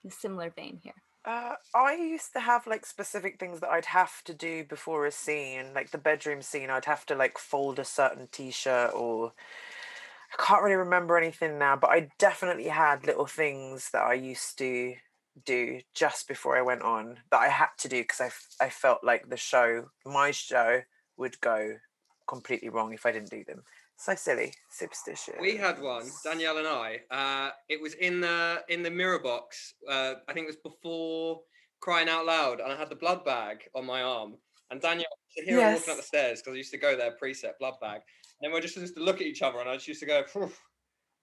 In 0.03 0.09
a 0.09 0.11
similar 0.11 0.49
vein 0.49 0.79
here. 0.81 0.93
Uh, 1.25 1.55
I 1.73 1.95
used 1.95 2.31
to 2.33 2.39
have 2.39 2.67
like 2.67 2.85
specific 2.85 3.37
things 3.39 3.59
that 3.59 3.69
I'd 3.69 3.85
have 3.85 4.23
to 4.25 4.33
do 4.33 4.63
before 4.63 5.05
a 5.05 5.11
scene, 5.11 5.73
like 5.73 5.91
the 5.91 5.97
bedroom 5.97 6.41
scene. 6.41 6.69
I'd 6.69 6.85
have 6.85 7.05
to 7.07 7.15
like 7.15 7.37
fold 7.37 7.79
a 7.79 7.85
certain 7.85 8.29
t-shirt, 8.31 8.93
or 8.93 9.33
I 10.39 10.41
can't 10.43 10.61
really 10.63 10.75
remember 10.75 11.17
anything 11.17 11.57
now. 11.57 11.75
But 11.75 11.89
I 11.89 12.11
definitely 12.19 12.67
had 12.67 13.05
little 13.05 13.25
things 13.25 13.89
that 13.91 14.03
I 14.03 14.13
used 14.13 14.57
to 14.59 14.93
do 15.45 15.79
just 15.93 16.27
before 16.27 16.57
I 16.57 16.61
went 16.61 16.81
on 16.81 17.17
that 17.31 17.39
I 17.41 17.49
had 17.49 17.69
to 17.79 17.89
do 17.89 18.01
because 18.01 18.21
I, 18.21 18.27
f- 18.27 18.47
I 18.61 18.69
felt 18.69 19.03
like 19.03 19.29
the 19.29 19.37
show, 19.37 19.85
my 20.05 20.31
show, 20.31 20.81
would 21.17 21.39
go 21.41 21.73
completely 22.27 22.69
wrong 22.69 22.93
if 22.93 23.05
I 23.05 23.11
didn't 23.11 23.29
do 23.31 23.43
them. 23.43 23.63
So 23.97 24.13
silly, 24.15 24.53
superstition. 24.69 25.35
we 25.39 25.55
had 25.55 25.81
one, 25.81 26.09
Danielle 26.23 26.57
and 26.57 26.67
I. 26.67 26.99
Uh, 27.09 27.51
it 27.69 27.81
was 27.81 27.93
in 27.93 28.19
the 28.19 28.61
in 28.67 28.83
the 28.83 28.91
mirror 28.91 29.19
box. 29.19 29.73
Uh, 29.89 30.15
I 30.27 30.33
think 30.33 30.45
it 30.45 30.47
was 30.47 30.57
before 30.57 31.41
crying 31.79 32.09
out 32.09 32.25
loud, 32.25 32.59
and 32.59 32.71
I 32.71 32.75
had 32.75 32.89
the 32.89 32.95
blood 32.95 33.23
bag 33.23 33.59
on 33.73 33.85
my 33.85 34.01
arm. 34.01 34.35
And 34.69 34.81
Danielle, 34.81 35.05
I 35.07 35.39
could 35.39 35.47
hear 35.47 35.61
her 35.61 35.73
walking 35.75 35.91
up 35.91 35.97
the 35.97 36.03
stairs 36.03 36.41
because 36.41 36.55
I 36.55 36.57
used 36.57 36.71
to 36.71 36.77
go 36.77 36.97
there 36.97 37.15
preset 37.21 37.51
blood 37.59 37.75
bag. 37.79 38.01
And 38.41 38.49
then 38.49 38.51
we 38.53 38.59
just 38.59 38.75
used 38.75 38.95
to 38.95 39.03
look 39.03 39.17
at 39.17 39.27
each 39.27 39.41
other, 39.41 39.59
and 39.59 39.69
I 39.69 39.75
just 39.75 39.87
used 39.87 40.01
to 40.01 40.05
go, 40.07 40.23
"Phew, 40.25 40.51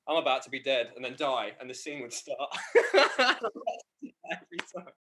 "I'm 0.09 0.17
about 0.17 0.43
to 0.43 0.51
be 0.51 0.61
dead," 0.61 0.93
and 0.97 1.05
then 1.05 1.17
die, 1.17 1.53
and 1.61 1.69
the 1.69 1.75
scene 1.75 2.03
would 2.03 2.13
start. 2.13 2.51
Every 2.95 4.59
time. 4.75 4.93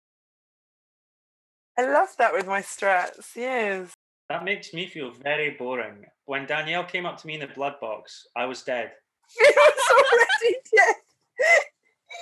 I 1.79 1.85
love 1.87 2.15
that 2.19 2.33
with 2.33 2.47
my 2.47 2.61
strats. 2.61 3.35
Yes. 3.37 3.93
That 4.29 4.45
makes 4.45 4.73
me 4.75 4.87
feel 4.87 5.11
very 5.11 5.51
boring. 5.51 6.05
When 6.27 6.47
Danielle 6.47 6.85
came 6.85 7.07
up 7.07 7.17
to 7.19 7.27
me 7.27 7.35
in 7.35 7.41
the 7.41 7.49
blood 7.49 7.81
box, 7.81 8.27
I 8.37 8.45
was 8.47 8.63
dead. 8.63 8.93
It 9.41 9.57
was 9.57 10.05
already 10.13 10.57
dead. 10.77 10.97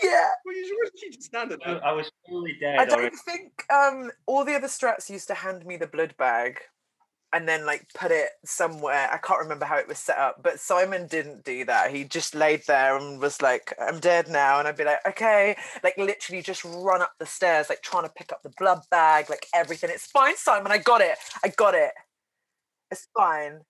Yeah. 0.02 0.28
Well, 0.44 0.54
you 0.54 0.66
should 0.66 0.94
keep 1.00 1.22
standing 1.22 1.58
I 1.64 1.72
there. 1.72 1.84
I 1.84 1.92
was 1.92 2.10
fully 2.28 2.56
dead. 2.60 2.78
I 2.78 2.84
don't 2.84 3.14
think 3.24 3.64
um 3.72 4.12
all 4.26 4.44
the 4.44 4.54
other 4.54 4.68
strats 4.68 5.08
used 5.08 5.28
to 5.28 5.34
hand 5.34 5.64
me 5.64 5.78
the 5.78 5.86
blood 5.86 6.14
bag 6.18 6.60
and 7.32 7.46
then 7.46 7.66
like 7.66 7.86
put 7.94 8.10
it 8.10 8.30
somewhere. 8.44 9.08
I 9.12 9.18
can't 9.18 9.40
remember 9.40 9.66
how 9.66 9.76
it 9.76 9.88
was 9.88 9.98
set 9.98 10.18
up, 10.18 10.42
but 10.42 10.60
Simon 10.60 11.06
didn't 11.06 11.44
do 11.44 11.64
that. 11.66 11.90
He 11.94 12.04
just 12.04 12.34
laid 12.34 12.62
there 12.66 12.96
and 12.96 13.20
was 13.20 13.42
like, 13.42 13.74
I'm 13.80 14.00
dead 14.00 14.28
now. 14.28 14.58
And 14.58 14.66
I'd 14.66 14.76
be 14.76 14.84
like, 14.84 15.06
okay, 15.06 15.56
like 15.82 15.98
literally 15.98 16.42
just 16.42 16.64
run 16.64 17.02
up 17.02 17.12
the 17.18 17.26
stairs, 17.26 17.68
like 17.68 17.82
trying 17.82 18.04
to 18.04 18.12
pick 18.16 18.32
up 18.32 18.42
the 18.42 18.52
blood 18.58 18.80
bag, 18.90 19.28
like 19.28 19.46
everything. 19.54 19.90
It's 19.90 20.06
fine, 20.06 20.36
Simon. 20.36 20.72
I 20.72 20.78
got 20.78 21.00
it. 21.00 21.18
I 21.44 21.48
got 21.48 21.74
it. 21.74 21.92
It's 22.90 23.08
fine. 23.16 23.60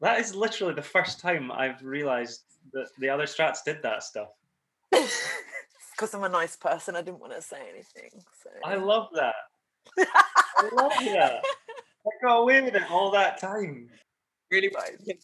That 0.00 0.20
is 0.20 0.34
literally 0.34 0.74
the 0.74 0.82
first 0.82 1.20
time 1.20 1.50
I've 1.50 1.82
realised 1.82 2.42
that 2.72 2.88
the 2.98 3.08
other 3.08 3.24
strats 3.24 3.58
did 3.64 3.82
that 3.82 4.02
stuff. 4.02 4.28
Because 6.00 6.14
I'm 6.14 6.24
a 6.24 6.30
nice 6.30 6.56
person, 6.56 6.96
I 6.96 7.02
didn't 7.02 7.20
want 7.20 7.34
to 7.34 7.42
say 7.42 7.58
anything. 7.70 8.22
So 8.42 8.48
I 8.64 8.76
love 8.76 9.08
that. 9.12 9.34
I 9.98 10.70
love 10.72 10.92
that. 10.98 11.44
I 12.06 12.26
got 12.26 12.38
away 12.38 12.62
with 12.62 12.74
it 12.74 12.90
all 12.90 13.10
that 13.10 13.38
time. 13.38 13.88
Really 14.50 14.70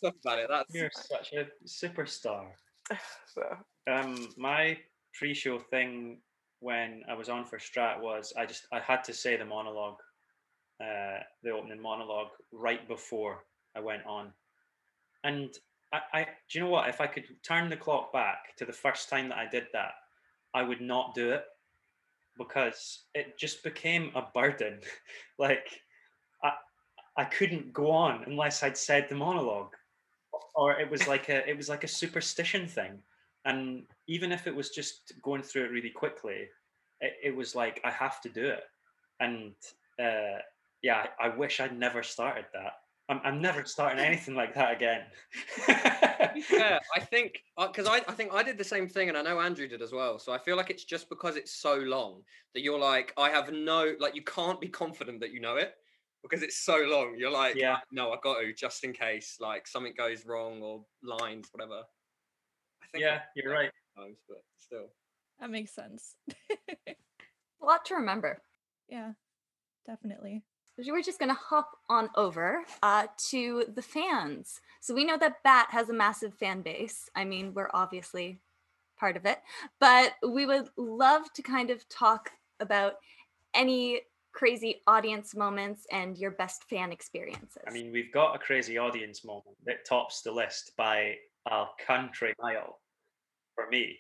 talk 0.01 0.15
about 0.23 0.39
it. 0.39 0.47
That's 0.49 0.75
You're 0.75 0.91
such 0.93 1.33
a 1.33 1.47
superstar. 1.67 2.47
so, 3.35 3.43
Um, 3.91 4.29
my 4.37 4.79
pre-show 5.15 5.59
thing 5.59 6.19
when 6.61 7.03
I 7.09 7.15
was 7.15 7.29
on 7.29 7.45
for 7.45 7.59
Strat 7.59 8.01
was 8.01 8.33
I 8.37 8.47
just 8.47 8.67
I 8.73 8.81
had 8.81 9.03
to 9.05 9.13
say 9.13 9.37
the 9.37 9.45
monologue, 9.45 9.99
uh, 10.81 11.19
the 11.43 11.51
opening 11.51 11.81
monologue 11.81 12.31
right 12.53 12.87
before 12.87 13.45
I 13.75 13.81
went 13.81 14.07
on, 14.07 14.33
and 15.25 15.51
I, 15.93 16.01
I 16.13 16.25
do 16.51 16.59
you 16.59 16.65
know 16.65 16.71
what? 16.71 16.89
If 16.89 17.01
I 17.01 17.07
could 17.07 17.25
turn 17.43 17.69
the 17.69 17.77
clock 17.77 18.13
back 18.13 18.57
to 18.59 18.65
the 18.65 18.73
first 18.73 19.09
time 19.09 19.29
that 19.31 19.39
I 19.39 19.49
did 19.49 19.67
that, 19.73 19.93
I 20.55 20.63
would 20.63 20.81
not 20.81 21.15
do 21.15 21.31
it 21.31 21.45
because 22.39 23.05
it 23.15 23.39
just 23.39 23.63
became 23.65 24.11
a 24.15 24.23
burden. 24.35 24.81
like 25.39 25.81
I 27.17 27.25
couldn't 27.25 27.73
go 27.73 27.91
on 27.91 28.25
unless 28.27 28.63
I'd 28.63 28.77
said 28.77 29.09
the 29.09 29.15
monologue, 29.15 29.75
or 30.55 30.79
it 30.79 30.91
was 30.91 31.09
like 31.09 31.29
a 31.29 31.49
it 31.49 31.57
was 31.57 31.69
like 31.69 31.85
a 31.85 31.89
superstition 31.89 32.67
thing. 32.67 32.99
And 33.45 33.85
even 34.09 34.33
if 34.33 34.47
it 34.47 34.55
was 34.55 34.71
just 34.71 35.13
going 35.23 35.43
through 35.43 35.67
it 35.67 35.71
really 35.71 35.91
quickly, 35.91 36.49
it, 37.01 37.13
it 37.23 37.37
was 37.37 37.55
like 37.55 37.81
I 37.85 37.91
have 37.91 38.21
to 38.23 38.29
do 38.29 38.45
it. 38.47 38.65
And 39.21 39.55
uh, 39.99 40.41
yeah, 40.83 41.07
I, 41.21 41.29
I 41.29 41.37
wish 41.37 41.61
I'd 41.61 41.79
never 41.79 42.03
started 42.03 42.47
that. 42.53 42.73
I'm, 43.09 43.21
I'm 43.25 43.41
never 43.41 43.65
starting 43.65 44.01
anything 44.01 44.35
like 44.35 44.53
that 44.55 44.75
again. 44.75 45.03
yeah, 46.51 46.81
I 46.97 47.01
think 47.01 47.41
because 47.57 47.87
I, 47.87 47.99
I 48.09 48.13
think 48.13 48.35
I 48.35 48.43
did 48.43 48.59
the 48.59 48.65
same 48.65 48.89
thing, 48.89 49.09
and 49.09 49.17
I 49.17 49.23
know 49.23 49.41
Andrew 49.41 49.69
did 49.69 49.81
as 49.81 49.93
well. 49.93 50.19
So 50.19 50.33
I 50.33 50.39
feel 50.39 50.57
like 50.57 50.71
it's 50.71 50.85
just 50.85 51.09
because 51.09 51.37
it's 51.37 51.53
so 51.53 51.77
long 51.77 52.23
that 52.53 52.63
you're 52.63 52.79
like, 52.79 53.15
I 53.17 53.31
have 53.31 53.53
no 53.53 53.95
like, 54.01 54.17
you 54.17 54.23
can't 54.23 54.61
be 54.61 54.69
confident 54.69 55.21
that 55.21 55.31
you 55.31 55.41
know 55.41 55.57
it 55.57 55.75
because 56.29 56.43
it's 56.43 56.59
so 56.59 56.77
long. 56.79 57.15
You're 57.19 57.31
like, 57.31 57.55
Yeah. 57.57 57.79
no, 57.93 58.13
I 58.13 58.17
got 58.23 58.41
to 58.41 58.53
just 58.53 58.85
in 58.85 58.93
case 58.93 59.37
like 59.41 59.67
something 59.67 59.95
goes 59.97 60.25
wrong 60.27 60.61
or 60.63 60.85
lines, 61.03 61.49
whatever. 61.53 61.83
I 62.83 62.87
think 62.93 63.03
yeah, 63.03 63.21
you're 63.35 63.53
right. 63.53 63.71
sometimes, 63.95 64.19
but 64.29 64.43
still. 64.59 64.87
That 65.41 65.51
makes 65.51 65.75
sense. 65.75 66.15
A 66.89 67.65
lot 67.65 67.85
to 67.87 67.95
remember. 67.97 68.43
yeah, 68.89 69.13
definitely. 69.87 70.43
We're 70.79 71.01
just 71.03 71.19
going 71.19 71.31
to 71.31 71.35
hop 71.35 71.71
on 71.89 72.11
over 72.17 72.63
uh, 72.83 73.07
to 73.31 73.65
the 73.75 73.81
fans. 73.83 74.61
So 74.81 74.95
we 74.95 75.05
know 75.05 75.17
that 75.17 75.43
Bat 75.43 75.69
has 75.71 75.89
a 75.89 75.95
massive 75.95 76.35
fan 76.35 76.61
base. 76.61 77.09
I 77.15 77.25
mean, 77.25 77.55
we're 77.55 77.71
obviously 77.73 78.41
part 78.99 79.17
of 79.17 79.25
it, 79.25 79.39
but 79.81 80.13
we 80.27 80.45
would 80.45 80.69
love 80.77 81.33
to 81.35 81.43
kind 81.43 81.71
of 81.71 81.89
talk 81.89 82.31
about 82.61 82.95
any 83.55 84.03
crazy 84.37 84.83
audience 84.87 85.35
moments 85.35 85.87
and 85.91 86.19
your 86.19 86.31
best 86.31 86.65
fan 86.65 86.93
experiences. 86.93 87.63
I 87.67 87.71
mean, 87.71 87.91
we've 87.91 88.13
got 88.13 88.37
a 88.37 88.39
crazy 88.39 88.77
audience 88.77 89.25
moment 89.25 89.57
that 89.65 89.87
tops 89.89 90.21
the 90.21 90.31
list 90.31 90.73
by 90.77 91.15
a 91.51 91.65
country 91.85 92.35
mile 92.41 92.79
for 93.55 93.67
me. 93.71 93.99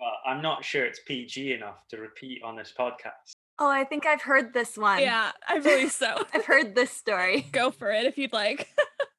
But 0.00 0.28
I'm 0.28 0.42
not 0.42 0.64
sure 0.64 0.84
it's 0.84 0.98
PG 1.06 1.52
enough 1.52 1.86
to 1.90 1.98
repeat 1.98 2.42
on 2.42 2.56
this 2.56 2.72
podcast. 2.76 3.36
oh, 3.60 3.70
I 3.70 3.84
think 3.84 4.04
I've 4.04 4.22
heard 4.22 4.52
this 4.52 4.76
one. 4.76 5.00
Yeah, 5.00 5.30
I 5.48 5.60
believe 5.60 5.92
so. 5.92 6.24
I've 6.34 6.44
heard 6.44 6.74
this 6.74 6.90
story. 6.90 7.46
Go 7.52 7.70
for 7.70 7.92
it 7.92 8.06
if 8.06 8.18
you'd 8.18 8.32
like. 8.32 8.68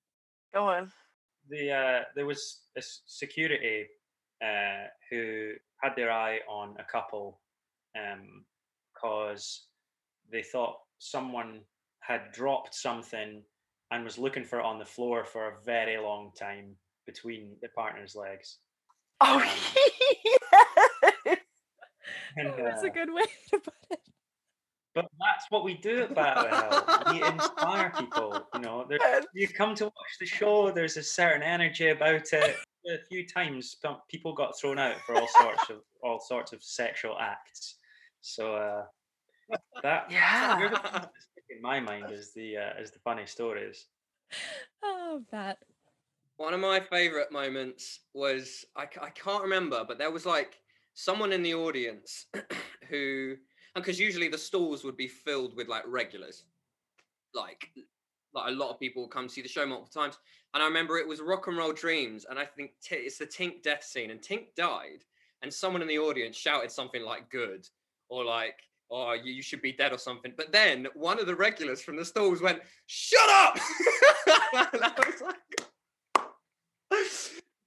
Go 0.53 0.67
on. 0.67 0.91
The 1.49 1.71
uh, 1.71 2.03
there 2.15 2.25
was 2.25 2.59
a 2.77 2.81
security 3.05 3.85
uh, 4.43 4.87
who 5.09 5.53
had 5.81 5.93
their 5.95 6.11
eye 6.11 6.39
on 6.49 6.75
a 6.79 6.83
couple 6.83 7.39
because 8.93 9.67
they 10.31 10.43
thought 10.43 10.77
someone 10.99 11.61
had 11.99 12.31
dropped 12.31 12.75
something 12.75 13.41
and 13.91 14.03
was 14.03 14.17
looking 14.17 14.43
for 14.43 14.59
it 14.59 14.65
on 14.65 14.79
the 14.79 14.85
floor 14.85 15.25
for 15.25 15.49
a 15.49 15.63
very 15.65 15.97
long 15.97 16.31
time 16.37 16.75
between 17.05 17.55
the 17.61 17.69
partner's 17.69 18.15
legs. 18.15 18.57
Oh, 19.21 19.37
yes. 21.25 21.37
And, 22.37 22.53
That's 22.57 22.83
uh, 22.83 22.87
a 22.87 22.89
good 22.89 23.13
way 23.13 23.23
to 23.51 23.59
put 23.59 23.73
it. 23.91 23.99
But 24.93 25.07
that's 25.19 25.45
what 25.49 25.65
we 25.65 25.73
do 25.75 26.03
at 26.03 26.15
Battle 26.15 26.47
Hell. 26.47 27.03
We 27.11 27.21
inspire 27.21 27.91
people. 27.99 28.47
You 28.53 28.61
know, 28.61 28.87
you 29.33 29.47
come 29.49 29.75
to 29.75 29.85
watch 29.85 30.13
the 30.21 30.25
show. 30.25 30.71
There's 30.71 30.95
a 30.95 31.03
certain 31.03 31.43
energy 31.43 31.89
about 31.89 32.31
it. 32.31 32.55
A 32.87 32.97
few 33.09 33.27
times, 33.27 33.75
pe- 33.83 33.89
people 34.09 34.33
got 34.33 34.57
thrown 34.57 34.79
out 34.79 34.95
for 35.05 35.15
all 35.15 35.27
sorts 35.37 35.69
of 35.69 35.77
all 36.01 36.21
sorts 36.21 36.53
of 36.53 36.63
sexual 36.63 37.17
acts. 37.19 37.75
So 38.21 38.55
uh, 38.55 38.83
that 39.83 40.07
Yeah. 40.09 40.59
you're 40.59 40.69
the 40.69 40.75
one 40.75 40.83
that's 40.93 41.25
stuck 41.31 41.45
in 41.49 41.61
my 41.61 41.79
mind 41.79 42.11
is 42.11 42.33
the 42.33 42.57
uh, 42.57 42.81
is 42.81 42.91
the 42.91 42.99
funny 42.99 43.25
stories. 43.25 43.87
Oh, 44.83 45.23
that. 45.31 45.57
One 46.37 46.53
of 46.53 46.59
my 46.59 46.79
favorite 46.79 47.31
moments 47.31 48.01
was 48.13 48.65
I, 48.75 48.83
I 49.01 49.09
can't 49.09 49.41
remember, 49.41 49.83
but 49.87 49.97
there 49.97 50.11
was 50.11 50.25
like 50.25 50.59
someone 50.93 51.31
in 51.31 51.41
the 51.41 51.55
audience 51.55 52.27
who, 52.89 53.35
and 53.75 53.83
because 53.83 53.99
usually 53.99 54.27
the 54.27 54.37
stalls 54.37 54.83
would 54.83 54.97
be 54.97 55.07
filled 55.07 55.55
with 55.55 55.67
like 55.69 55.83
regulars, 55.87 56.45
like 57.33 57.71
like 58.33 58.49
a 58.49 58.55
lot 58.55 58.69
of 58.69 58.79
people 58.79 59.07
come 59.07 59.27
see 59.29 59.41
the 59.41 59.47
show 59.47 59.65
multiple 59.65 60.01
times. 60.01 60.17
And 60.53 60.61
I 60.61 60.67
remember 60.67 60.97
it 60.97 61.07
was 61.07 61.21
Rock 61.21 61.47
and 61.47 61.57
Roll 61.57 61.73
Dreams, 61.73 62.25
and 62.29 62.37
I 62.37 62.45
think 62.45 62.71
T- 62.83 62.95
it's 62.95 63.17
the 63.17 63.25
Tink 63.25 63.63
death 63.63 63.83
scene, 63.83 64.11
and 64.11 64.21
Tink 64.21 64.53
died, 64.55 65.03
and 65.41 65.51
someone 65.51 65.81
in 65.81 65.87
the 65.87 65.99
audience 65.99 66.35
shouted 66.35 66.69
something 66.69 67.03
like 67.03 67.29
"good" 67.31 67.67
or 68.09 68.23
like. 68.23 68.59
Oh, 68.91 69.13
you, 69.13 69.33
you 69.33 69.41
should 69.41 69.61
be 69.61 69.73
dead 69.73 69.91
or 69.91 69.97
something. 69.97 70.33
But 70.37 70.51
then 70.51 70.87
one 70.93 71.19
of 71.19 71.25
the 71.25 71.35
regulars 71.35 71.81
from 71.81 71.97
the 71.97 72.05
stalls 72.05 72.41
went, 72.41 72.59
"Shut 72.85 73.29
up!" 73.29 73.55
and 74.73 74.83
I 74.83 74.91
was 74.97 75.21
like, 75.21 75.35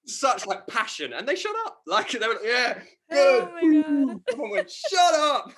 such 0.07 0.47
like 0.47 0.67
passion, 0.67 1.13
and 1.13 1.27
they 1.27 1.37
shut 1.37 1.55
up. 1.67 1.79
Like 1.87 2.11
they 2.11 2.27
were 2.27 2.35
like, 2.35 2.43
yeah, 2.45 2.75
good. 3.11 3.43
Oh 3.43 3.53
my 3.53 3.83
god. 3.83 4.21
Someone 4.31 4.51
went, 4.51 4.71
shut 4.71 5.15
up. 5.15 5.53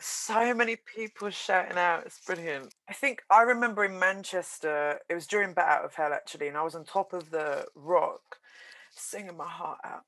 so 0.00 0.54
many 0.54 0.76
people 0.76 1.30
shouting 1.30 1.78
out. 1.78 2.04
It's 2.06 2.20
brilliant. 2.24 2.74
I 2.88 2.92
think 2.92 3.22
I 3.30 3.42
remember 3.42 3.84
in 3.84 3.98
Manchester, 3.98 5.00
it 5.08 5.14
was 5.14 5.26
during 5.26 5.54
Bat 5.54 5.68
Out 5.68 5.84
of 5.84 5.94
Hell 5.94 6.12
actually, 6.12 6.48
and 6.48 6.56
I 6.56 6.62
was 6.62 6.74
on 6.74 6.84
top 6.84 7.12
of 7.12 7.30
the 7.30 7.66
rock 7.74 8.38
singing 8.90 9.36
my 9.36 9.48
heart 9.48 9.78
out. 9.84 10.02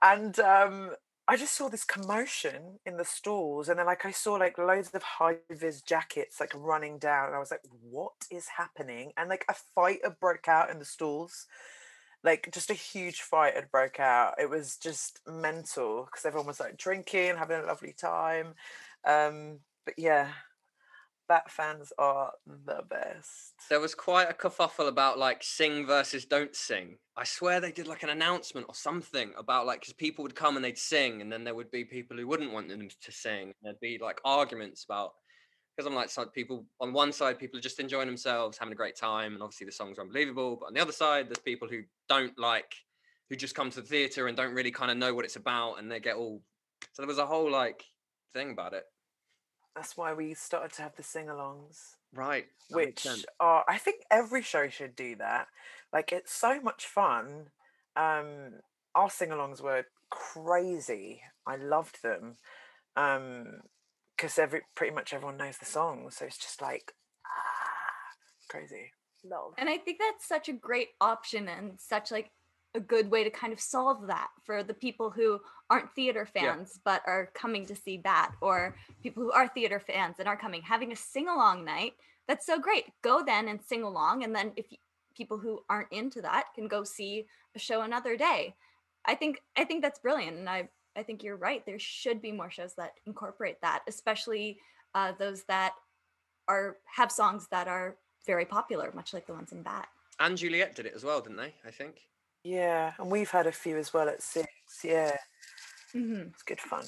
And 0.00 0.38
um, 0.40 0.90
I 1.32 1.36
just 1.38 1.56
saw 1.56 1.70
this 1.70 1.82
commotion 1.84 2.78
in 2.84 2.98
the 2.98 3.06
stalls, 3.06 3.70
and 3.70 3.78
then 3.78 3.86
like 3.86 4.04
I 4.04 4.10
saw 4.10 4.34
like 4.34 4.58
loads 4.58 4.90
of 4.92 5.02
high 5.02 5.38
vis 5.50 5.80
jackets 5.80 6.38
like 6.40 6.52
running 6.54 6.98
down, 6.98 7.28
and 7.28 7.34
I 7.34 7.38
was 7.38 7.50
like, 7.50 7.62
what 7.80 8.12
is 8.30 8.46
happening? 8.48 9.12
And 9.16 9.30
like 9.30 9.46
a 9.48 9.54
fight 9.74 10.00
had 10.04 10.20
broke 10.20 10.46
out 10.46 10.68
in 10.68 10.78
the 10.78 10.84
stalls. 10.84 11.46
Like 12.22 12.50
just 12.52 12.68
a 12.68 12.74
huge 12.74 13.22
fight 13.22 13.54
had 13.54 13.70
broke 13.70 13.98
out. 13.98 14.34
It 14.38 14.50
was 14.50 14.76
just 14.76 15.20
mental 15.26 16.04
because 16.04 16.26
everyone 16.26 16.48
was 16.48 16.60
like 16.60 16.76
drinking, 16.76 17.36
having 17.38 17.60
a 17.60 17.64
lovely 17.64 17.94
time. 17.98 18.48
Um, 19.06 19.60
but 19.86 19.94
yeah, 19.96 20.28
Bat 21.32 21.50
fans 21.50 21.94
are 21.96 22.30
the 22.66 22.82
best. 22.90 23.54
There 23.70 23.80
was 23.80 23.94
quite 23.94 24.28
a 24.28 24.34
kerfuffle 24.34 24.86
about 24.86 25.18
like 25.18 25.42
sing 25.42 25.86
versus 25.86 26.26
don't 26.26 26.54
sing. 26.54 26.98
I 27.16 27.24
swear 27.24 27.58
they 27.58 27.72
did 27.72 27.86
like 27.86 28.02
an 28.02 28.10
announcement 28.10 28.66
or 28.68 28.74
something 28.74 29.32
about 29.38 29.64
like 29.64 29.80
because 29.80 29.94
people 29.94 30.24
would 30.24 30.34
come 30.34 30.56
and 30.56 30.62
they'd 30.62 30.76
sing, 30.76 31.22
and 31.22 31.32
then 31.32 31.42
there 31.42 31.54
would 31.54 31.70
be 31.70 31.86
people 31.86 32.18
who 32.18 32.26
wouldn't 32.26 32.52
want 32.52 32.68
them 32.68 32.86
to 32.86 33.10
sing. 33.10 33.54
There'd 33.62 33.80
be 33.80 33.96
like 33.96 34.20
arguments 34.26 34.84
about 34.84 35.12
because 35.74 35.86
I'm 35.88 35.94
like 35.94 36.10
some 36.10 36.28
people 36.28 36.66
on 36.82 36.92
one 36.92 37.12
side, 37.12 37.38
people 37.38 37.58
are 37.58 37.62
just 37.62 37.80
enjoying 37.80 38.08
themselves, 38.08 38.58
having 38.58 38.72
a 38.72 38.76
great 38.76 38.96
time, 38.96 39.32
and 39.32 39.42
obviously 39.42 39.64
the 39.64 39.72
songs 39.72 39.96
are 39.96 40.02
unbelievable. 40.02 40.58
But 40.60 40.66
on 40.66 40.74
the 40.74 40.82
other 40.82 40.92
side, 40.92 41.30
there's 41.30 41.38
people 41.38 41.66
who 41.66 41.80
don't 42.10 42.38
like 42.38 42.74
who 43.30 43.36
just 43.36 43.54
come 43.54 43.70
to 43.70 43.80
the 43.80 43.86
theater 43.86 44.26
and 44.26 44.36
don't 44.36 44.52
really 44.52 44.70
kind 44.70 44.90
of 44.90 44.98
know 44.98 45.14
what 45.14 45.24
it's 45.24 45.36
about, 45.36 45.78
and 45.78 45.90
they 45.90 45.98
get 45.98 46.16
all. 46.16 46.42
So 46.92 47.00
there 47.00 47.08
was 47.08 47.16
a 47.16 47.24
whole 47.24 47.50
like 47.50 47.82
thing 48.34 48.50
about 48.50 48.74
it. 48.74 48.84
That's 49.74 49.96
why 49.96 50.12
we 50.12 50.34
started 50.34 50.72
to 50.74 50.82
have 50.82 50.96
the 50.96 51.02
sing-alongs. 51.02 51.94
Right. 52.14 52.46
that 52.70 52.76
which 52.76 53.06
are 53.40 53.64
I 53.66 53.78
think 53.78 54.02
every 54.10 54.42
show 54.42 54.68
should 54.68 54.94
do 54.94 55.16
that. 55.16 55.48
Like 55.92 56.12
it's 56.12 56.32
so 56.32 56.60
much 56.60 56.86
fun. 56.86 57.46
Um 57.96 58.60
our 58.94 59.08
sing-alongs 59.08 59.62
were 59.62 59.86
crazy. 60.10 61.22
I 61.46 61.56
loved 61.56 62.02
them. 62.02 62.36
Um 62.96 63.62
because 64.16 64.38
every 64.38 64.60
pretty 64.74 64.94
much 64.94 65.12
everyone 65.12 65.38
knows 65.38 65.58
the 65.58 65.64
song. 65.64 66.10
So 66.10 66.26
it's 66.26 66.38
just 66.38 66.60
like 66.60 66.94
ah, 67.26 68.48
crazy. 68.48 68.92
Love. 69.24 69.54
And 69.56 69.68
I 69.68 69.78
think 69.78 69.98
that's 69.98 70.26
such 70.26 70.48
a 70.48 70.52
great 70.52 70.88
option 71.00 71.48
and 71.48 71.80
such 71.80 72.10
like 72.10 72.30
a 72.74 72.80
good 72.80 73.10
way 73.10 73.22
to 73.24 73.30
kind 73.30 73.52
of 73.52 73.60
solve 73.60 74.06
that 74.06 74.28
for 74.44 74.62
the 74.62 74.74
people 74.74 75.10
who 75.10 75.40
aren't 75.68 75.94
theater 75.94 76.26
Yeah. 76.34 76.54
fans 76.54 76.80
but 76.84 77.02
are 77.06 77.30
coming 77.34 77.66
to 77.66 77.76
see 77.76 77.98
that 78.04 78.32
or 78.40 78.74
people 79.02 79.22
who 79.22 79.32
are 79.32 79.48
theater 79.48 79.78
fans 79.80 80.16
and 80.18 80.26
are 80.28 80.36
coming 80.36 80.62
having 80.62 80.92
a 80.92 80.96
sing 80.96 81.28
along 81.28 81.64
night 81.64 81.94
that's 82.28 82.46
so 82.46 82.58
great 82.58 82.86
go 83.02 83.22
then 83.24 83.48
and 83.48 83.60
sing 83.62 83.82
along 83.82 84.24
and 84.24 84.34
then 84.34 84.52
if 84.56 84.66
people 85.14 85.36
who 85.38 85.62
aren't 85.68 85.92
into 85.92 86.22
that 86.22 86.44
can 86.54 86.66
go 86.68 86.82
see 86.84 87.26
a 87.54 87.58
show 87.58 87.82
another 87.82 88.16
day 88.16 88.54
i 89.04 89.14
think 89.14 89.42
i 89.56 89.64
think 89.64 89.82
that's 89.82 89.98
brilliant 89.98 90.38
and 90.38 90.48
i 90.48 90.66
i 90.96 91.02
think 91.02 91.22
you're 91.22 91.36
right 91.36 91.64
there 91.66 91.78
should 91.78 92.22
be 92.22 92.32
more 92.32 92.50
shows 92.50 92.74
that 92.74 92.92
incorporate 93.06 93.60
that 93.60 93.82
especially 93.86 94.58
uh, 94.94 95.12
those 95.18 95.42
that 95.44 95.72
are 96.48 96.76
have 96.86 97.10
songs 97.12 97.48
that 97.50 97.68
are 97.68 97.96
very 98.26 98.44
popular 98.46 98.90
much 98.94 99.12
like 99.12 99.26
the 99.26 99.32
ones 99.34 99.52
in 99.52 99.62
bat 99.62 99.88
And 100.20 100.36
Juliet 100.38 100.74
did 100.74 100.86
it 100.86 100.94
as 100.94 101.02
well, 101.04 101.20
didn't 101.20 101.38
they? 101.38 101.54
I 101.66 101.70
think. 101.70 101.96
Yeah, 102.44 102.92
and 102.98 103.10
we've 103.10 103.30
had 103.30 103.46
a 103.46 103.52
few 103.52 103.78
as 103.78 103.92
well 103.92 104.08
at 104.08 104.22
six. 104.22 104.48
Yeah, 104.84 105.16
hmm 105.92 106.22
it's 106.32 106.42
good 106.42 106.60
fun. 106.60 106.84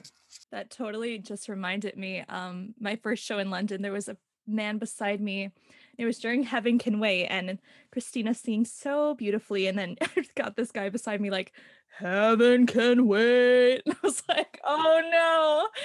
That 0.50 0.70
totally 0.70 1.18
just 1.18 1.48
reminded 1.48 1.96
me. 1.96 2.24
Um, 2.28 2.74
my 2.80 2.96
first 2.96 3.24
show 3.24 3.38
in 3.38 3.50
London, 3.50 3.82
there 3.82 3.92
was 3.92 4.08
a 4.08 4.16
man 4.46 4.78
beside 4.78 5.20
me. 5.20 5.50
It 5.96 6.04
was 6.04 6.18
during 6.18 6.42
Heaven 6.42 6.78
Can 6.78 6.98
Wait, 6.98 7.26
and 7.26 7.58
Christina 7.92 8.34
singing 8.34 8.64
so 8.64 9.14
beautifully. 9.14 9.66
And 9.68 9.78
then 9.78 9.96
I 10.02 10.24
got 10.34 10.56
this 10.56 10.72
guy 10.72 10.88
beside 10.88 11.20
me, 11.20 11.30
like, 11.30 11.52
Heaven 11.98 12.66
can 12.66 13.06
wait. 13.06 13.82
And 13.86 13.94
I 14.02 14.06
was 14.06 14.22
like, 14.28 14.60
oh 14.64 15.02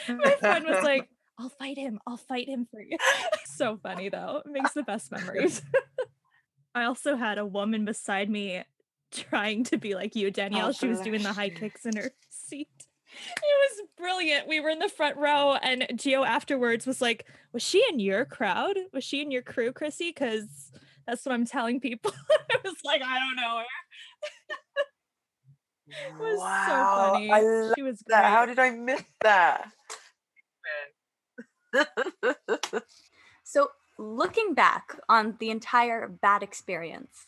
no. 0.07 0.15
My 0.17 0.36
friend 0.36 0.65
was 0.65 0.84
like, 0.84 1.07
I'll 1.39 1.49
fight 1.49 1.78
him. 1.78 1.99
I'll 2.07 2.17
fight 2.17 2.49
him 2.49 2.67
for 2.70 2.82
you. 2.82 2.97
so 3.45 3.78
funny 3.82 4.09
though. 4.09 4.41
It 4.45 4.51
makes 4.51 4.74
the 4.74 4.84
best 4.84 5.11
memories. 5.11 5.61
I 6.76 6.84
also 6.84 7.15
had 7.15 7.38
a 7.38 7.45
woman 7.45 7.86
beside 7.86 8.30
me 8.30 8.63
trying 9.12 9.64
to 9.66 9.78
be 9.78 9.95
like 9.95 10.16
you, 10.16 10.32
Danielle. 10.32 10.70
Oh, 10.70 10.72
she 10.72 10.88
was 10.88 11.01
doing 11.01 11.24
the 11.24 11.34
high 11.34 11.49
kicks 11.49 11.86
in 11.86 11.95
her 11.97 12.12
seat. 12.30 12.68
It 13.12 13.41
was 13.41 13.88
brilliant. 13.97 14.47
We 14.47 14.60
were 14.60 14.70
in 14.70 14.80
the 14.80 14.89
front 14.89 15.18
row, 15.18 15.55
and 15.55 15.86
Gio 15.93 16.26
afterwards 16.26 16.86
was 16.86 17.01
like, 17.01 17.26
Was 17.53 17.64
she 17.64 17.84
in 17.89 17.99
your 17.99 18.26
crowd? 18.26 18.78
Was 18.93 19.03
she 19.03 19.22
in 19.22 19.32
your 19.32 19.41
crew, 19.41 19.72
Chrissy? 19.72 20.10
Because 20.10 20.72
that's 21.07 21.26
what 21.26 21.34
I'm 21.34 21.45
telling 21.45 21.80
people. 21.80 22.12
I 22.51 22.57
was 22.64 22.76
like, 22.86 23.01
I 23.01 23.20
don't 23.20 23.36
know 23.36 23.57
her. 23.60 23.66
It 25.91 26.20
was 26.20 26.38
wow, 26.38 26.66
so 26.68 27.14
funny. 27.14 27.32
I 27.32 27.41
love 27.41 27.74
she 27.76 27.82
was 27.82 28.03
that. 28.10 28.26
How 28.26 28.45
did 28.45 28.60
I 28.60 28.70
miss 28.70 29.01
that? 29.22 29.72
So, 33.43 33.70
looking 33.97 34.53
back 34.53 34.95
on 35.10 35.36
the 35.39 35.49
entire 35.49 36.07
Bat 36.07 36.43
experience, 36.43 37.26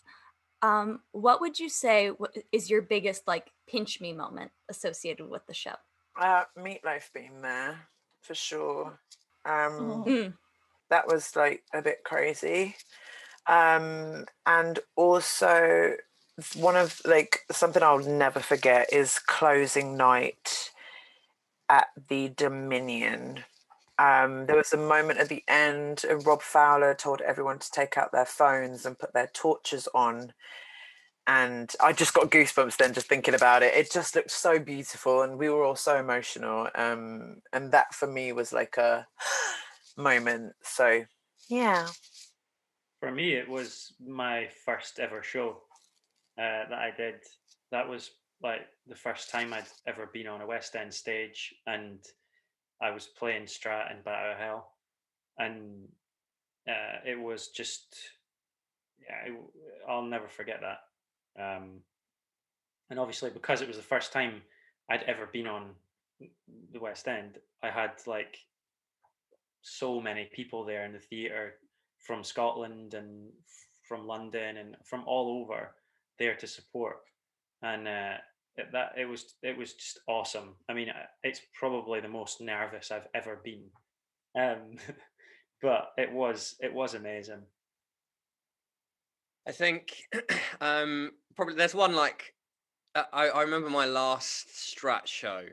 um, 0.61 1.01
what 1.11 1.41
would 1.41 1.59
you 1.59 1.69
say 1.69 2.11
is 2.51 2.69
your 2.69 2.81
biggest 2.81 3.27
like 3.27 3.51
pinch 3.67 3.99
me 4.01 4.13
moment 4.13 4.51
associated 4.69 5.29
with 5.29 5.45
the 5.47 5.53
show? 5.53 5.75
uh, 6.19 6.43
Meat 6.55 6.81
Loaf 6.83 7.09
being 7.13 7.41
there 7.41 7.79
for 8.21 8.35
sure. 8.35 8.99
Um, 9.45 9.79
Oh. 9.79 10.05
Mm, 10.07 10.33
that 10.89 11.07
was 11.07 11.35
like 11.35 11.63
a 11.73 11.81
bit 11.81 12.03
crazy 12.03 12.75
um 13.47 14.25
and 14.45 14.79
also 14.95 15.95
one 16.55 16.75
of 16.75 17.01
like 17.05 17.39
something 17.51 17.81
i'll 17.81 17.99
never 17.99 18.39
forget 18.39 18.91
is 18.93 19.17
closing 19.19 19.97
night 19.97 20.71
at 21.69 21.87
the 22.09 22.29
dominion 22.35 23.43
um 24.01 24.45
there 24.45 24.55
was 24.55 24.73
a 24.73 24.77
moment 24.77 25.19
at 25.19 25.29
the 25.29 25.43
end 25.47 26.03
and 26.09 26.25
rob 26.25 26.41
fowler 26.41 26.93
told 26.93 27.21
everyone 27.21 27.59
to 27.59 27.71
take 27.71 27.97
out 27.97 28.11
their 28.11 28.25
phones 28.25 28.85
and 28.85 28.97
put 28.97 29.13
their 29.13 29.29
torches 29.33 29.87
on 29.93 30.33
and 31.27 31.75
i 31.79 31.93
just 31.93 32.13
got 32.13 32.31
goosebumps 32.31 32.77
then 32.77 32.93
just 32.93 33.07
thinking 33.07 33.35
about 33.35 33.61
it. 33.61 33.75
It 33.75 33.91
just 33.91 34.15
looked 34.15 34.31
so 34.31 34.57
beautiful 34.57 35.21
and 35.21 35.37
we 35.37 35.49
were 35.49 35.63
all 35.63 35.75
so 35.75 35.97
emotional 35.99 36.67
um 36.73 37.41
and 37.53 37.71
that 37.71 37.93
for 37.93 38.07
me 38.07 38.31
was 38.31 38.51
like 38.51 38.77
a 38.77 39.05
moment 39.97 40.53
so. 40.63 41.03
Yeah. 41.51 41.87
For 43.01 43.11
me, 43.11 43.33
it 43.33 43.49
was 43.49 43.93
my 43.99 44.47
first 44.65 44.99
ever 44.99 45.21
show 45.21 45.57
uh, 46.37 46.69
that 46.69 46.79
I 46.79 46.91
did. 46.95 47.15
That 47.71 47.89
was 47.89 48.11
like 48.41 48.61
the 48.87 48.95
first 48.95 49.29
time 49.29 49.53
I'd 49.53 49.65
ever 49.85 50.09
been 50.13 50.27
on 50.27 50.41
a 50.41 50.47
West 50.47 50.75
End 50.75 50.93
stage, 50.93 51.53
and 51.67 51.99
I 52.81 52.91
was 52.91 53.07
playing 53.07 53.43
Strat 53.43 53.91
in 53.91 54.01
Battle 54.03 54.35
Hell, 54.37 54.71
and 55.37 55.87
uh, 56.67 56.99
it 57.05 57.19
was 57.19 57.49
just, 57.49 57.95
yeah, 59.01 59.33
I'll 59.87 60.03
never 60.03 60.27
forget 60.27 60.61
that. 60.61 61.41
Um, 61.41 61.81
and 62.89 62.99
obviously, 62.99 63.29
because 63.29 63.61
it 63.61 63.67
was 63.67 63.77
the 63.77 63.83
first 63.83 64.11
time 64.11 64.41
I'd 64.89 65.03
ever 65.03 65.29
been 65.31 65.47
on 65.47 65.69
the 66.73 66.79
West 66.79 67.07
End, 67.07 67.37
I 67.63 67.69
had 67.69 67.91
like 68.07 68.37
so 69.61 70.01
many 70.01 70.29
people 70.33 70.65
there 70.65 70.85
in 70.85 70.93
the 70.93 70.99
theatre 70.99 71.53
from 71.99 72.23
Scotland 72.23 72.93
and 72.93 73.29
from 73.87 74.07
London 74.07 74.57
and 74.57 74.75
from 74.83 75.03
all 75.05 75.41
over 75.41 75.75
there 76.17 76.35
to 76.35 76.47
support, 76.47 76.97
and 77.61 77.87
uh, 77.87 78.13
that 78.57 78.93
it 78.97 79.05
was 79.05 79.35
it 79.41 79.57
was 79.57 79.73
just 79.73 79.99
awesome. 80.07 80.55
I 80.69 80.73
mean, 80.73 80.87
it's 81.23 81.41
probably 81.53 81.99
the 82.01 82.07
most 82.07 82.41
nervous 82.41 82.91
I've 82.91 83.07
ever 83.13 83.41
been, 83.43 83.63
um, 84.39 84.77
but 85.61 85.89
it 85.97 86.11
was 86.11 86.55
it 86.59 86.73
was 86.73 86.93
amazing. 86.93 87.43
I 89.47 89.51
think 89.51 89.93
um, 90.61 91.11
probably 91.35 91.55
there's 91.55 91.75
one 91.75 91.95
like 91.95 92.35
uh, 92.95 93.03
I, 93.13 93.29
I 93.29 93.41
remember 93.43 93.69
my 93.69 93.85
last 93.85 94.49
Strat 94.49 95.07
show, 95.07 95.45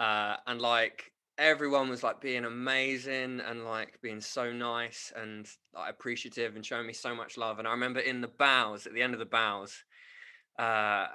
uh, 0.00 0.36
and 0.46 0.60
like 0.60 1.12
everyone 1.38 1.88
was 1.88 2.02
like 2.02 2.20
being 2.20 2.44
amazing 2.44 3.40
and 3.40 3.64
like 3.64 4.00
being 4.02 4.20
so 4.20 4.52
nice 4.52 5.12
and 5.16 5.48
like, 5.74 5.90
appreciative 5.90 6.56
and 6.56 6.64
showing 6.64 6.86
me 6.86 6.92
so 6.92 7.14
much 7.14 7.36
love. 7.36 7.58
And 7.58 7.66
I 7.66 7.72
remember 7.72 8.00
in 8.00 8.20
the 8.20 8.28
bows 8.28 8.86
at 8.86 8.94
the 8.94 9.02
end 9.02 9.14
of 9.14 9.18
the 9.18 9.26
bows, 9.26 9.84
uh, 10.58 11.06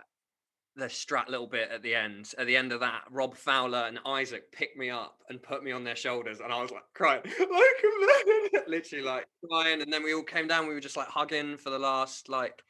the 0.77 0.85
Strat 0.85 1.27
little 1.27 1.47
bit 1.47 1.69
at 1.71 1.81
the 1.81 1.95
end. 1.95 2.33
At 2.37 2.45
the 2.45 2.55
end 2.55 2.71
of 2.71 2.79
that, 2.81 3.01
Rob 3.09 3.35
Fowler 3.35 3.85
and 3.87 3.99
Isaac 4.05 4.51
picked 4.51 4.77
me 4.77 4.89
up 4.89 5.17
and 5.29 5.41
put 5.41 5.63
me 5.63 5.71
on 5.71 5.83
their 5.83 5.95
shoulders, 5.95 6.39
and 6.39 6.53
I 6.53 6.61
was 6.61 6.71
like 6.71 6.83
crying, 6.93 7.21
like 7.39 8.63
literally 8.67 9.03
like 9.03 9.25
crying. 9.49 9.81
And 9.81 9.91
then 9.91 10.03
we 10.03 10.13
all 10.13 10.23
came 10.23 10.47
down. 10.47 10.67
We 10.67 10.73
were 10.73 10.79
just 10.79 10.97
like 10.97 11.07
hugging 11.07 11.57
for 11.57 11.71
the 11.71 11.79
last 11.79 12.29
like 12.29 12.61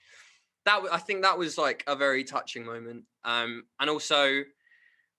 that. 0.66 0.82
I 0.92 0.98
think 1.00 1.22
that 1.22 1.38
was 1.38 1.58
like 1.58 1.84
a 1.86 1.96
very 1.96 2.24
touching 2.24 2.66
moment. 2.66 3.04
Um, 3.26 3.64
and 3.80 3.90
also 3.90 4.44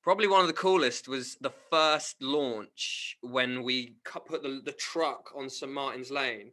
probably 0.03 0.27
one 0.27 0.41
of 0.41 0.47
the 0.47 0.55
coolest 0.55 1.09
was 1.09 1.37
the 1.43 1.53
first 1.71 2.17
launch 2.23 3.19
when 3.21 3.63
we 3.63 3.97
put 4.05 4.43
the, 4.43 4.63
the 4.65 4.73
truck 4.73 5.31
on 5.37 5.51
St 5.51 5.71
Martin's 5.71 6.11
Lane. 6.11 6.53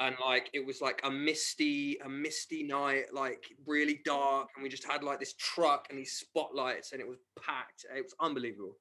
And 0.00 0.16
like 0.24 0.48
it 0.54 0.64
was 0.64 0.80
like 0.80 1.00
a 1.04 1.10
misty, 1.10 1.98
a 2.04 2.08
misty 2.08 2.62
night, 2.62 3.12
like 3.12 3.44
really 3.66 4.00
dark, 4.04 4.48
and 4.56 4.62
we 4.62 4.70
just 4.70 4.90
had 4.90 5.04
like 5.04 5.20
this 5.20 5.34
truck 5.34 5.86
and 5.90 5.98
these 5.98 6.12
spotlights, 6.12 6.92
and 6.92 7.00
it 7.00 7.06
was 7.06 7.18
packed. 7.40 7.84
It 7.94 8.02
was 8.02 8.14
unbelievable. 8.18 8.76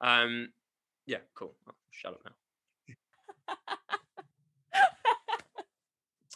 Um, 0.00 0.48
yeah, 1.06 1.18
cool. 1.34 1.54
I'll 1.68 1.74
shut 1.90 2.14
up 2.14 2.20
now. 2.24 2.32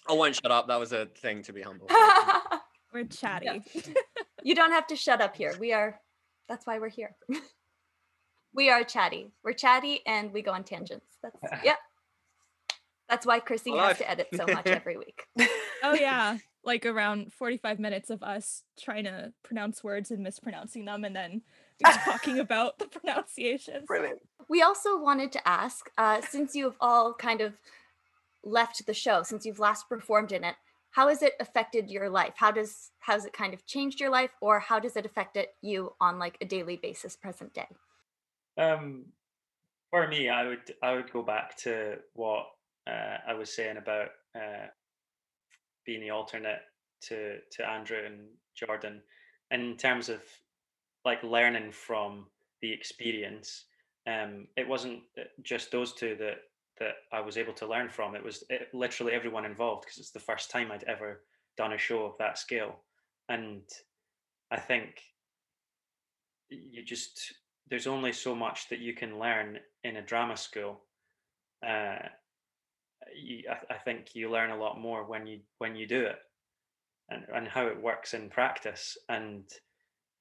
I 0.08 0.14
won't 0.14 0.34
shut 0.34 0.50
up. 0.50 0.68
That 0.68 0.80
was 0.80 0.92
a 0.92 1.06
thing 1.06 1.42
to 1.42 1.52
be 1.52 1.60
humble. 1.60 1.86
We're 2.92 3.04
chatty. 3.04 3.62
you 4.42 4.54
don't 4.54 4.72
have 4.72 4.86
to 4.86 4.96
shut 4.96 5.20
up 5.20 5.36
here. 5.36 5.54
We 5.60 5.72
are, 5.72 6.00
that's 6.48 6.66
why 6.66 6.78
we're 6.78 6.88
here. 6.88 7.14
we 8.54 8.70
are 8.70 8.82
chatty. 8.82 9.30
We're 9.44 9.52
chatty 9.52 10.00
and 10.06 10.32
we 10.32 10.40
go 10.40 10.52
on 10.52 10.64
tangents. 10.64 11.18
That's, 11.22 11.36
yeah. 11.62 11.74
That's 13.08 13.24
why 13.24 13.40
Chrissy 13.40 13.70
has 13.70 13.78
Alive. 13.78 13.98
to 13.98 14.10
edit 14.10 14.28
so 14.34 14.46
much 14.46 14.66
every 14.66 14.96
week. 14.96 15.22
oh 15.82 15.94
yeah. 15.94 16.38
Like 16.64 16.84
around 16.84 17.32
45 17.32 17.78
minutes 17.78 18.10
of 18.10 18.22
us 18.22 18.64
trying 18.78 19.04
to 19.04 19.32
pronounce 19.42 19.82
words 19.82 20.10
and 20.10 20.22
mispronouncing 20.22 20.84
them 20.84 21.02
and 21.02 21.16
then 21.16 21.40
talking 22.04 22.38
about 22.40 22.78
the 22.78 22.86
pronunciations. 22.86 23.86
brilliant 23.86 24.20
We 24.50 24.60
also 24.60 25.00
wanted 25.00 25.32
to 25.32 25.48
ask, 25.48 25.88
uh, 25.96 26.20
since 26.20 26.54
you've 26.54 26.76
all 26.78 27.14
kind 27.14 27.40
of 27.40 27.54
left 28.44 28.84
the 28.86 28.92
show, 28.92 29.22
since 29.22 29.46
you've 29.46 29.60
last 29.60 29.88
performed 29.88 30.32
in 30.32 30.44
it, 30.44 30.56
how 30.90 31.08
has 31.08 31.22
it 31.22 31.34
affected 31.40 31.90
your 31.90 32.10
life? 32.10 32.34
How 32.36 32.50
does 32.50 32.90
how 32.98 33.14
has 33.14 33.24
it 33.24 33.32
kind 33.32 33.54
of 33.54 33.64
changed 33.64 34.00
your 34.00 34.10
life, 34.10 34.30
or 34.40 34.58
how 34.58 34.78
does 34.78 34.96
it 34.96 35.06
affect 35.06 35.36
it 35.36 35.54
you 35.62 35.94
on 36.00 36.18
like 36.18 36.36
a 36.40 36.44
daily 36.44 36.76
basis, 36.76 37.16
present 37.16 37.54
day? 37.54 37.68
Um, 38.58 39.06
for 39.90 40.08
me, 40.08 40.28
I 40.28 40.46
would 40.46 40.74
I 40.82 40.94
would 40.94 41.12
go 41.12 41.22
back 41.22 41.56
to 41.58 41.98
what 42.14 42.46
uh, 42.88 43.18
I 43.26 43.34
was 43.34 43.54
saying 43.54 43.76
about 43.76 44.08
uh, 44.34 44.66
being 45.84 46.00
the 46.00 46.10
alternate 46.10 46.60
to 47.02 47.38
to 47.52 47.68
Andrew 47.68 47.98
and 48.04 48.20
Jordan, 48.54 49.02
in 49.50 49.76
terms 49.76 50.08
of 50.08 50.22
like 51.04 51.22
learning 51.22 51.72
from 51.72 52.26
the 52.60 52.72
experience. 52.72 53.64
Um, 54.06 54.46
it 54.56 54.66
wasn't 54.66 55.00
uh, 55.18 55.24
just 55.42 55.70
those 55.70 55.92
two 55.92 56.16
that 56.18 56.38
that 56.78 56.94
I 57.12 57.20
was 57.20 57.36
able 57.36 57.52
to 57.54 57.66
learn 57.66 57.88
from. 57.88 58.14
It 58.14 58.24
was 58.24 58.44
it, 58.48 58.68
literally 58.72 59.12
everyone 59.12 59.44
involved 59.44 59.84
because 59.84 59.98
it's 59.98 60.12
the 60.12 60.20
first 60.20 60.50
time 60.50 60.70
I'd 60.70 60.84
ever 60.84 61.24
done 61.56 61.72
a 61.72 61.78
show 61.78 62.04
of 62.04 62.16
that 62.18 62.38
scale, 62.38 62.80
and 63.28 63.62
I 64.50 64.58
think 64.58 65.02
you 66.48 66.82
just 66.84 67.34
there's 67.68 67.86
only 67.86 68.12
so 68.12 68.34
much 68.34 68.68
that 68.70 68.78
you 68.78 68.94
can 68.94 69.18
learn 69.18 69.58
in 69.84 69.96
a 69.96 70.02
drama 70.02 70.36
school. 70.36 70.80
Uh, 71.66 71.98
you, 73.16 73.44
I, 73.50 73.74
I 73.74 73.78
think 73.78 74.14
you 74.14 74.30
learn 74.30 74.50
a 74.50 74.58
lot 74.58 74.80
more 74.80 75.04
when 75.04 75.26
you 75.26 75.40
when 75.58 75.76
you 75.76 75.86
do 75.86 76.02
it, 76.02 76.18
and 77.10 77.24
and 77.34 77.48
how 77.48 77.66
it 77.66 77.82
works 77.82 78.14
in 78.14 78.28
practice. 78.30 78.96
And 79.08 79.44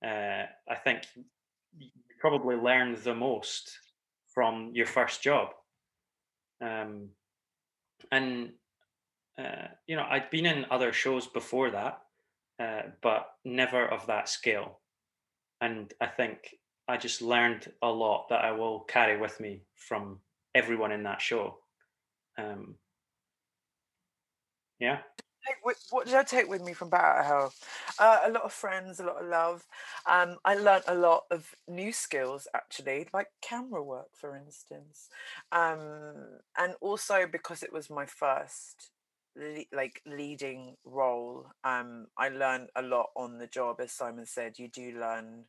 uh, 0.05 0.43
I 0.69 0.75
think 0.83 1.03
you 1.77 1.89
probably 2.19 2.55
learn 2.55 2.97
the 3.03 3.15
most 3.15 3.71
from 4.33 4.71
your 4.73 4.85
first 4.85 5.21
job. 5.21 5.49
Um, 6.61 7.09
and 8.11 8.51
uh, 9.37 9.67
you 9.85 9.95
know, 9.95 10.05
I'd 10.09 10.29
been 10.29 10.45
in 10.45 10.65
other 10.71 10.91
shows 10.91 11.27
before 11.27 11.71
that, 11.71 12.01
uh, 12.59 12.81
but 13.01 13.27
never 13.45 13.85
of 13.85 14.07
that 14.07 14.29
scale. 14.29 14.79
And 15.61 15.93
I 16.01 16.07
think 16.07 16.55
I 16.87 16.97
just 16.97 17.21
learned 17.21 17.71
a 17.81 17.89
lot 17.89 18.29
that 18.29 18.43
I 18.43 18.51
will 18.51 18.81
carry 18.81 19.17
with 19.17 19.39
me 19.39 19.61
from 19.75 20.19
everyone 20.55 20.91
in 20.91 21.03
that 21.03 21.21
show. 21.21 21.59
Um, 22.37 22.75
yeah. 24.79 24.99
what 25.89 26.05
did 26.05 26.15
I 26.15 26.23
take 26.23 26.47
with 26.49 26.63
me 26.63 26.73
from 26.73 26.89
Bat 26.89 27.19
of 27.19 27.25
Hell? 27.25 27.53
Uh, 27.99 28.19
a 28.25 28.31
lot 28.31 28.43
of 28.43 28.53
friends, 28.53 28.99
a 28.99 29.05
lot 29.05 29.21
of 29.21 29.27
love. 29.27 29.65
Um, 30.05 30.37
I 30.45 30.55
learned 30.55 30.83
a 30.87 30.95
lot 30.95 31.23
of 31.31 31.55
new 31.67 31.91
skills 31.91 32.47
actually, 32.53 33.07
like 33.13 33.27
camera 33.41 33.83
work, 33.83 34.09
for 34.13 34.35
instance, 34.35 35.09
um, 35.51 36.39
and 36.57 36.75
also 36.81 37.25
because 37.31 37.63
it 37.63 37.73
was 37.73 37.89
my 37.89 38.05
first 38.05 38.91
like 39.71 40.01
leading 40.05 40.75
role. 40.83 41.47
Um, 41.63 42.07
I 42.17 42.29
learned 42.29 42.69
a 42.75 42.81
lot 42.81 43.09
on 43.15 43.37
the 43.37 43.47
job, 43.47 43.79
as 43.79 43.91
Simon 43.91 44.25
said. 44.25 44.59
You 44.59 44.67
do 44.67 44.99
learn 44.99 45.45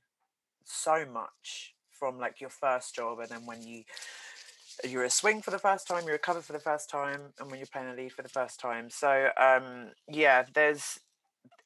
so 0.65 1.07
much 1.07 1.75
from 1.91 2.19
like 2.19 2.41
your 2.41 2.51
first 2.51 2.95
job, 2.95 3.19
and 3.21 3.29
then 3.29 3.47
when 3.47 3.63
you 3.63 3.85
you're 4.85 5.05
a 5.05 5.11
swing 5.11 5.43
for 5.43 5.51
the 5.51 5.59
first 5.59 5.87
time, 5.87 6.05
you're 6.07 6.17
a 6.17 6.19
cover 6.19 6.41
for 6.41 6.53
the 6.53 6.59
first 6.59 6.91
time, 6.91 7.33
and 7.39 7.51
when 7.51 7.59
you're 7.59 7.67
playing 7.67 7.89
a 7.89 7.95
lead 7.95 8.13
for 8.13 8.23
the 8.23 8.29
first 8.29 8.61
time. 8.61 8.91
So 8.91 9.29
um, 9.37 9.91
yeah, 10.09 10.45
there's 10.55 10.99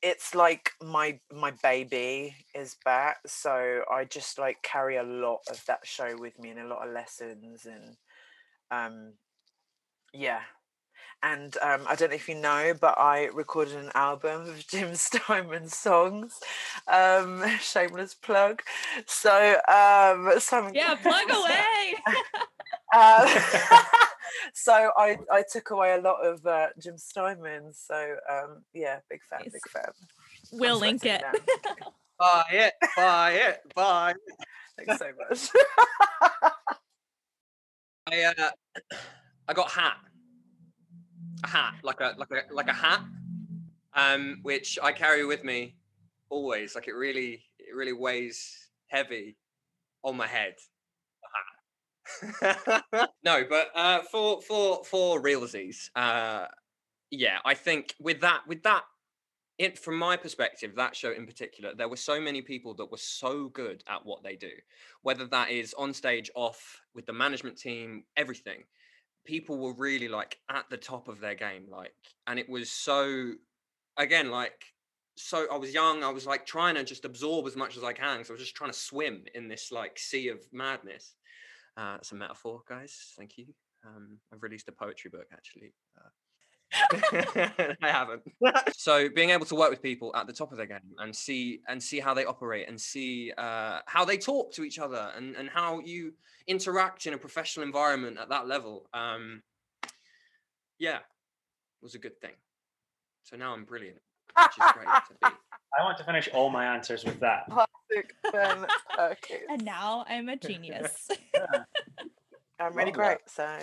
it's 0.03 0.35
like 0.35 0.73
my 0.83 1.19
my 1.33 1.53
baby 1.63 2.35
is 2.55 2.77
back 2.85 3.19
so 3.25 3.83
i 3.91 4.05
just 4.05 4.39
like 4.39 4.61
carry 4.63 4.97
a 4.97 5.03
lot 5.03 5.39
of 5.49 5.65
that 5.67 5.79
show 5.85 6.15
with 6.19 6.39
me 6.41 6.51
and 6.51 6.59
a 6.59 6.67
lot 6.67 6.87
of 6.87 6.93
lessons 6.93 7.67
and 7.67 7.97
um 8.71 9.13
yeah 10.13 10.41
and 11.23 11.57
um, 11.63 11.83
I 11.87 11.95
don't 11.95 12.11
know 12.11 12.17
if 12.17 12.29
you 12.29 12.35
know, 12.35 12.75
but 12.81 12.99
I 12.99 13.27
recorded 13.27 13.77
an 13.77 13.91
album 13.95 14.43
of 14.43 14.67
Jim 14.69 14.95
Steinman's 14.95 15.77
songs. 15.77 16.41
Um, 16.89 17.45
shameless 17.61 18.15
plug. 18.15 18.63
So, 19.07 19.57
um, 19.69 20.33
Simon, 20.41 20.75
yeah, 20.75 20.97
plug 20.97 21.31
away. 21.31 21.95
Uh, 22.93 23.41
so 24.55 24.93
I, 24.97 25.19
I 25.31 25.45
took 25.51 25.71
away 25.71 25.95
a 25.95 26.01
lot 26.01 26.25
of 26.25 26.45
uh, 26.47 26.69
Jim 26.79 26.99
Steinman. 26.99 27.73
So 27.73 28.17
um, 28.31 28.63
yeah, 28.73 28.99
big 29.11 29.21
fan, 29.29 29.41
nice. 29.43 29.53
big 29.53 29.69
fan. 29.69 29.93
We'll 30.53 30.79
link 30.79 31.05
it. 31.05 31.23
buy 32.19 32.45
it, 32.51 32.75
buy 32.97 33.33
it, 33.33 33.61
buy. 33.75 34.11
It. 34.11 34.87
Thanks 34.87 34.99
so 34.99 35.11
much. 35.29 35.49
I 38.11 38.25
uh, 38.37 38.51
I 39.49 39.53
got 39.53 39.71
hat 39.71 39.97
a 41.45 41.47
hat, 41.47 41.75
like 41.83 42.01
a 42.01 42.15
like 42.17 42.31
a 42.31 42.55
like 42.55 42.69
a 42.69 42.73
hat, 42.73 43.03
um, 43.95 44.39
which 44.43 44.79
I 44.83 44.93
carry 44.93 45.25
with 45.25 45.45
me 45.45 45.77
always. 46.31 46.75
Like 46.75 46.89
it 46.89 46.93
really 46.95 47.45
it 47.59 47.75
really 47.75 47.93
weighs 47.93 48.69
heavy 48.89 49.37
on 50.05 50.17
my 50.17 50.27
head. 50.27 50.55
no, 53.25 53.45
but 53.49 53.69
uh, 53.75 54.01
for 54.11 54.41
for 54.43 54.85
for 54.85 55.23
realsies, 55.23 55.91
uh, 55.97 56.47
yeah, 57.11 57.39
I 57.45 57.55
think 57.55 57.95
with 58.01 58.21
that 58.21 58.43
with 58.47 58.63
that 58.65 58.83
it, 59.59 59.79
from 59.79 59.97
my 59.99 60.17
perspective, 60.17 60.75
that 60.77 60.97
show 60.97 61.13
in 61.13 61.27
particular, 61.27 61.75
there 61.75 61.89
were 61.89 61.97
so 61.97 62.21
many 62.21 62.43
people 62.43 62.75
that 62.75 62.91
were 62.91 62.97
so 62.97 63.49
good 63.49 63.85
at 63.87 64.05
what 64.05 64.23
they 64.23 64.35
do, 64.35 64.51
whether 65.03 65.27
that 65.27 65.51
is 65.51 65.75
on 65.75 65.93
stage, 65.93 66.31
off 66.35 66.81
with 66.95 67.07
the 67.07 67.13
management 67.13 67.59
team, 67.59 68.05
everything 68.17 68.65
people 69.25 69.59
were 69.59 69.75
really 69.75 70.09
like 70.09 70.39
at 70.51 70.69
the 70.71 70.77
top 70.77 71.09
of 71.09 71.21
their 71.21 71.35
game 71.35 71.65
like 71.71 71.95
and 72.27 72.39
it 72.39 72.49
was 72.49 72.71
so 72.71 73.33
again 73.97 74.31
like 74.31 74.65
so 75.17 75.47
i 75.53 75.57
was 75.57 75.73
young 75.75 76.03
i 76.03 76.09
was 76.09 76.27
like 76.27 76.45
trying 76.45 76.75
to 76.75 76.83
just 76.83 77.05
absorb 77.05 77.47
as 77.47 77.57
much 77.57 77.77
as 77.77 77.85
i 77.85 77.93
can 77.93 78.25
so 78.25 78.33
i 78.33 78.35
was 78.35 78.41
just 78.41 78.57
trying 78.57 78.71
to 78.71 78.77
swim 78.79 79.23
in 79.35 79.49
this 79.49 79.71
like 79.71 79.99
sea 79.99 80.29
of 80.29 80.41
madness 80.53 81.15
uh 81.77 81.97
it's 81.99 82.13
a 82.13 82.15
metaphor 82.15 82.63
guys 82.69 83.13
thank 83.17 83.39
you 83.39 83.47
um 83.87 84.19
i've 84.33 84.43
released 84.43 84.69
a 84.69 84.73
poetry 84.73 85.11
book 85.11 85.27
actually 85.33 85.73
uh, 85.99 86.09
I 86.73 87.77
haven't. 87.83 88.23
so 88.77 89.09
being 89.15 89.31
able 89.31 89.45
to 89.47 89.55
work 89.55 89.71
with 89.71 89.83
people 89.83 90.11
at 90.17 90.27
the 90.27 90.33
top 90.33 90.53
of 90.53 90.57
their 90.57 90.67
game 90.67 90.79
and 90.99 91.15
see 91.15 91.61
and 91.69 91.83
see 91.83 92.01
how 92.01 92.15
they 92.15 92.25
operate 92.25 92.69
and 92.69 92.81
see 92.81 93.33
uh, 93.37 93.81
how 93.87 94.05
they 94.05 94.17
talk 94.17 94.53
to 94.55 94.65
each 94.65 94.79
other 94.79 95.13
and, 95.17 95.37
and 95.37 95.51
how 95.51 95.81
you 95.81 96.15
interact 96.47 97.07
in 97.07 97.15
a 97.15 97.19
professional 97.19 97.67
environment 97.67 98.19
at 98.19 98.29
that 98.31 98.47
level, 98.47 98.89
um, 98.95 99.43
yeah, 100.79 100.99
was 101.83 101.95
a 101.95 101.99
good 101.99 102.19
thing. 102.21 102.35
So 103.25 103.37
now 103.37 103.53
I'm 103.53 103.65
brilliant, 103.65 103.99
which 104.37 104.47
is 104.47 104.73
great 104.73 104.87
to 104.87 105.13
be. 105.21 105.37
I 105.79 105.85
want 105.85 105.97
to 105.99 106.05
finish 106.05 106.29
all 106.35 106.51
my 106.51 106.67
answers 106.67 107.05
with 107.05 107.19
that. 107.21 107.45
Classic 107.93 108.15
Ben 108.33 108.67
And 109.51 109.65
now 109.65 110.05
I'm 110.09 110.29
a 110.29 110.37
genius. 110.37 111.09
Yeah. 111.35 111.65
I'm 112.61 112.77
really 112.77 112.93
great, 112.93 113.19
so. 113.27 113.59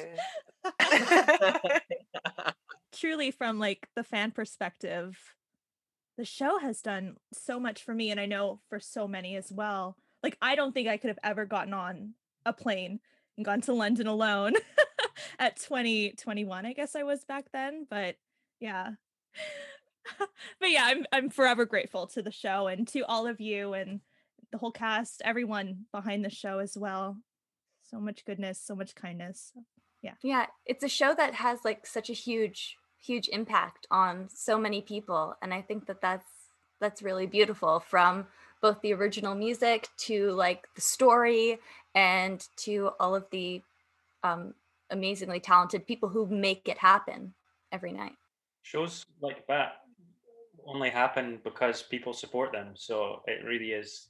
Truly 2.93 3.31
from 3.31 3.59
like 3.59 3.87
the 3.95 4.03
fan 4.03 4.31
perspective 4.31 5.17
the 6.17 6.25
show 6.25 6.59
has 6.59 6.81
done 6.81 7.15
so 7.31 7.61
much 7.61 7.81
for 7.81 7.93
me 7.93 8.11
and 8.11 8.19
i 8.19 8.25
know 8.25 8.59
for 8.67 8.77
so 8.77 9.07
many 9.07 9.37
as 9.37 9.53
well. 9.53 9.95
Like 10.21 10.37
i 10.41 10.53
don't 10.55 10.73
think 10.73 10.89
i 10.89 10.97
could 10.97 11.07
have 11.07 11.19
ever 11.23 11.45
gotten 11.45 11.73
on 11.73 12.13
a 12.45 12.51
plane 12.51 12.99
and 13.37 13.45
gone 13.45 13.61
to 13.61 13.73
london 13.73 14.05
alone 14.07 14.53
at 15.39 15.55
2021 15.55 16.65
i 16.65 16.73
guess 16.73 16.93
i 16.93 17.03
was 17.03 17.23
back 17.23 17.45
then 17.53 17.87
but 17.89 18.15
yeah. 18.59 18.91
But 20.59 20.71
yeah 20.71 20.83
i'm 20.85 21.05
i'm 21.13 21.29
forever 21.29 21.65
grateful 21.65 22.07
to 22.07 22.21
the 22.21 22.31
show 22.31 22.67
and 22.67 22.85
to 22.89 23.05
all 23.05 23.25
of 23.25 23.39
you 23.39 23.73
and 23.73 24.01
the 24.51 24.57
whole 24.57 24.71
cast 24.71 25.21
everyone 25.23 25.85
behind 25.91 26.23
the 26.25 26.29
show 26.29 26.59
as 26.59 26.77
well. 26.77 27.17
So 27.83 27.99
much 27.99 28.25
goodness 28.25 28.61
so 28.61 28.75
much 28.75 28.95
kindness. 28.95 29.51
Yeah. 30.01 30.13
Yeah 30.23 30.45
it's 30.65 30.83
a 30.83 30.89
show 30.89 31.13
that 31.13 31.33
has 31.35 31.59
like 31.65 31.85
such 31.85 32.09
a 32.09 32.13
huge 32.13 32.77
huge 33.01 33.29
impact 33.29 33.87
on 33.91 34.27
so 34.27 34.57
many 34.57 34.81
people 34.81 35.33
and 35.41 35.53
i 35.53 35.61
think 35.61 35.85
that 35.85 36.01
that's 36.01 36.27
that's 36.81 37.01
really 37.01 37.25
beautiful 37.25 37.79
from 37.79 38.27
both 38.61 38.81
the 38.81 38.93
original 38.93 39.35
music 39.35 39.87
to 39.97 40.31
like 40.31 40.67
the 40.75 40.81
story 40.81 41.59
and 41.95 42.47
to 42.57 42.91
all 42.99 43.15
of 43.15 43.25
the 43.31 43.61
um, 44.23 44.53
amazingly 44.89 45.39
talented 45.39 45.87
people 45.87 46.09
who 46.09 46.25
make 46.27 46.67
it 46.67 46.77
happen 46.77 47.33
every 47.71 47.91
night. 47.91 48.15
Shows 48.63 49.05
like 49.21 49.47
that 49.47 49.81
only 50.65 50.89
happen 50.89 51.39
because 51.43 51.81
people 51.81 52.13
support 52.13 52.51
them 52.51 52.71
so 52.75 53.21
it 53.25 53.43
really 53.45 53.71
is 53.71 54.09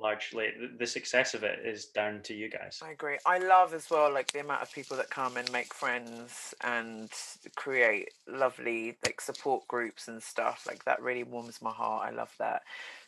largely 0.00 0.48
the 0.78 0.86
success 0.86 1.34
of 1.34 1.42
it 1.42 1.60
is 1.64 1.86
down 1.86 2.20
to 2.22 2.34
you 2.34 2.48
guys 2.48 2.80
i 2.82 2.90
agree 2.90 3.18
i 3.26 3.38
love 3.38 3.74
as 3.74 3.90
well 3.90 4.12
like 4.12 4.30
the 4.32 4.40
amount 4.40 4.62
of 4.62 4.72
people 4.72 4.96
that 4.96 5.10
come 5.10 5.36
and 5.36 5.50
make 5.52 5.72
friends 5.74 6.54
and 6.62 7.10
create 7.56 8.10
lovely 8.26 8.96
like 9.04 9.20
support 9.20 9.66
groups 9.68 10.08
and 10.08 10.22
stuff 10.22 10.64
like 10.66 10.84
that 10.84 11.02
really 11.02 11.24
warms 11.24 11.60
my 11.60 11.70
heart 11.70 12.08
i 12.08 12.10
love 12.10 12.34
that 12.38 12.62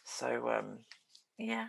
so 0.05 0.51
um 0.51 0.79
yeah 1.39 1.67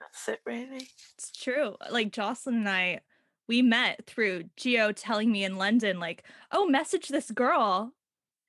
that's 0.00 0.28
it 0.28 0.40
really 0.44 0.88
it's 1.14 1.30
true 1.32 1.76
like 1.90 2.12
jocelyn 2.12 2.56
and 2.56 2.68
i 2.68 3.00
we 3.48 3.62
met 3.62 4.04
through 4.06 4.42
Gio 4.58 4.92
telling 4.94 5.30
me 5.32 5.44
in 5.44 5.56
london 5.56 5.98
like 5.98 6.24
oh 6.52 6.66
message 6.66 7.08
this 7.08 7.30
girl 7.30 7.92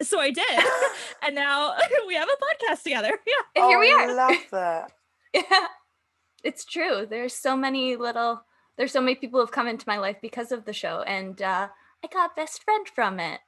so 0.01 0.19
I 0.19 0.31
did. 0.31 0.45
and 1.23 1.35
now 1.35 1.73
we 2.07 2.15
have 2.15 2.29
a 2.29 2.65
podcast 2.67 2.83
together. 2.83 3.11
Yeah. 3.27 3.61
And 3.61 3.69
here 3.69 3.77
oh, 3.77 3.81
we 3.81 3.91
are. 3.91 4.01
I 4.01 4.13
love 4.13 4.45
that. 4.51 4.91
Yeah, 5.33 5.67
it's 6.43 6.65
true. 6.65 7.05
There's 7.09 7.33
so 7.33 7.55
many 7.55 7.95
little, 7.95 8.43
there's 8.77 8.91
so 8.91 9.01
many 9.01 9.15
people 9.15 9.39
who've 9.39 9.51
come 9.51 9.67
into 9.67 9.87
my 9.87 9.97
life 9.97 10.17
because 10.21 10.51
of 10.51 10.65
the 10.65 10.73
show, 10.73 11.01
and 11.01 11.41
uh, 11.41 11.69
I 12.03 12.07
got 12.07 12.35
best 12.35 12.63
friend 12.63 12.87
from 12.87 13.19
it. 13.19 13.41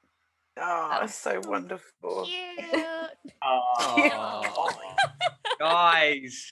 Oh, 0.58 0.98
that's 1.00 1.16
so 1.16 1.42
wonderful. 1.48 2.26
Cute. 2.26 2.86
oh, 3.44 4.72
guys. 5.60 6.50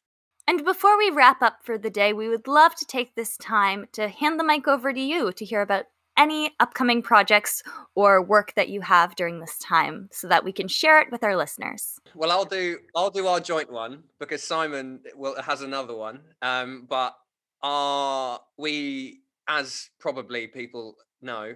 And 0.47 0.63
before 0.63 0.97
we 0.97 1.09
wrap 1.09 1.41
up 1.41 1.59
for 1.63 1.77
the 1.77 1.89
day, 1.89 2.13
we 2.13 2.29
would 2.29 2.47
love 2.47 2.73
to 2.75 2.85
take 2.85 3.15
this 3.15 3.35
time 3.35 3.87
to 3.91 4.07
hand 4.07 4.39
the 4.39 4.45
mic 4.45 4.67
over 4.67 4.93
to 4.93 4.99
you 4.99 5.33
to 5.33 5.43
hear 5.43 5.61
about 5.61 5.85
any 6.17 6.51
upcoming 6.59 7.01
projects 7.01 7.63
or 7.95 8.21
work 8.21 8.53
that 8.55 8.69
you 8.69 8.81
have 8.81 9.15
during 9.15 9.39
this 9.39 9.57
time 9.59 10.09
so 10.11 10.27
that 10.27 10.43
we 10.43 10.51
can 10.51 10.67
share 10.67 10.99
it 10.99 11.11
with 11.11 11.23
our 11.23 11.35
listeners. 11.35 11.99
Well, 12.15 12.31
I'll 12.31 12.45
do 12.45 12.79
I'll 12.95 13.09
do 13.09 13.27
our 13.27 13.39
joint 13.39 13.71
one 13.71 14.03
because 14.19 14.43
Simon 14.43 14.99
will 15.15 15.39
has 15.41 15.61
another 15.61 15.95
one. 15.95 16.21
Um, 16.41 16.85
but 16.89 17.15
are 17.61 18.39
we 18.57 19.21
as 19.47 19.89
probably 19.99 20.47
people 20.47 20.95
know, 21.21 21.55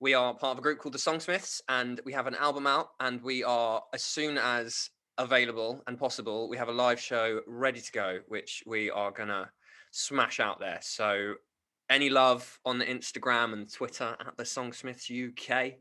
we 0.00 0.14
are 0.14 0.34
part 0.34 0.52
of 0.52 0.58
a 0.58 0.62
group 0.62 0.78
called 0.78 0.94
the 0.94 0.98
Songsmiths 0.98 1.60
and 1.68 2.00
we 2.04 2.12
have 2.12 2.26
an 2.26 2.34
album 2.34 2.66
out 2.66 2.90
and 3.00 3.22
we 3.22 3.42
are 3.44 3.82
as 3.94 4.02
soon 4.02 4.36
as 4.38 4.90
available 5.18 5.82
and 5.86 5.98
possible, 5.98 6.48
we 6.48 6.56
have 6.56 6.68
a 6.68 6.72
live 6.72 7.00
show 7.00 7.40
ready 7.46 7.80
to 7.80 7.92
go, 7.92 8.18
which 8.28 8.62
we 8.66 8.90
are 8.90 9.10
gonna 9.10 9.50
smash 9.90 10.40
out 10.40 10.58
there. 10.58 10.78
So 10.82 11.34
any 11.92 12.10
love 12.10 12.58
on 12.64 12.78
the 12.78 12.84
Instagram 12.84 13.52
and 13.52 13.72
Twitter 13.72 14.16
at 14.18 14.36
the 14.36 14.44
Songsmiths 14.44 15.10
UK 15.10 15.74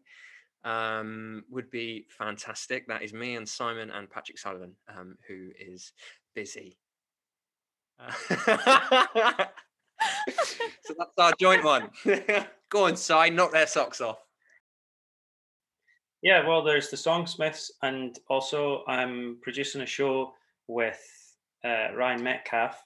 um, 0.64 1.44
would 1.50 1.72
be 1.72 2.06
fantastic. 2.10 2.88
That 2.88 3.02
is 3.02 3.14
me 3.14 3.36
and 3.36 3.48
Simon 3.48 3.90
and 3.90 4.10
Patrick 4.10 4.38
Sullivan, 4.38 4.76
um, 4.90 5.18
who 5.28 5.50
is 5.60 5.94
busy. 6.36 6.78
so 8.10 8.36
that's 10.98 11.18
our 11.18 11.34
joint 11.40 11.64
one. 11.64 11.90
Go 12.70 12.86
on, 12.86 12.96
Si, 12.96 13.30
knock 13.30 13.52
their 13.52 13.68
socks 13.68 14.02
off. 14.02 14.20
Yeah, 16.22 16.48
well, 16.48 16.64
there's 16.64 16.90
the 16.90 16.98
Songsmiths, 16.98 17.72
and 17.82 18.18
also 18.30 18.84
I'm 18.88 19.38
producing 19.42 19.82
a 19.82 19.88
show 19.88 20.34
with 20.68 21.02
uh, 21.66 21.94
Ryan 21.96 22.24
Metcalf. 22.24 22.84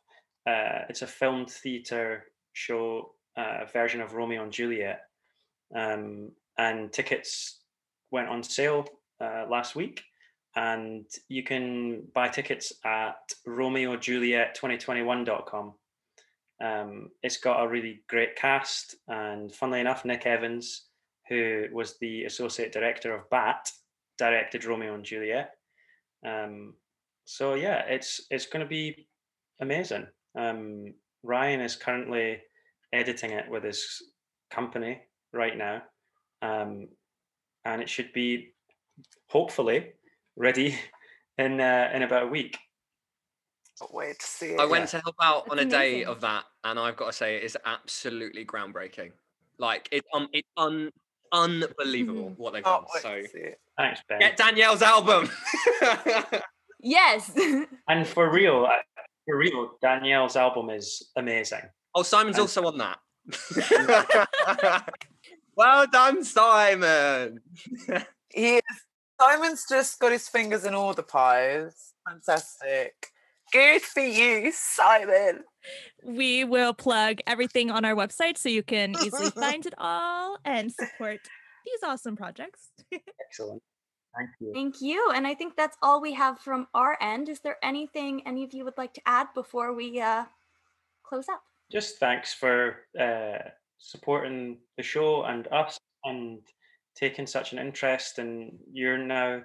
Uh, 0.47 0.85
it's 0.89 1.01
a 1.01 1.07
filmed 1.07 1.49
theatre 1.49 2.25
show 2.53 3.14
uh, 3.37 3.65
version 3.71 4.01
of 4.01 4.13
Romeo 4.13 4.43
and 4.43 4.51
Juliet, 4.51 5.01
um, 5.75 6.31
and 6.57 6.91
tickets 6.91 7.59
went 8.11 8.29
on 8.29 8.43
sale 8.43 8.85
uh, 9.19 9.45
last 9.49 9.75
week, 9.75 10.03
and 10.55 11.05
you 11.27 11.41
can 11.43 12.03
buy 12.13 12.29
tickets 12.29 12.71
at 12.83 13.15
romeojuliet2021.com. 13.47 15.73
Um, 16.63 17.09
it's 17.21 17.37
got 17.37 17.63
a 17.63 17.67
really 17.67 18.01
great 18.07 18.35
cast, 18.35 18.95
and 19.07 19.53
funnily 19.53 19.81
enough, 19.81 20.05
Nick 20.05 20.25
Evans, 20.25 20.85
who 21.27 21.65
was 21.73 21.97
the 21.99 22.23
associate 22.23 22.71
director 22.71 23.13
of 23.13 23.29
BAT, 23.29 23.69
directed 24.17 24.63
Romeo 24.63 24.95
and 24.95 25.03
Juliet. 25.03 25.51
Um, 26.25 26.75
so 27.25 27.55
yeah, 27.55 27.83
it's 27.87 28.21
it's 28.29 28.45
going 28.45 28.63
to 28.63 28.69
be 28.69 29.07
amazing. 29.59 30.07
Um, 30.37 30.93
Ryan 31.23 31.61
is 31.61 31.75
currently 31.75 32.39
editing 32.95 33.31
it 33.31 33.49
with 33.49 33.63
his 33.63 34.01
company 34.49 35.01
right 35.33 35.57
now, 35.57 35.83
um, 36.41 36.87
and 37.65 37.81
it 37.81 37.89
should 37.89 38.11
be 38.13 38.53
hopefully 39.27 39.93
ready 40.35 40.77
in 41.37 41.59
uh, 41.59 41.89
in 41.93 42.03
about 42.03 42.23
a 42.23 42.27
week. 42.27 42.57
Can't 43.79 43.93
wait 43.93 44.19
to 44.19 44.25
see 44.25 44.45
it. 44.47 44.59
I 44.59 44.65
went 44.65 44.87
to 44.89 44.99
help 44.99 45.15
out 45.21 45.49
on 45.51 45.59
a 45.59 45.65
That's 45.65 45.75
day 45.75 46.03
of 46.05 46.21
that, 46.21 46.45
and 46.63 46.79
I've 46.79 46.95
got 46.95 47.07
to 47.07 47.13
say, 47.13 47.37
it 47.37 47.43
is 47.43 47.57
absolutely 47.65 48.45
groundbreaking. 48.45 49.11
Like 49.57 49.89
it's 49.91 50.07
um, 50.13 50.27
it's 50.31 50.47
un, 50.57 50.91
unbelievable 51.31 52.33
what 52.37 52.53
they've 52.53 52.63
done. 52.63 52.81
Can't 52.81 52.87
wait 52.93 53.01
So 53.01 53.21
to 53.21 53.27
see 53.27 53.39
it. 53.39 53.59
Thanks, 53.77 54.01
Ben. 54.07 54.19
get 54.19 54.37
Danielle's 54.37 54.81
album. 54.81 55.29
Yes. 56.85 57.31
And 57.87 58.07
for 58.07 58.31
real, 58.31 58.67
for 59.25 59.37
real, 59.37 59.77
Danielle's 59.81 60.35
album 60.35 60.69
is 60.69 61.11
amazing. 61.17 61.61
Oh, 61.95 62.03
Simon's 62.03 62.35
And- 62.37 62.41
also 62.41 62.65
on 62.65 62.77
that. 62.77 62.99
well 65.57 65.87
done, 65.87 66.23
Simon. 66.23 67.39
He 68.29 68.57
is. 68.57 68.61
Simon's 69.19 69.65
just 69.67 69.99
got 69.99 70.11
his 70.11 70.27
fingers 70.27 70.65
in 70.65 70.75
all 70.75 70.93
the 70.93 71.01
pies. 71.03 71.93
Fantastic. 72.07 73.07
Good 73.51 73.81
for 73.81 74.01
you, 74.01 74.51
Simon. 74.53 75.43
We 76.03 76.43
will 76.43 76.73
plug 76.73 77.19
everything 77.25 77.71
on 77.71 77.85
our 77.85 77.95
website 77.95 78.37
so 78.37 78.49
you 78.49 78.63
can 78.63 78.95
easily 79.01 79.29
find 79.31 79.65
it 79.65 79.73
all 79.77 80.37
and 80.43 80.71
support 80.71 81.19
these 81.65 81.83
awesome 81.83 82.15
projects. 82.15 82.69
Excellent. 82.93 83.63
Thank 84.17 84.29
you. 84.39 84.51
Thank 84.53 84.81
you. 84.81 85.11
And 85.15 85.25
I 85.25 85.33
think 85.33 85.55
that's 85.55 85.77
all 85.81 86.01
we 86.01 86.13
have 86.13 86.39
from 86.39 86.67
our 86.73 86.97
end. 87.01 87.29
Is 87.29 87.39
there 87.39 87.57
anything 87.63 88.21
any 88.27 88.43
of 88.43 88.53
you 88.53 88.63
would 88.65 88.77
like 88.77 88.93
to 88.93 89.01
add 89.05 89.27
before 89.33 89.73
we 89.73 89.99
uh, 89.99 90.25
close 91.03 91.27
up? 91.29 91.41
Just 91.71 91.97
thanks 91.97 92.33
for 92.33 92.77
uh, 92.99 93.49
supporting 93.77 94.59
the 94.77 94.83
show 94.83 95.23
and 95.23 95.47
us 95.51 95.77
and 96.03 96.39
taking 96.95 97.27
such 97.27 97.53
an 97.53 97.59
interest. 97.59 98.19
And 98.19 98.57
you're 98.71 98.97
now 98.97 99.41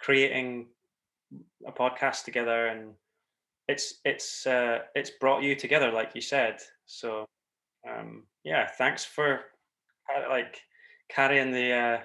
creating 0.00 0.68
a 1.66 1.72
podcast 1.72 2.24
together, 2.24 2.68
and 2.68 2.92
it's 3.68 4.00
it's 4.04 4.46
uh, 4.46 4.78
it's 4.94 5.10
brought 5.10 5.42
you 5.42 5.54
together, 5.54 5.90
like 5.90 6.14
you 6.14 6.20
said. 6.20 6.58
So 6.86 7.26
um, 7.88 8.24
yeah, 8.44 8.66
thanks 8.66 9.04
for 9.04 9.40
like 10.28 10.60
carrying 11.08 11.52
the 11.52 11.72
uh, 11.72 11.98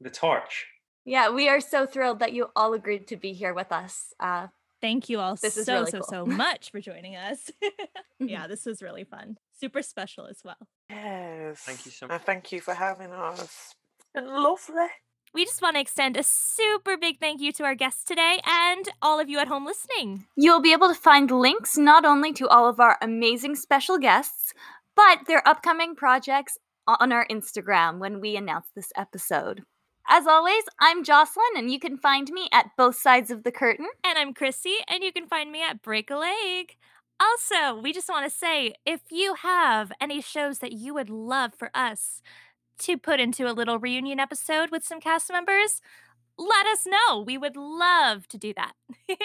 the 0.00 0.10
torch. 0.10 0.66
Yeah, 1.04 1.30
we 1.30 1.48
are 1.48 1.60
so 1.60 1.84
thrilled 1.86 2.18
that 2.20 2.32
you 2.32 2.48
all 2.56 2.72
agreed 2.72 3.06
to 3.08 3.16
be 3.16 3.32
here 3.34 3.52
with 3.52 3.70
us. 3.70 4.14
Uh, 4.18 4.48
Thank 4.84 5.08
you 5.08 5.18
all 5.18 5.34
This 5.34 5.56
is 5.56 5.64
so, 5.64 5.80
really 5.80 5.90
so, 5.90 6.00
cool. 6.00 6.08
so 6.10 6.26
much 6.26 6.70
for 6.70 6.78
joining 6.78 7.16
us. 7.16 7.50
yeah, 8.18 8.46
this 8.46 8.66
was 8.66 8.82
really 8.82 9.04
fun. 9.04 9.38
Super 9.58 9.80
special 9.80 10.26
as 10.26 10.42
well. 10.44 10.58
Yes. 10.90 11.60
Thank 11.60 11.86
you 11.86 11.90
so 11.90 12.06
much. 12.06 12.12
And 12.16 12.22
thank 12.22 12.52
you 12.52 12.60
for 12.60 12.74
having 12.74 13.10
us. 13.10 13.40
It's 14.14 14.26
lovely. 14.28 14.88
We 15.32 15.46
just 15.46 15.62
want 15.62 15.76
to 15.76 15.80
extend 15.80 16.18
a 16.18 16.22
super 16.22 16.98
big 16.98 17.18
thank 17.18 17.40
you 17.40 17.50
to 17.52 17.64
our 17.64 17.74
guests 17.74 18.04
today 18.04 18.42
and 18.44 18.86
all 19.00 19.18
of 19.18 19.30
you 19.30 19.38
at 19.38 19.48
home 19.48 19.64
listening. 19.64 20.26
You'll 20.36 20.60
be 20.60 20.74
able 20.74 20.88
to 20.88 20.94
find 20.94 21.30
links 21.30 21.78
not 21.78 22.04
only 22.04 22.34
to 22.34 22.46
all 22.46 22.68
of 22.68 22.78
our 22.78 22.98
amazing 23.00 23.56
special 23.56 23.96
guests, 23.96 24.52
but 24.94 25.20
their 25.26 25.48
upcoming 25.48 25.96
projects 25.96 26.58
on 26.86 27.10
our 27.10 27.26
Instagram 27.28 28.00
when 28.00 28.20
we 28.20 28.36
announce 28.36 28.66
this 28.76 28.92
episode. 28.98 29.64
As 30.06 30.26
always, 30.26 30.64
I'm 30.80 31.02
Jocelyn, 31.02 31.56
and 31.56 31.70
you 31.70 31.78
can 31.80 31.96
find 31.96 32.30
me 32.30 32.48
at 32.52 32.70
both 32.76 32.96
sides 32.96 33.30
of 33.30 33.42
the 33.42 33.52
curtain. 33.52 33.86
And 34.04 34.18
I'm 34.18 34.34
Chrissy, 34.34 34.76
and 34.88 35.02
you 35.02 35.12
can 35.12 35.26
find 35.26 35.50
me 35.50 35.62
at 35.62 35.82
Break 35.82 36.10
a 36.10 36.16
Leg. 36.16 36.76
Also, 37.18 37.80
we 37.80 37.92
just 37.92 38.08
want 38.08 38.30
to 38.30 38.36
say 38.36 38.74
if 38.84 39.00
you 39.10 39.34
have 39.36 39.92
any 40.00 40.20
shows 40.20 40.58
that 40.58 40.72
you 40.72 40.92
would 40.94 41.08
love 41.08 41.54
for 41.54 41.70
us 41.74 42.20
to 42.80 42.98
put 42.98 43.20
into 43.20 43.50
a 43.50 43.54
little 43.54 43.78
reunion 43.78 44.20
episode 44.20 44.70
with 44.70 44.84
some 44.84 45.00
cast 45.00 45.30
members, 45.32 45.80
let 46.38 46.66
us 46.66 46.86
know. 46.86 47.20
We 47.20 47.38
would 47.38 47.56
love 47.56 48.28
to 48.28 48.38
do 48.38 48.54
that. 48.54 48.74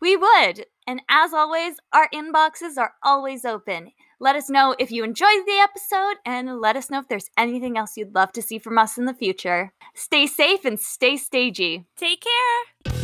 We 0.00 0.16
would. 0.16 0.66
And 0.86 1.00
as 1.08 1.32
always, 1.32 1.76
our 1.92 2.08
inboxes 2.12 2.76
are 2.76 2.94
always 3.04 3.44
open. 3.44 3.92
Let 4.22 4.36
us 4.36 4.48
know 4.48 4.76
if 4.78 4.92
you 4.92 5.02
enjoyed 5.02 5.46
the 5.46 5.58
episode 5.60 6.18
and 6.24 6.60
let 6.60 6.76
us 6.76 6.88
know 6.88 7.00
if 7.00 7.08
there's 7.08 7.28
anything 7.36 7.76
else 7.76 7.96
you'd 7.96 8.14
love 8.14 8.30
to 8.34 8.40
see 8.40 8.60
from 8.60 8.78
us 8.78 8.96
in 8.96 9.04
the 9.04 9.14
future. 9.14 9.72
Stay 9.96 10.28
safe 10.28 10.64
and 10.64 10.78
stay 10.78 11.16
stagey. 11.16 11.86
Take 11.96 12.22
care. 12.22 13.01